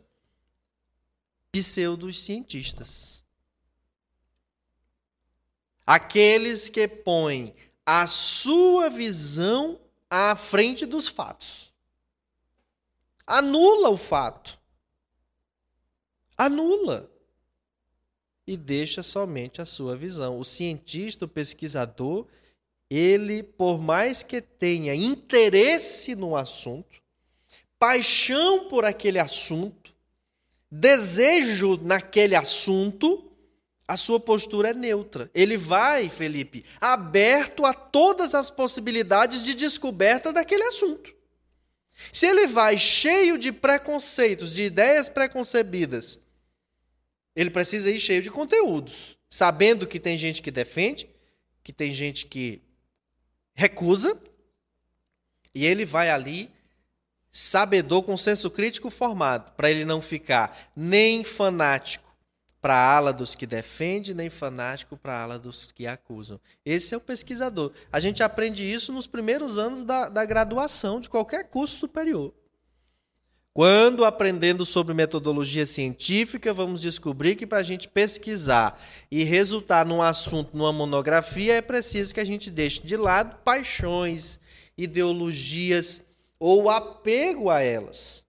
Pseudos 1.51 2.19
cientistas 2.19 3.19
aqueles 5.89 6.69
que 6.69 6.87
põem 6.87 7.51
a 7.83 8.05
sua 8.05 8.91
visão 8.91 9.79
à 10.07 10.35
frente 10.35 10.85
dos 10.85 11.07
fatos. 11.07 11.73
Anula 13.25 13.89
o 13.89 13.97
fato. 13.97 14.59
Anula. 16.37 17.09
E 18.45 18.55
deixa 18.55 19.01
somente 19.01 19.63
a 19.63 19.65
sua 19.65 19.97
visão. 19.97 20.39
O 20.39 20.45
cientista, 20.45 21.25
o 21.25 21.27
pesquisador, 21.27 22.27
ele, 22.87 23.41
por 23.41 23.79
mais 23.79 24.21
que 24.21 24.43
tenha 24.43 24.93
interesse 24.93 26.13
no 26.13 26.35
assunto, 26.35 27.01
paixão 27.79 28.67
por 28.67 28.85
aquele 28.85 29.17
assunto, 29.17 29.78
desejo 30.71 31.77
naquele 31.77 32.35
assunto, 32.35 33.25
a 33.87 33.97
sua 33.97 34.19
postura 34.19 34.69
é 34.69 34.73
neutra. 34.73 35.31
Ele 35.33 35.57
vai, 35.57 36.09
Felipe, 36.09 36.63
aberto 36.79 37.65
a 37.65 37.73
todas 37.73 38.35
as 38.35 38.51
possibilidades 38.51 39.43
de 39.43 39.55
descoberta 39.55 40.31
daquele 40.31 40.63
assunto. 40.63 41.13
Se 42.13 42.27
ele 42.27 42.47
vai 42.47 42.77
cheio 42.77 43.37
de 43.37 43.51
preconceitos, 43.51 44.53
de 44.53 44.63
ideias 44.63 45.09
preconcebidas, 45.09 46.21
ele 47.35 47.49
precisa 47.49 47.89
ir 47.89 47.99
cheio 47.99 48.21
de 48.21 48.29
conteúdos, 48.29 49.17
sabendo 49.29 49.87
que 49.87 49.99
tem 49.99 50.17
gente 50.17 50.41
que 50.41 50.51
defende, 50.51 51.09
que 51.63 51.73
tem 51.73 51.93
gente 51.93 52.25
que 52.25 52.61
recusa, 53.53 54.21
e 55.53 55.65
ele 55.65 55.83
vai 55.83 56.09
ali 56.09 56.51
sabedor 57.31 58.03
com 58.03 58.17
senso 58.17 58.49
crítico 58.49 58.89
formado, 58.89 59.51
para 59.51 59.69
ele 59.69 59.85
não 59.85 60.01
ficar 60.01 60.71
nem 60.75 61.23
fanático 61.23 62.09
para 62.61 62.75
a 62.75 62.97
ala 62.97 63.13
dos 63.13 63.35
que 63.35 63.47
defende, 63.47 64.13
nem 64.13 64.29
fanático 64.29 64.97
para 64.97 65.13
a 65.13 65.23
ala 65.23 65.39
dos 65.39 65.71
que 65.71 65.87
acusam. 65.87 66.39
Esse 66.65 66.93
é 66.93 66.97
o 66.97 67.01
pesquisador. 67.01 67.71
A 67.91 67.99
gente 67.99 68.21
aprende 68.21 68.69
isso 68.69 68.91
nos 68.91 69.07
primeiros 69.07 69.57
anos 69.57 69.83
da, 69.83 70.09
da 70.09 70.25
graduação 70.25 70.99
de 70.99 71.09
qualquer 71.09 71.45
curso 71.45 71.77
superior. 71.77 72.33
Quando 73.53 74.05
aprendendo 74.05 74.65
sobre 74.65 74.93
metodologia 74.93 75.65
científica, 75.65 76.53
vamos 76.53 76.81
descobrir 76.81 77.35
que 77.35 77.47
para 77.47 77.57
a 77.57 77.63
gente 77.63 77.87
pesquisar 77.87 78.79
e 79.09 79.23
resultar 79.23 79.85
num 79.85 80.01
assunto, 80.01 80.55
numa 80.55 80.71
monografia, 80.71 81.55
é 81.55 81.61
preciso 81.61 82.13
que 82.13 82.19
a 82.19 82.25
gente 82.25 82.51
deixe 82.51 82.81
de 82.81 82.95
lado 82.95 83.37
paixões, 83.43 84.39
ideologias 84.77 86.03
ou 86.39 86.69
apego 86.69 87.49
a 87.49 87.61
elas. 87.61 88.25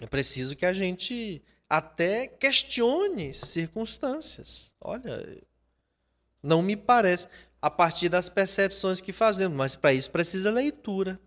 É 0.00 0.06
preciso 0.06 0.54
que 0.54 0.64
a 0.64 0.72
gente 0.72 1.42
até 1.68 2.28
questione 2.28 3.34
circunstâncias. 3.34 4.72
Olha, 4.80 5.42
não 6.42 6.62
me 6.62 6.76
parece. 6.76 7.26
A 7.60 7.70
partir 7.70 8.08
das 8.08 8.28
percepções 8.28 9.00
que 9.00 9.12
fazemos, 9.12 9.56
mas 9.56 9.74
para 9.74 9.92
isso 9.92 10.10
precisa 10.10 10.50
leitura. 10.50 11.18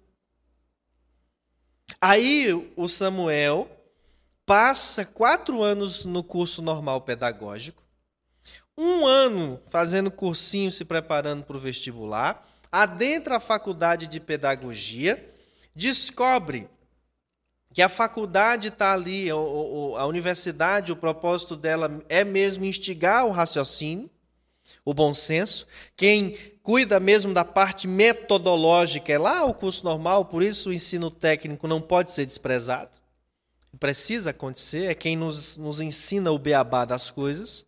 Aí 1.99 2.47
o 2.77 2.87
Samuel 2.87 3.69
passa 4.45 5.05
quatro 5.05 5.61
anos 5.61 6.05
no 6.05 6.23
curso 6.23 6.61
normal 6.61 7.01
pedagógico, 7.01 7.83
um 8.77 9.05
ano 9.05 9.59
fazendo 9.69 10.09
cursinho, 10.09 10.71
se 10.71 10.85
preparando 10.85 11.43
para 11.43 11.57
o 11.57 11.59
vestibular, 11.59 12.47
adentra 12.71 13.37
a 13.37 13.39
faculdade 13.39 14.07
de 14.07 14.19
pedagogia, 14.19 15.33
descobre 15.75 16.69
que 17.73 17.81
a 17.81 17.89
faculdade 17.89 18.69
está 18.69 18.93
ali, 18.93 19.29
a 19.29 20.05
universidade, 20.05 20.91
o 20.91 20.95
propósito 20.95 21.55
dela 21.55 22.03
é 22.09 22.23
mesmo 22.23 22.65
instigar 22.65 23.25
o 23.25 23.31
raciocínio, 23.31 24.09
o 24.83 24.93
bom 24.93 25.13
senso, 25.13 25.67
quem 25.95 26.35
cuida 26.63 26.99
mesmo 26.99 27.33
da 27.33 27.45
parte 27.45 27.87
metodológica 27.87 29.11
é 29.11 29.17
lá 29.17 29.43
o 29.43 29.53
curso 29.53 29.83
normal, 29.83 30.25
por 30.25 30.43
isso 30.43 30.69
o 30.69 30.73
ensino 30.73 31.11
técnico 31.11 31.67
não 31.67 31.81
pode 31.81 32.11
ser 32.11 32.25
desprezado. 32.25 32.91
Precisa 33.79 34.31
acontecer, 34.31 34.85
é 34.85 34.95
quem 34.95 35.15
nos, 35.15 35.55
nos 35.57 35.79
ensina 35.79 36.31
o 36.31 36.39
beabá 36.39 36.85
das 36.85 37.11
coisas. 37.11 37.65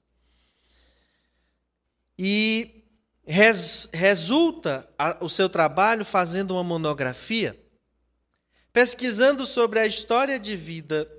E 2.17 2.80
res, 3.25 3.89
resulta 3.93 4.89
a, 4.97 5.17
o 5.23 5.29
seu 5.29 5.49
trabalho 5.49 6.03
fazendo 6.03 6.51
uma 6.51 6.63
monografia, 6.63 7.59
pesquisando 8.73 9.45
sobre 9.45 9.79
a 9.79 9.85
história 9.85 10.39
de 10.39 10.55
vida 10.55 11.09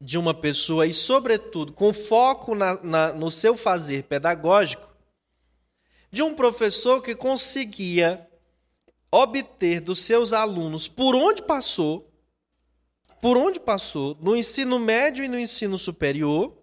de 0.00 0.16
uma 0.16 0.32
pessoa 0.32 0.86
e, 0.86 0.94
sobretudo, 0.94 1.72
com 1.72 1.92
foco 1.92 2.54
na, 2.54 2.82
na, 2.82 3.12
no 3.12 3.30
seu 3.30 3.56
fazer 3.56 4.04
pedagógico, 4.04 4.88
de 6.10 6.22
um 6.22 6.34
professor 6.34 7.02
que 7.02 7.14
conseguia 7.14 8.26
obter 9.10 9.80
dos 9.80 10.00
seus 10.00 10.32
alunos, 10.32 10.86
por 10.86 11.14
onde 11.14 11.42
passou, 11.42 12.08
por 13.20 13.36
onde 13.36 13.58
passou, 13.58 14.16
no 14.20 14.36
ensino 14.36 14.78
médio 14.78 15.24
e 15.24 15.28
no 15.28 15.38
ensino 15.38 15.76
superior, 15.76 16.56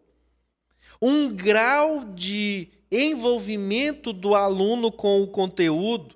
um 1.01 1.29
grau 1.35 2.05
de 2.05 2.69
envolvimento 3.03 4.13
do 4.13 4.35
aluno 4.35 4.91
com 4.91 5.21
o 5.21 5.27
conteúdo 5.27 6.15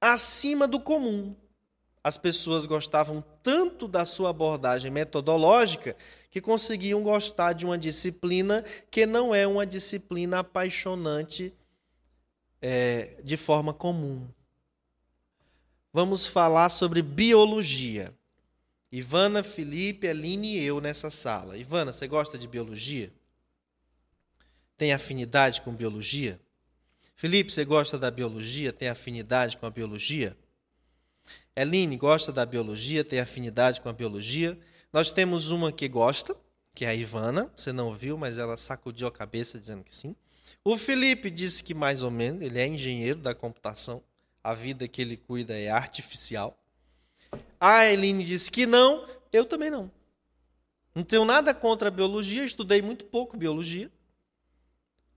acima 0.00 0.66
do 0.66 0.80
comum 0.80 1.34
as 2.08 2.16
pessoas 2.16 2.64
gostavam 2.64 3.22
tanto 3.42 3.86
da 3.86 4.06
sua 4.06 4.30
abordagem 4.30 4.90
metodológica 4.90 5.94
que 6.30 6.40
conseguiam 6.40 7.02
gostar 7.02 7.52
de 7.52 7.66
uma 7.66 7.76
disciplina 7.76 8.64
que 8.90 9.04
não 9.04 9.34
é 9.34 9.46
uma 9.46 9.66
disciplina 9.66 10.38
apaixonante 10.38 11.52
é, 12.62 13.20
de 13.22 13.36
forma 13.36 13.74
comum. 13.74 14.26
Vamos 15.92 16.26
falar 16.26 16.70
sobre 16.70 17.02
biologia. 17.02 18.14
Ivana, 18.90 19.42
Felipe, 19.42 20.08
Aline 20.08 20.56
e 20.56 20.64
eu 20.64 20.80
nessa 20.80 21.10
sala. 21.10 21.58
Ivana, 21.58 21.92
você 21.92 22.06
gosta 22.06 22.38
de 22.38 22.48
biologia? 22.48 23.12
Tem 24.78 24.92
afinidade 24.92 25.60
com 25.60 25.74
biologia? 25.74 26.40
Felipe, 27.16 27.52
você 27.52 27.64
gosta 27.64 27.98
da 27.98 28.12
biologia? 28.12 28.72
Tem 28.72 28.88
afinidade 28.88 29.56
com 29.56 29.66
a 29.66 29.70
biologia? 29.70 30.36
Eline 31.56 31.96
gosta 31.96 32.30
da 32.30 32.46
biologia, 32.46 33.02
tem 33.02 33.18
afinidade 33.18 33.80
com 33.80 33.88
a 33.88 33.92
biologia. 33.92 34.56
Nós 34.92 35.10
temos 35.10 35.50
uma 35.50 35.72
que 35.72 35.88
gosta, 35.88 36.36
que 36.72 36.84
é 36.84 36.88
a 36.90 36.94
Ivana. 36.94 37.52
Você 37.56 37.72
não 37.72 37.92
viu, 37.92 38.16
mas 38.16 38.38
ela 38.38 38.56
sacudiu 38.56 39.08
a 39.08 39.10
cabeça 39.10 39.58
dizendo 39.58 39.82
que 39.82 39.92
sim. 39.92 40.14
O 40.62 40.78
Felipe 40.78 41.28
disse 41.28 41.64
que 41.64 41.74
mais 41.74 42.04
ou 42.04 42.10
menos, 42.12 42.40
ele 42.40 42.60
é 42.60 42.68
engenheiro 42.68 43.18
da 43.18 43.34
computação. 43.34 44.00
A 44.44 44.54
vida 44.54 44.86
que 44.86 45.02
ele 45.02 45.16
cuida 45.16 45.58
é 45.58 45.68
artificial. 45.68 46.56
A 47.58 47.84
Eline 47.86 48.24
disse 48.24 48.48
que 48.48 48.64
não, 48.64 49.04
eu 49.32 49.44
também 49.44 49.70
não. 49.70 49.90
Não 50.94 51.02
tenho 51.02 51.24
nada 51.24 51.52
contra 51.52 51.88
a 51.88 51.90
biologia, 51.90 52.44
estudei 52.44 52.80
muito 52.80 53.04
pouco 53.04 53.36
biologia. 53.36 53.90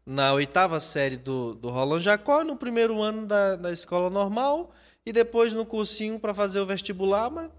Na 0.06 0.34
oitava 0.34 0.80
série 0.80 1.18
do, 1.18 1.54
do 1.54 1.70
Roland 1.70 2.02
Jacó, 2.02 2.44
no 2.44 2.56
primeiro 2.56 3.02
ano 3.02 3.26
da, 3.26 3.56
da 3.56 3.72
escola 3.72 4.10
normal, 4.10 4.72
e 5.06 5.12
depois 5.12 5.54
no 5.54 5.66
cursinho 5.66 6.20
para 6.20 6.34
fazer 6.34 6.60
o 6.60 6.66
vestibular, 6.66 7.30
mas 7.30 7.50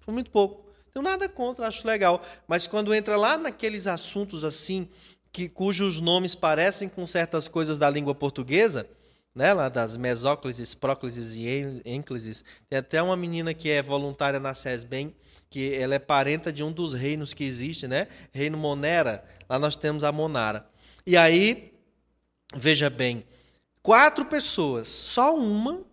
foi 0.00 0.12
muito 0.12 0.30
pouco. 0.30 0.66
Tenho 0.92 1.04
nada 1.04 1.28
contra, 1.28 1.66
acho 1.66 1.86
legal. 1.86 2.22
Mas 2.46 2.66
quando 2.66 2.94
entra 2.94 3.16
lá 3.16 3.36
naqueles 3.36 3.86
assuntos 3.86 4.44
assim, 4.44 4.88
que, 5.30 5.48
cujos 5.48 6.00
nomes 6.00 6.34
parecem 6.34 6.88
com 6.88 7.04
certas 7.04 7.48
coisas 7.48 7.76
da 7.76 7.90
língua 7.90 8.14
portuguesa, 8.14 8.88
né, 9.34 9.52
lá 9.52 9.68
das 9.68 9.98
mesóclises, 9.98 10.74
próclises 10.74 11.34
e 11.34 11.82
ênclises, 11.84 12.42
tem 12.70 12.78
até 12.78 13.02
uma 13.02 13.14
menina 13.14 13.52
que 13.52 13.68
é 13.70 13.82
voluntária 13.82 14.40
na 14.40 14.54
SESBEM, 14.54 15.14
que 15.50 15.74
ela 15.74 15.94
é 15.94 15.98
parenta 15.98 16.50
de 16.50 16.62
um 16.62 16.72
dos 16.72 16.94
reinos 16.94 17.34
que 17.34 17.44
existe, 17.44 17.86
né? 17.86 18.08
Reino 18.32 18.56
Monera, 18.56 19.22
lá 19.46 19.58
nós 19.58 19.76
temos 19.76 20.02
a 20.02 20.10
Monara. 20.10 20.66
E 21.06 21.18
aí, 21.18 21.75
veja 22.54 22.88
bem, 22.88 23.26
quatro 23.82 24.24
pessoas, 24.26 24.88
só 24.88 25.36
uma 25.36 25.84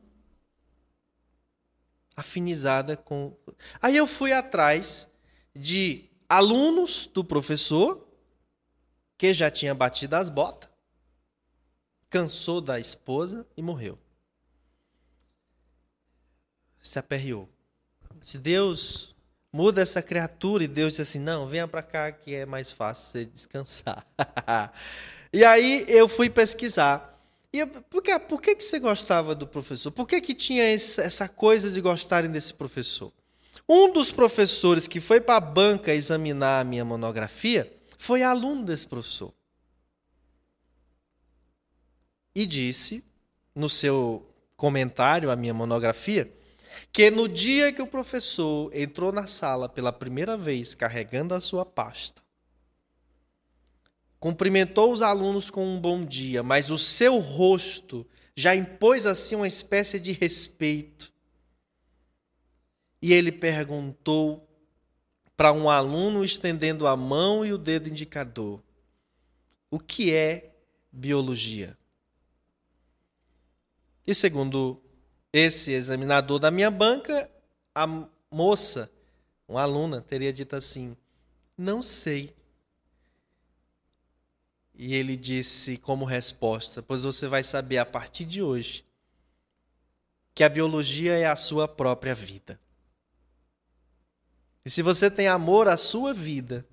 afinizada 2.16 2.96
com. 2.96 3.36
Aí 3.82 3.96
eu 3.98 4.06
fui 4.06 4.32
atrás 4.32 5.12
de 5.56 6.10
alunos 6.28 7.08
do 7.08 7.24
professor 7.24 8.08
que 9.18 9.34
já 9.34 9.50
tinha 9.50 9.74
batido 9.74 10.16
as 10.16 10.30
botas, 10.30 10.70
cansou 12.10 12.62
da 12.62 12.80
esposa 12.80 13.46
e 13.56 13.62
morreu. 13.62 13.98
Se 16.82 17.00
aperreou. 17.00 17.50
Se 18.22 18.38
Deus 18.38 19.16
muda 19.52 19.82
essa 19.82 20.02
criatura 20.02 20.64
e 20.64 20.68
Deus 20.68 20.94
disse 20.94 21.02
assim: 21.02 21.20
"Não, 21.20 21.48
venha 21.48 21.68
para 21.68 21.82
cá 21.82 22.12
que 22.12 22.36
é 22.36 22.46
mais 22.46 22.72
fácil 22.72 23.12
você 23.12 23.26
descansar". 23.26 24.06
e 25.34 25.44
aí 25.44 25.84
eu 25.88 26.08
fui 26.08 26.30
pesquisar 26.30 27.14
e 27.54 27.64
por, 27.68 28.02
que, 28.02 28.18
por 28.18 28.42
que, 28.42 28.56
que 28.56 28.64
você 28.64 28.80
gostava 28.80 29.36
do 29.36 29.46
professor? 29.46 29.92
Por 29.92 30.08
que, 30.08 30.20
que 30.20 30.34
tinha 30.34 30.64
essa 30.64 31.30
coisa 31.30 31.70
de 31.70 31.80
gostarem 31.80 32.32
desse 32.32 32.52
professor? 32.52 33.14
Um 33.70 33.94
dos 33.94 34.12
professores 34.12 34.88
que 34.88 35.00
foi 35.00 35.22
para 35.22 35.38
a 35.38 35.40
banca 35.40 35.94
examinar 35.94 36.62
a 36.62 36.64
minha 36.64 36.84
monografia 36.84 37.72
foi 37.96 38.24
aluno 38.24 38.66
desse 38.66 38.88
professor. 38.88 39.32
E 42.34 42.48
disse, 42.48 43.06
no 43.54 43.70
seu 43.70 44.28
comentário 44.58 45.30
à 45.30 45.36
minha 45.36 45.54
monografia, 45.54 46.34
que 46.92 47.12
no 47.12 47.30
dia 47.30 47.72
que 47.72 47.84
o 47.84 47.88
professor 47.88 48.76
entrou 48.76 49.12
na 49.12 49.28
sala 49.28 49.70
pela 49.70 49.94
primeira 49.94 50.36
vez 50.36 50.74
carregando 50.74 51.36
a 51.36 51.40
sua 51.40 51.64
pasta, 51.64 52.23
cumprimentou 54.24 54.94
os 54.94 55.02
alunos 55.02 55.50
com 55.50 55.66
um 55.66 55.78
bom 55.78 56.06
dia, 56.06 56.42
mas 56.42 56.70
o 56.72 56.78
seu 56.78 57.20
rosto 57.20 58.08
já 58.34 58.56
impôs 58.56 59.06
assim 59.06 59.36
uma 59.36 59.46
espécie 59.46 60.00
de 60.00 60.14
respeito. 60.14 61.12
E 63.02 63.12
ele 63.12 63.34
perguntou 63.34 64.48
para 65.36 65.52
um 65.52 65.70
aluno 65.70 66.24
estendendo 66.24 66.88
a 66.88 66.96
mão 66.96 67.46
e 67.46 67.52
o 67.52 67.58
dedo 67.58 67.90
indicador: 67.90 68.64
O 69.70 69.78
que 69.78 70.14
é 70.14 70.56
biologia? 70.90 71.78
E 74.08 74.16
segundo 74.16 74.82
esse 75.34 75.74
examinador 75.74 76.40
da 76.40 76.50
minha 76.50 76.72
banca, 76.72 77.30
a 77.76 77.86
moça, 78.32 78.90
uma 79.50 79.64
aluna, 79.64 80.00
teria 80.00 80.32
dito 80.32 80.56
assim: 80.56 80.96
Não 81.58 81.82
sei. 81.82 82.34
E 84.76 84.96
ele 84.96 85.16
disse 85.16 85.78
como 85.78 86.06
resposta: 86.06 86.82
Pois 86.82 87.04
você 87.04 87.28
vai 87.28 87.44
saber 87.44 87.78
a 87.78 87.86
partir 87.86 88.26
de 88.26 88.42
hoje 88.42 88.86
que 90.34 90.44
a 90.44 90.50
biologia 90.50 91.14
é 91.14 91.26
a 91.26 91.36
sua 91.36 91.68
própria 91.68 92.16
vida. 92.16 92.60
E 94.66 94.70
se 94.70 94.82
você 94.82 95.12
tem 95.12 95.28
amor 95.28 95.68
à 95.68 95.78
sua 95.78 96.14
vida, 96.14 96.66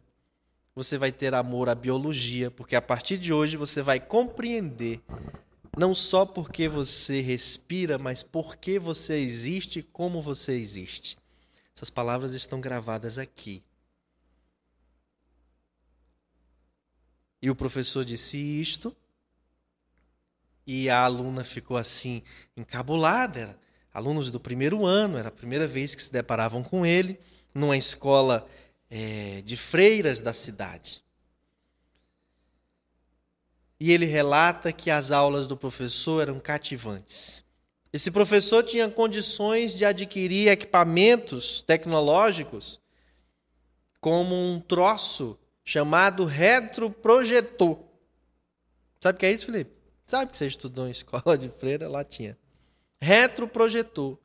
você 0.74 0.96
vai 0.96 1.12
ter 1.12 1.34
amor 1.34 1.68
à 1.68 1.74
biologia, 1.74 2.50
porque 2.50 2.74
a 2.74 2.80
partir 2.80 3.18
de 3.18 3.32
hoje 3.32 3.56
você 3.56 3.82
vai 3.82 4.00
compreender 4.00 5.02
não 5.76 5.94
só 5.94 6.24
porque 6.26 6.68
você 6.68 7.20
respira, 7.20 7.98
mas 7.98 8.22
porque 8.22 8.78
você 8.78 9.14
existe 9.14 9.80
e 9.80 9.82
como 9.82 10.20
você 10.20 10.52
existe. 10.52 11.16
Essas 11.74 11.90
palavras 11.90 12.34
estão 12.34 12.60
gravadas 12.60 13.18
aqui. 13.18 13.62
E 17.42 17.50
o 17.50 17.54
professor 17.54 18.04
disse 18.04 18.36
isto, 18.38 18.94
e 20.66 20.88
a 20.90 21.00
aluna 21.00 21.42
ficou 21.42 21.76
assim, 21.76 22.22
encabulada. 22.56 23.40
Era 23.40 23.58
alunos 23.92 24.30
do 24.30 24.38
primeiro 24.38 24.84
ano, 24.84 25.18
era 25.18 25.28
a 25.28 25.32
primeira 25.32 25.66
vez 25.66 25.94
que 25.94 26.02
se 26.02 26.12
deparavam 26.12 26.62
com 26.62 26.84
ele, 26.84 27.18
numa 27.54 27.76
escola 27.76 28.46
é, 28.90 29.42
de 29.42 29.56
freiras 29.56 30.20
da 30.20 30.32
cidade. 30.32 31.02
E 33.80 33.90
ele 33.90 34.04
relata 34.04 34.72
que 34.72 34.90
as 34.90 35.10
aulas 35.10 35.46
do 35.46 35.56
professor 35.56 36.20
eram 36.20 36.38
cativantes. 36.38 37.42
Esse 37.92 38.10
professor 38.10 38.62
tinha 38.62 38.88
condições 38.88 39.74
de 39.74 39.84
adquirir 39.84 40.48
equipamentos 40.48 41.62
tecnológicos 41.62 42.78
como 44.00 44.34
um 44.34 44.60
troço 44.60 45.36
chamado 45.70 46.24
retroprojetor. 46.24 47.78
Sabe 48.98 49.16
o 49.16 49.20
que 49.20 49.26
é 49.26 49.30
isso, 49.30 49.46
Felipe? 49.46 49.70
Sabe 50.04 50.32
que 50.32 50.36
você 50.36 50.48
estudou 50.48 50.88
em 50.88 50.90
escola 50.90 51.38
de 51.38 51.48
freira? 51.48 51.88
Lá 51.88 52.02
tinha. 52.02 52.36
Retroprojetor. 53.00 54.18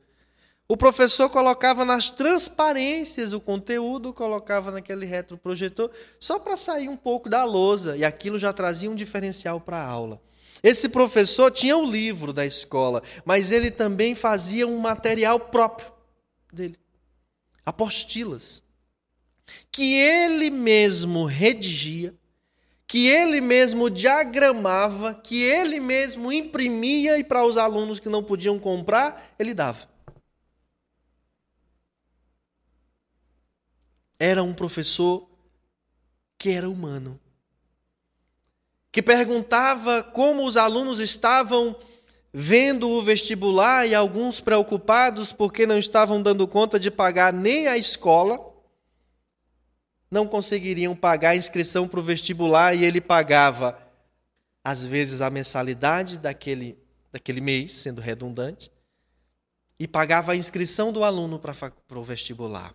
O 0.66 0.76
professor 0.76 1.30
colocava 1.30 1.84
nas 1.84 2.10
transparências 2.10 3.32
o 3.32 3.40
conteúdo, 3.40 4.12
colocava 4.12 4.72
naquele 4.72 5.06
retroprojetor, 5.06 5.88
só 6.18 6.40
para 6.40 6.56
sair 6.56 6.88
um 6.88 6.96
pouco 6.96 7.28
da 7.28 7.44
lousa, 7.44 7.96
e 7.96 8.04
aquilo 8.04 8.40
já 8.40 8.52
trazia 8.52 8.90
um 8.90 8.96
diferencial 8.96 9.60
para 9.60 9.78
a 9.78 9.86
aula. 9.86 10.20
Esse 10.64 10.88
professor 10.88 11.52
tinha 11.52 11.76
o 11.76 11.88
livro 11.88 12.32
da 12.32 12.44
escola, 12.44 13.04
mas 13.24 13.52
ele 13.52 13.70
também 13.70 14.16
fazia 14.16 14.66
um 14.66 14.78
material 14.78 15.38
próprio 15.38 15.92
dele 16.52 16.76
apostilas 17.64 18.65
que 19.70 19.94
ele 19.94 20.50
mesmo 20.50 21.24
redigia, 21.24 22.14
que 22.86 23.08
ele 23.08 23.40
mesmo 23.40 23.90
diagramava, 23.90 25.14
que 25.14 25.42
ele 25.42 25.80
mesmo 25.80 26.32
imprimia 26.32 27.18
e 27.18 27.24
para 27.24 27.44
os 27.44 27.56
alunos 27.56 27.98
que 27.98 28.08
não 28.08 28.22
podiam 28.22 28.58
comprar, 28.58 29.34
ele 29.38 29.52
dava. 29.52 29.88
Era 34.18 34.42
um 34.42 34.54
professor 34.54 35.28
que 36.38 36.50
era 36.50 36.68
humano, 36.68 37.20
que 38.90 39.02
perguntava 39.02 40.02
como 40.02 40.44
os 40.44 40.56
alunos 40.56 41.00
estavam 41.00 41.76
vendo 42.32 42.88
o 42.88 43.02
vestibular 43.02 43.86
e 43.86 43.94
alguns 43.94 44.40
preocupados 44.40 45.32
porque 45.32 45.66
não 45.66 45.78
estavam 45.78 46.20
dando 46.22 46.46
conta 46.46 46.78
de 46.78 46.90
pagar 46.90 47.32
nem 47.32 47.66
a 47.66 47.76
escola, 47.76 48.55
não 50.16 50.26
conseguiriam 50.26 50.96
pagar 50.96 51.30
a 51.30 51.36
inscrição 51.36 51.86
para 51.86 52.00
o 52.00 52.02
vestibular 52.02 52.74
e 52.74 52.82
ele 52.82 53.02
pagava, 53.02 53.78
às 54.64 54.82
vezes, 54.82 55.20
a 55.20 55.28
mensalidade 55.28 56.18
daquele, 56.18 56.78
daquele 57.12 57.42
mês, 57.42 57.72
sendo 57.72 58.00
redundante, 58.00 58.72
e 59.78 59.86
pagava 59.86 60.32
a 60.32 60.36
inscrição 60.36 60.90
do 60.90 61.04
aluno 61.04 61.38
para, 61.38 61.54
o 61.90 62.02
vestibular. 62.02 62.74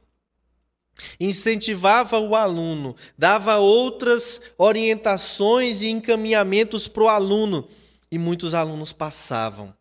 Incentivava 1.19 2.19
o 2.19 2.35
aluno, 2.35 2.95
dava 3.17 3.57
outras 3.57 4.39
orientações 4.55 5.81
e 5.81 5.89
encaminhamentos 5.89 6.87
para 6.87 7.03
o 7.03 7.09
aluno 7.09 7.67
e 8.11 8.19
muitos 8.19 8.53
alunos 8.53 8.93
passavam. 8.93 9.73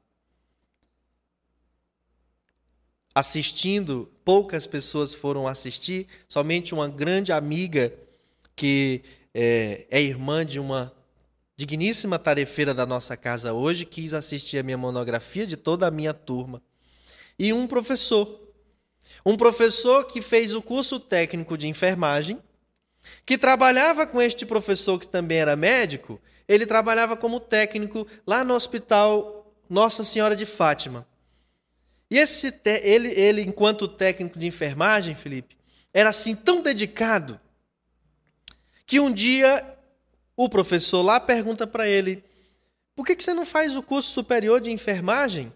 Assistindo, 3.14 4.10
poucas 4.24 4.66
pessoas 4.66 5.14
foram 5.14 5.48
assistir, 5.48 6.06
somente 6.28 6.72
uma 6.72 6.88
grande 6.88 7.32
amiga, 7.32 7.92
que 8.54 9.02
é, 9.34 9.86
é 9.90 10.00
irmã 10.00 10.46
de 10.46 10.60
uma 10.60 10.92
digníssima 11.56 12.18
tarefeira 12.18 12.72
da 12.72 12.86
nossa 12.86 13.16
casa 13.16 13.52
hoje, 13.52 13.84
quis 13.84 14.14
assistir 14.14 14.58
a 14.58 14.62
minha 14.62 14.78
monografia 14.78 15.46
de 15.46 15.56
toda 15.56 15.86
a 15.86 15.90
minha 15.90 16.14
turma. 16.14 16.62
E 17.38 17.52
um 17.52 17.66
professor. 17.66 18.48
Um 19.26 19.36
professor 19.36 20.04
que 20.04 20.22
fez 20.22 20.54
o 20.54 20.62
curso 20.62 21.00
técnico 21.00 21.58
de 21.58 21.66
enfermagem, 21.66 22.38
que 23.26 23.36
trabalhava 23.36 24.06
com 24.06 24.22
este 24.22 24.46
professor 24.46 24.98
que 24.98 25.08
também 25.08 25.38
era 25.38 25.56
médico, 25.56 26.20
ele 26.48 26.64
trabalhava 26.64 27.16
como 27.16 27.40
técnico 27.40 28.06
lá 28.26 28.44
no 28.44 28.54
hospital 28.54 29.52
Nossa 29.68 30.04
Senhora 30.04 30.36
de 30.36 30.46
Fátima. 30.46 31.06
E 32.10 32.18
esse 32.18 32.52
ele, 32.64 33.08
ele, 33.08 33.42
enquanto 33.42 33.86
técnico 33.86 34.38
de 34.38 34.46
enfermagem, 34.46 35.14
Felipe, 35.14 35.56
era 35.94 36.10
assim 36.10 36.34
tão 36.34 36.60
dedicado 36.60 37.40
que 38.84 38.98
um 38.98 39.12
dia 39.12 39.78
o 40.36 40.48
professor 40.48 41.02
lá 41.02 41.20
pergunta 41.20 41.66
para 41.66 41.88
ele: 41.88 42.24
por 42.94 43.06
que, 43.06 43.14
que 43.14 43.22
você 43.22 43.32
não 43.32 43.46
faz 43.46 43.76
o 43.76 43.82
curso 43.82 44.10
superior 44.10 44.60
de 44.60 44.70
enfermagem? 44.70 45.52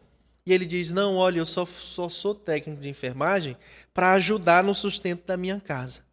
E 0.46 0.52
ele 0.52 0.64
diz: 0.64 0.90
Não, 0.90 1.16
olha, 1.16 1.38
eu 1.38 1.46
só, 1.46 1.66
só 1.66 2.09
sou 2.09 2.34
técnico 2.34 2.80
de 2.80 2.88
enfermagem 2.88 3.57
para 3.92 4.12
ajudar 4.12 4.62
no 4.62 4.74
sustento 4.74 5.26
da 5.26 5.36
minha 5.36 5.59
casa. 5.59 6.05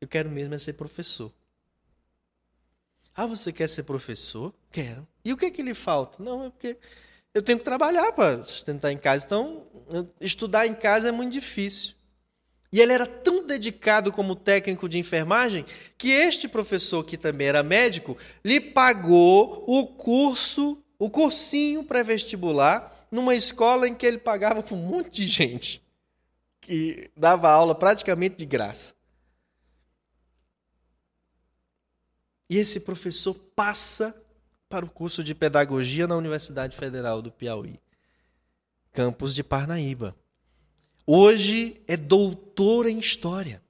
Eu 0.00 0.06
quero 0.06 0.30
mesmo 0.30 0.54
é 0.54 0.58
ser 0.58 0.74
professor. 0.74 1.32
Ah, 3.16 3.26
você 3.26 3.52
quer 3.52 3.68
ser 3.68 3.84
professor? 3.84 4.52
Quero. 4.70 5.06
E 5.24 5.32
o 5.32 5.36
que, 5.36 5.50
que 5.50 5.62
lhe 5.62 5.74
falta? 5.74 6.22
Não, 6.22 6.44
é 6.44 6.50
porque 6.50 6.76
eu 7.34 7.42
tenho 7.42 7.58
que 7.58 7.64
trabalhar 7.64 8.12
para 8.12 8.44
sustentar 8.44 8.92
em 8.92 8.96
casa. 8.96 9.26
Então, 9.26 9.66
estudar 10.20 10.66
em 10.66 10.74
casa 10.74 11.08
é 11.08 11.12
muito 11.12 11.32
difícil. 11.32 11.94
E 12.72 12.80
ele 12.80 12.92
era 12.92 13.06
tão 13.06 13.46
dedicado 13.46 14.12
como 14.12 14.34
técnico 14.34 14.88
de 14.88 14.98
enfermagem 14.98 15.64
que 15.98 16.10
este 16.10 16.48
professor, 16.48 17.04
que 17.04 17.16
também 17.16 17.48
era 17.48 17.62
médico, 17.62 18.16
lhe 18.44 18.60
pagou 18.60 19.64
o 19.66 19.86
curso, 19.86 20.82
o 20.98 21.10
cursinho 21.10 21.84
pré-vestibular, 21.84 23.06
numa 23.10 23.34
escola 23.34 23.86
em 23.88 23.94
que 23.94 24.06
ele 24.06 24.18
pagava 24.18 24.62
para 24.62 24.74
um 24.74 24.86
monte 24.86 25.10
de 25.10 25.26
gente, 25.26 25.82
que 26.60 27.10
dava 27.16 27.50
aula 27.50 27.74
praticamente 27.74 28.36
de 28.36 28.46
graça. 28.46 28.94
E 32.50 32.58
esse 32.58 32.80
professor 32.80 33.34
passa 33.34 34.14
para 34.74 34.84
o 34.84 34.90
curso 34.90 35.22
de 35.22 35.36
pedagogia 35.36 36.04
na 36.04 36.16
Universidade 36.16 36.76
Federal 36.76 37.22
do 37.22 37.30
Piauí, 37.30 37.78
campus 38.90 39.32
de 39.32 39.44
Parnaíba. 39.44 40.16
Hoje 41.06 41.80
é 41.86 41.96
doutor 41.96 42.88
em 42.88 42.98
história. 42.98 43.62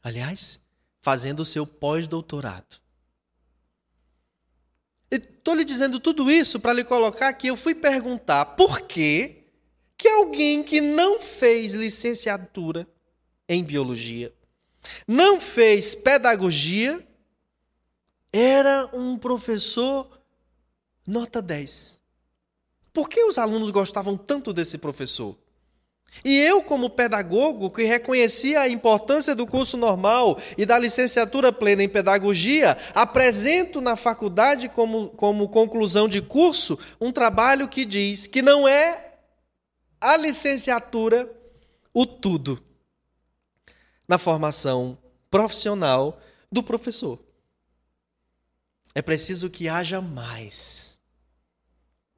Aliás, 0.00 0.60
fazendo 1.00 1.40
o 1.40 1.44
seu 1.44 1.66
pós-doutorado. 1.66 2.80
Estou 5.10 5.52
lhe 5.52 5.64
dizendo 5.64 5.98
tudo 5.98 6.30
isso 6.30 6.60
para 6.60 6.72
lhe 6.72 6.84
colocar 6.84 7.32
que 7.32 7.48
eu 7.48 7.56
fui 7.56 7.74
perguntar 7.74 8.44
por 8.44 8.82
que 8.82 9.48
que 9.96 10.06
alguém 10.06 10.62
que 10.62 10.80
não 10.80 11.18
fez 11.18 11.74
licenciatura 11.74 12.86
em 13.48 13.64
biologia, 13.64 14.32
não 15.06 15.40
fez 15.40 15.94
pedagogia, 15.94 17.06
era 18.32 18.90
um 18.92 19.16
professor 19.16 20.18
nota 21.06 21.40
10. 21.40 22.00
Por 22.92 23.08
que 23.08 23.22
os 23.24 23.38
alunos 23.38 23.70
gostavam 23.70 24.16
tanto 24.16 24.52
desse 24.52 24.78
professor? 24.78 25.36
E 26.24 26.38
eu, 26.38 26.62
como 26.62 26.90
pedagogo, 26.90 27.70
que 27.70 27.84
reconhecia 27.84 28.60
a 28.60 28.68
importância 28.68 29.34
do 29.34 29.46
curso 29.46 29.76
normal 29.76 30.38
e 30.56 30.64
da 30.64 30.78
licenciatura 30.78 31.52
plena 31.52 31.82
em 31.82 31.88
pedagogia, 31.88 32.76
apresento 32.94 33.80
na 33.80 33.94
faculdade, 33.94 34.68
como, 34.70 35.10
como 35.10 35.48
conclusão 35.48 36.08
de 36.08 36.22
curso, 36.22 36.78
um 37.00 37.12
trabalho 37.12 37.68
que 37.68 37.84
diz 37.84 38.26
que 38.26 38.40
não 38.40 38.66
é 38.66 39.16
a 40.00 40.16
licenciatura, 40.16 41.30
o 41.92 42.06
tudo 42.06 42.67
na 44.08 44.16
formação 44.16 44.98
profissional 45.30 46.18
do 46.50 46.62
professor. 46.62 47.22
É 48.94 49.02
preciso 49.02 49.50
que 49.50 49.68
haja 49.68 50.00
mais. 50.00 50.98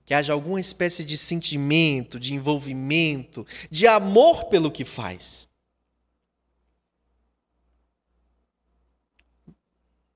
Que 0.04 0.14
haja 0.14 0.32
alguma 0.32 0.60
espécie 0.60 1.04
de 1.04 1.16
sentimento, 1.16 2.18
de 2.18 2.32
envolvimento, 2.32 3.46
de 3.70 3.86
amor 3.86 4.44
pelo 4.44 4.70
que 4.70 4.84
faz. 4.84 5.48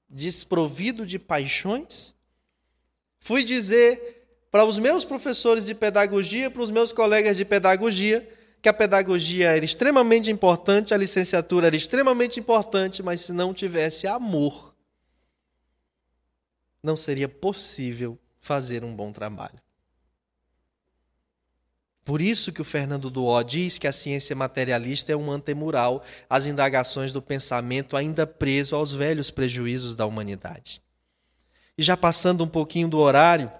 Desprovido 0.09 1.05
de 1.05 1.19
paixões, 1.19 2.15
fui 3.19 3.43
dizer 3.43 4.39
para 4.51 4.65
os 4.65 4.79
meus 4.79 5.05
professores 5.05 5.67
de 5.67 5.75
pedagogia, 5.75 6.49
para 6.49 6.63
os 6.63 6.71
meus 6.71 6.93
colegas 6.93 7.37
de 7.37 7.45
pedagogia, 7.45 8.27
que 8.65 8.69
a 8.71 8.73
pedagogia 8.73 9.55
era 9.55 9.63
extremamente 9.63 10.31
importante, 10.31 10.95
a 10.95 10.97
licenciatura 10.97 11.67
era 11.67 11.77
extremamente 11.77 12.41
importante, 12.41 13.03
mas 13.03 13.21
se 13.21 13.31
não 13.31 13.53
tivesse 13.53 14.07
amor, 14.07 14.75
não 16.83 16.97
seria 16.97 17.29
possível 17.29 18.19
fazer 18.41 18.83
um 18.83 18.97
bom 18.97 19.13
trabalho. 19.13 19.61
Por 22.07 22.23
isso 22.23 22.55
que 22.55 22.63
o 22.63 22.65
Fernando 22.65 23.11
Duó 23.11 23.43
diz 23.43 23.77
que 23.77 23.87
a 23.87 23.93
ciência 23.93 24.35
materialista 24.35 25.13
é 25.13 25.17
um 25.17 25.31
antemural 25.31 26.03
às 26.29 26.47
indagações 26.47 27.13
do 27.13 27.21
pensamento 27.21 27.99
ainda 27.99 28.27
preso 28.27 28.75
aos 28.75 28.95
velhos 28.95 29.31
prejuízos 29.31 29.95
da 29.95 30.07
humanidade. 30.07 30.81
E 31.77 31.83
já 31.83 31.99
passando 31.99 32.43
um 32.43 32.49
pouquinho 32.49 32.89
do 32.89 32.99
horário, 32.99 33.53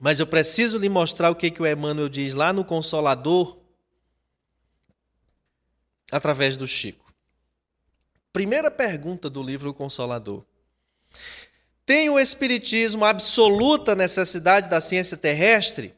mas 0.00 0.18
eu 0.18 0.26
preciso 0.26 0.78
lhe 0.78 0.88
mostrar 0.88 1.28
o 1.28 1.34
que, 1.34 1.50
que 1.50 1.60
o 1.60 1.66
Emmanuel 1.66 2.08
diz 2.08 2.32
lá 2.32 2.54
no 2.54 2.64
Consolador, 2.64 3.62
através 6.10 6.56
do 6.56 6.66
Chico. 6.66 7.12
Primeira 8.32 8.70
pergunta 8.70 9.30
do 9.30 9.42
livro 9.42 9.72
Consolador. 9.72 10.44
Tem 11.86 12.08
o 12.08 12.18
Espiritismo 12.18 13.04
absoluta 13.04 13.94
necessidade 13.94 14.68
da 14.68 14.80
ciência 14.80 15.16
terrestre? 15.16 15.94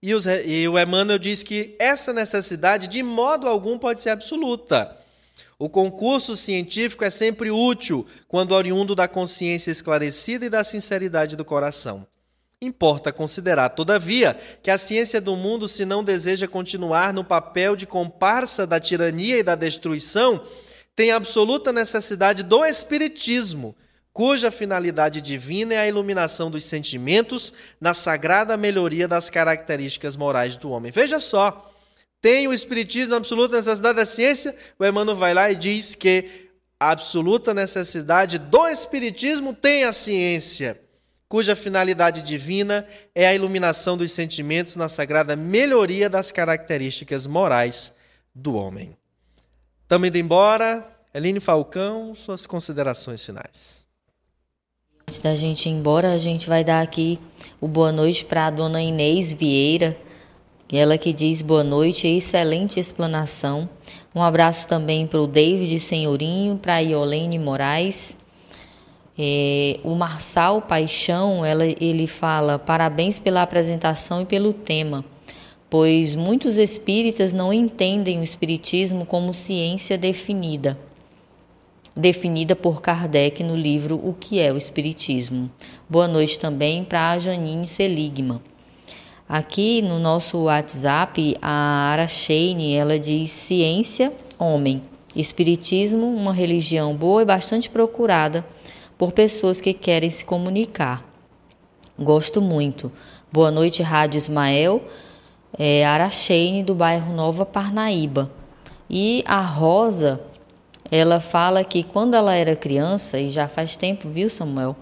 E, 0.00 0.14
os, 0.14 0.26
e 0.26 0.68
o 0.68 0.78
Emmanuel 0.78 1.18
diz 1.18 1.42
que 1.42 1.74
essa 1.78 2.12
necessidade, 2.12 2.86
de 2.86 3.02
modo 3.02 3.48
algum, 3.48 3.78
pode 3.78 4.00
ser 4.00 4.10
absoluta. 4.10 4.96
O 5.58 5.68
concurso 5.68 6.36
científico 6.36 7.04
é 7.04 7.10
sempre 7.10 7.50
útil 7.50 8.06
quando 8.28 8.52
oriundo 8.52 8.94
da 8.94 9.08
consciência 9.08 9.70
esclarecida 9.70 10.46
e 10.46 10.50
da 10.50 10.62
sinceridade 10.62 11.36
do 11.36 11.44
coração. 11.44 12.06
Importa 12.64 13.12
considerar, 13.12 13.68
todavia, 13.68 14.36
que 14.62 14.70
a 14.70 14.78
ciência 14.78 15.20
do 15.20 15.36
mundo, 15.36 15.68
se 15.68 15.84
não 15.84 16.02
deseja 16.02 16.48
continuar 16.48 17.12
no 17.12 17.22
papel 17.22 17.76
de 17.76 17.86
comparsa 17.86 18.66
da 18.66 18.80
tirania 18.80 19.38
e 19.38 19.42
da 19.42 19.54
destruição, 19.54 20.42
tem 20.96 21.10
absoluta 21.10 21.72
necessidade 21.72 22.42
do 22.42 22.64
Espiritismo, 22.64 23.76
cuja 24.14 24.50
finalidade 24.50 25.20
divina 25.20 25.74
é 25.74 25.78
a 25.78 25.86
iluminação 25.86 26.50
dos 26.50 26.64
sentimentos 26.64 27.52
na 27.78 27.92
sagrada 27.92 28.56
melhoria 28.56 29.06
das 29.06 29.28
características 29.28 30.16
morais 30.16 30.56
do 30.56 30.70
homem. 30.70 30.90
Veja 30.90 31.20
só, 31.20 31.70
tem 32.18 32.48
o 32.48 32.52
Espiritismo 32.54 33.14
absoluta 33.14 33.56
necessidade 33.56 33.96
da 33.96 34.06
ciência, 34.06 34.56
o 34.78 34.86
Emmanuel 34.86 35.18
vai 35.18 35.34
lá 35.34 35.50
e 35.50 35.56
diz 35.56 35.94
que 35.94 36.48
a 36.80 36.92
absoluta 36.92 37.52
necessidade 37.52 38.38
do 38.38 38.66
Espiritismo 38.68 39.52
tem 39.52 39.84
a 39.84 39.92
ciência 39.92 40.83
cuja 41.28 41.56
finalidade 41.56 42.22
divina 42.22 42.86
é 43.14 43.26
a 43.26 43.34
iluminação 43.34 43.96
dos 43.96 44.12
sentimentos 44.12 44.76
na 44.76 44.88
sagrada 44.88 45.34
melhoria 45.34 46.08
das 46.08 46.30
características 46.30 47.26
morais 47.26 47.92
do 48.34 48.54
homem. 48.54 48.96
Estamos 49.82 50.08
indo 50.08 50.18
embora. 50.18 50.90
Eline 51.14 51.38
Falcão, 51.38 52.14
suas 52.14 52.44
considerações 52.44 53.24
finais. 53.24 53.86
Antes 55.06 55.20
da 55.20 55.36
gente 55.36 55.68
ir 55.68 55.72
embora, 55.72 56.12
a 56.12 56.18
gente 56.18 56.48
vai 56.48 56.64
dar 56.64 56.82
aqui 56.82 57.20
o 57.60 57.68
boa 57.68 57.92
noite 57.92 58.24
para 58.24 58.46
a 58.46 58.50
dona 58.50 58.82
Inês 58.82 59.32
Vieira, 59.32 59.96
ela 60.72 60.98
que 60.98 61.12
diz 61.12 61.40
boa 61.40 61.62
noite, 61.62 62.08
excelente 62.08 62.80
explanação. 62.80 63.68
Um 64.12 64.20
abraço 64.20 64.66
também 64.66 65.06
para 65.06 65.20
o 65.20 65.26
David 65.26 65.78
Senhorinho, 65.78 66.58
para 66.58 66.74
a 66.74 66.78
Iolene 66.78 67.38
Moraes, 67.38 68.16
é, 69.16 69.78
o 69.84 69.94
Marçal 69.94 70.60
Paixão, 70.60 71.44
ela, 71.44 71.64
ele 71.64 72.06
fala: 72.06 72.58
parabéns 72.58 73.18
pela 73.18 73.42
apresentação 73.42 74.22
e 74.22 74.26
pelo 74.26 74.52
tema, 74.52 75.04
pois 75.70 76.16
muitos 76.16 76.58
espíritas 76.58 77.32
não 77.32 77.52
entendem 77.52 78.18
o 78.18 78.24
espiritismo 78.24 79.06
como 79.06 79.32
ciência 79.32 79.96
definida, 79.96 80.76
definida 81.94 82.56
por 82.56 82.82
Kardec 82.82 83.44
no 83.44 83.56
livro 83.56 84.00
O 84.02 84.14
que 84.14 84.40
é 84.40 84.52
o 84.52 84.56
Espiritismo. 84.56 85.48
Boa 85.88 86.08
noite 86.08 86.36
também 86.36 86.82
para 86.82 87.12
a 87.12 87.18
Janine 87.18 87.68
Seligman. 87.68 88.40
Aqui 89.28 89.80
no 89.80 90.00
nosso 90.00 90.38
WhatsApp, 90.42 91.36
a 91.40 91.92
Ara 91.92 92.08
Shane, 92.08 92.74
ela 92.74 92.98
diz 92.98 93.30
ciência, 93.30 94.12
homem, 94.38 94.82
espiritismo, 95.14 96.04
uma 96.06 96.32
religião 96.32 96.94
boa 96.94 97.22
e 97.22 97.24
bastante 97.24 97.70
procurada 97.70 98.44
por 98.96 99.12
pessoas 99.12 99.60
que 99.60 99.72
querem 99.72 100.10
se 100.10 100.24
comunicar. 100.24 101.04
Gosto 101.98 102.40
muito. 102.40 102.90
Boa 103.32 103.50
noite, 103.50 103.82
Rádio 103.82 104.18
Ismael, 104.18 104.82
é, 105.58 105.82
do 106.64 106.74
bairro 106.74 107.12
Nova 107.12 107.44
Parnaíba. 107.44 108.30
E 108.88 109.24
a 109.26 109.40
Rosa, 109.40 110.20
ela 110.90 111.20
fala 111.20 111.64
que 111.64 111.82
quando 111.82 112.14
ela 112.14 112.34
era 112.34 112.54
criança, 112.54 113.18
e 113.18 113.30
já 113.30 113.48
faz 113.48 113.76
tempo, 113.76 114.08
viu, 114.08 114.28
Samuel? 114.28 114.76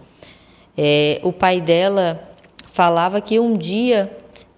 É, 0.77 1.21
o 1.23 1.33
pai 1.33 1.61
dela 1.61 2.31
falava 2.71 3.21
que 3.21 3.39
um 3.39 3.57
dia 3.57 4.11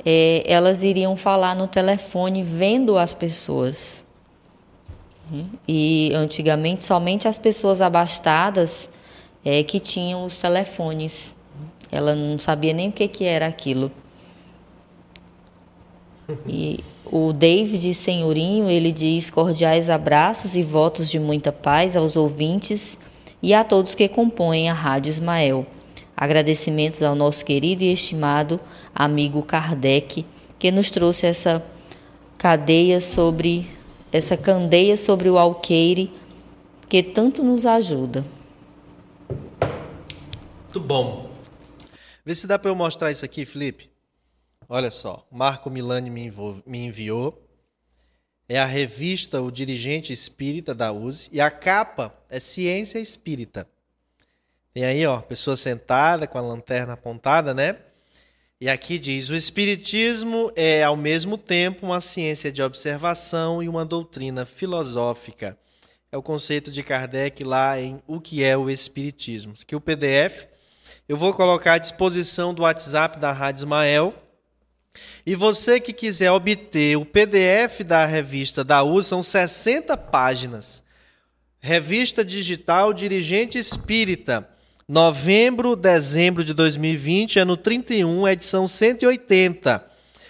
é, 0.04 0.44
elas 0.46 0.82
iriam 0.82 1.16
falar 1.16 1.56
no 1.56 1.66
telefone 1.66 2.42
vendo 2.42 2.96
as 2.98 3.14
pessoas. 3.14 4.04
E 5.66 6.12
antigamente 6.14 6.84
somente 6.84 7.26
as 7.26 7.38
pessoas 7.38 7.80
abastadas 7.80 8.90
é, 9.44 9.62
que 9.62 9.78
tinham 9.78 10.24
os 10.24 10.38
telefones. 10.38 11.36
Ela 11.90 12.14
não 12.14 12.38
sabia 12.38 12.72
nem 12.72 12.88
o 12.88 12.92
que, 12.92 13.06
que 13.06 13.24
era 13.24 13.46
aquilo. 13.46 13.92
E 16.46 16.82
o 17.04 17.32
David 17.32 17.92
Senhorinho, 17.94 18.68
ele 18.70 18.90
diz 18.90 19.30
cordiais 19.30 19.90
abraços 19.90 20.56
e 20.56 20.62
votos 20.62 21.10
de 21.10 21.20
muita 21.20 21.52
paz 21.52 21.96
aos 21.96 22.16
ouvintes 22.16 22.98
e 23.42 23.52
a 23.52 23.62
todos 23.62 23.94
que 23.94 24.08
compõem 24.08 24.70
a 24.70 24.72
Rádio 24.72 25.10
Ismael. 25.10 25.66
Agradecimentos 26.16 27.02
ao 27.02 27.14
nosso 27.14 27.44
querido 27.44 27.84
e 27.84 27.92
estimado 27.92 28.58
amigo 28.94 29.42
Kardec, 29.42 30.24
que 30.58 30.70
nos 30.70 30.88
trouxe 30.88 31.26
essa 31.26 31.62
cadeia 32.38 33.00
sobre 33.00 33.68
essa 34.12 34.36
candeia 34.36 34.96
sobre 34.96 35.28
o 35.28 35.36
alqueire 35.36 36.10
que 36.88 37.02
tanto 37.02 37.42
nos 37.42 37.66
ajuda. 37.66 38.24
Muito 40.74 40.88
bom. 40.88 41.30
Vê 42.24 42.34
se 42.34 42.48
dá 42.48 42.58
para 42.58 42.68
eu 42.68 42.74
mostrar 42.74 43.12
isso 43.12 43.24
aqui, 43.24 43.44
Felipe. 43.44 43.88
Olha 44.68 44.90
só, 44.90 45.24
Marco 45.30 45.70
Milani 45.70 46.10
me, 46.10 46.28
me 46.66 46.78
enviou. 46.80 47.48
É 48.48 48.58
a 48.58 48.66
revista 48.66 49.40
O 49.40 49.52
Dirigente 49.52 50.12
Espírita 50.12 50.74
da 50.74 50.90
USE 50.90 51.30
e 51.32 51.40
a 51.40 51.48
capa 51.48 52.12
é 52.28 52.40
Ciência 52.40 52.98
Espírita. 52.98 53.68
Tem 54.72 54.84
aí, 54.84 55.06
ó, 55.06 55.20
pessoa 55.20 55.56
sentada 55.56 56.26
com 56.26 56.38
a 56.38 56.40
lanterna 56.40 56.94
apontada, 56.94 57.54
né? 57.54 57.76
E 58.60 58.68
aqui 58.68 58.98
diz: 58.98 59.30
o 59.30 59.36
Espiritismo 59.36 60.50
é, 60.56 60.82
ao 60.82 60.96
mesmo 60.96 61.38
tempo, 61.38 61.86
uma 61.86 62.00
ciência 62.00 62.50
de 62.50 62.60
observação 62.60 63.62
e 63.62 63.68
uma 63.68 63.84
doutrina 63.84 64.44
filosófica. 64.44 65.56
É 66.10 66.16
o 66.16 66.22
conceito 66.22 66.68
de 66.72 66.82
Kardec 66.82 67.44
lá 67.44 67.80
em 67.80 68.02
O 68.08 68.20
que 68.20 68.42
é 68.42 68.56
o 68.56 68.68
Espiritismo. 68.68 69.54
Aqui 69.62 69.76
o 69.76 69.80
PDF 69.80 70.52
eu 71.08 71.16
vou 71.16 71.34
colocar 71.34 71.74
à 71.74 71.78
disposição 71.78 72.54
do 72.54 72.62
WhatsApp 72.62 73.18
da 73.18 73.30
Rádio 73.30 73.60
Ismael. 73.60 74.14
E 75.26 75.34
você 75.34 75.78
que 75.78 75.92
quiser 75.92 76.30
obter 76.30 76.96
o 76.96 77.04
PDF 77.04 77.80
da 77.84 78.06
revista 78.06 78.64
da 78.64 78.82
U, 78.82 79.02
são 79.02 79.22
60 79.22 79.96
páginas. 79.96 80.82
Revista 81.60 82.24
Digital 82.24 82.92
Dirigente 82.92 83.58
Espírita, 83.58 84.48
novembro, 84.88 85.76
dezembro 85.76 86.44
de 86.44 86.54
2020, 86.54 87.38
ano 87.38 87.56
31, 87.56 88.28
edição 88.28 88.68
180. 88.68 89.84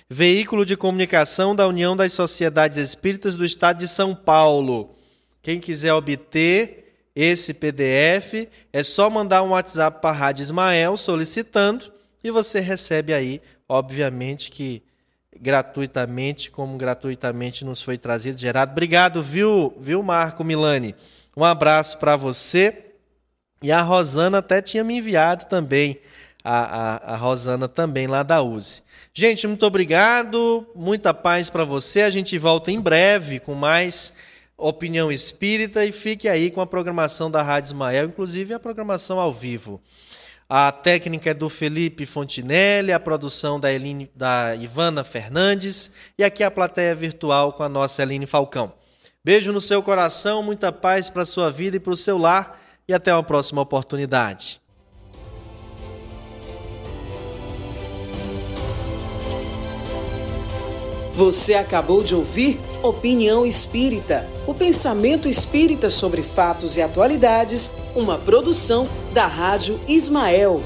Veículo 0.08 0.64
de 0.66 0.76
comunicação 0.76 1.54
da 1.54 1.66
União 1.66 1.96
das 1.96 2.12
Sociedades 2.12 2.78
Espíritas 2.78 3.36
do 3.36 3.44
Estado 3.44 3.78
de 3.78 3.88
São 3.88 4.14
Paulo. 4.14 4.96
Quem 5.42 5.60
quiser 5.60 5.92
obter, 5.92 6.83
esse 7.14 7.54
PDF, 7.54 8.48
é 8.72 8.82
só 8.82 9.08
mandar 9.08 9.42
um 9.42 9.50
WhatsApp 9.50 10.00
para 10.00 10.10
a 10.10 10.18
Rádio 10.18 10.42
Ismael 10.42 10.96
solicitando 10.96 11.92
e 12.22 12.30
você 12.30 12.58
recebe 12.58 13.14
aí, 13.14 13.40
obviamente 13.68 14.50
que 14.50 14.82
gratuitamente, 15.40 16.50
como 16.50 16.76
gratuitamente 16.76 17.64
nos 17.64 17.82
foi 17.82 17.98
trazido, 17.98 18.38
gerado. 18.38 18.72
Obrigado, 18.72 19.22
viu, 19.22 19.74
viu 19.78 20.02
Marco 20.02 20.42
Milani? 20.42 20.94
Um 21.36 21.44
abraço 21.44 21.98
para 21.98 22.16
você. 22.16 22.92
E 23.62 23.72
a 23.72 23.80
Rosana 23.82 24.38
até 24.38 24.60
tinha 24.60 24.84
me 24.84 24.98
enviado 24.98 25.46
também, 25.46 25.98
a, 26.42 27.12
a, 27.12 27.14
a 27.14 27.16
Rosana 27.16 27.66
também 27.66 28.06
lá 28.06 28.22
da 28.22 28.42
USE. 28.42 28.82
Gente, 29.12 29.46
muito 29.46 29.64
obrigado, 29.64 30.66
muita 30.74 31.14
paz 31.14 31.48
para 31.48 31.64
você. 31.64 32.02
A 32.02 32.10
gente 32.10 32.36
volta 32.36 32.70
em 32.70 32.80
breve 32.80 33.40
com 33.40 33.54
mais 33.54 34.12
Opinião 34.66 35.12
Espírita 35.12 35.84
e 35.84 35.92
fique 35.92 36.26
aí 36.26 36.50
com 36.50 36.58
a 36.58 36.66
programação 36.66 37.30
da 37.30 37.42
Rádio 37.42 37.68
Ismael, 37.68 38.06
inclusive 38.06 38.54
a 38.54 38.58
programação 38.58 39.20
ao 39.20 39.30
vivo. 39.30 39.78
A 40.48 40.72
técnica 40.72 41.32
é 41.32 41.34
do 41.34 41.50
Felipe 41.50 42.06
Fontinelli, 42.06 42.90
a 42.90 42.98
produção 42.98 43.60
da, 43.60 43.70
Eline, 43.70 44.10
da 44.16 44.56
Ivana 44.56 45.04
Fernandes 45.04 45.90
e 46.16 46.24
aqui 46.24 46.42
a 46.42 46.50
plateia 46.50 46.94
virtual 46.94 47.52
com 47.52 47.62
a 47.62 47.68
nossa 47.68 48.02
Eline 48.02 48.24
Falcão. 48.24 48.72
Beijo 49.22 49.52
no 49.52 49.60
seu 49.60 49.82
coração, 49.82 50.42
muita 50.42 50.72
paz 50.72 51.10
para 51.10 51.24
a 51.24 51.26
sua 51.26 51.50
vida 51.50 51.76
e 51.76 51.80
para 51.80 51.92
o 51.92 51.96
seu 51.96 52.16
lar 52.16 52.58
e 52.88 52.94
até 52.94 53.12
uma 53.12 53.22
próxima 53.22 53.60
oportunidade. 53.60 54.62
Você 61.12 61.52
acabou 61.52 62.02
de 62.02 62.14
ouvir 62.14 62.58
Opinião 62.84 63.46
Espírita, 63.46 64.28
o 64.46 64.52
pensamento 64.52 65.26
espírita 65.26 65.88
sobre 65.88 66.22
fatos 66.22 66.76
e 66.76 66.82
atualidades, 66.82 67.78
uma 67.96 68.18
produção 68.18 68.86
da 69.14 69.26
Rádio 69.26 69.80
Ismael. 69.88 70.62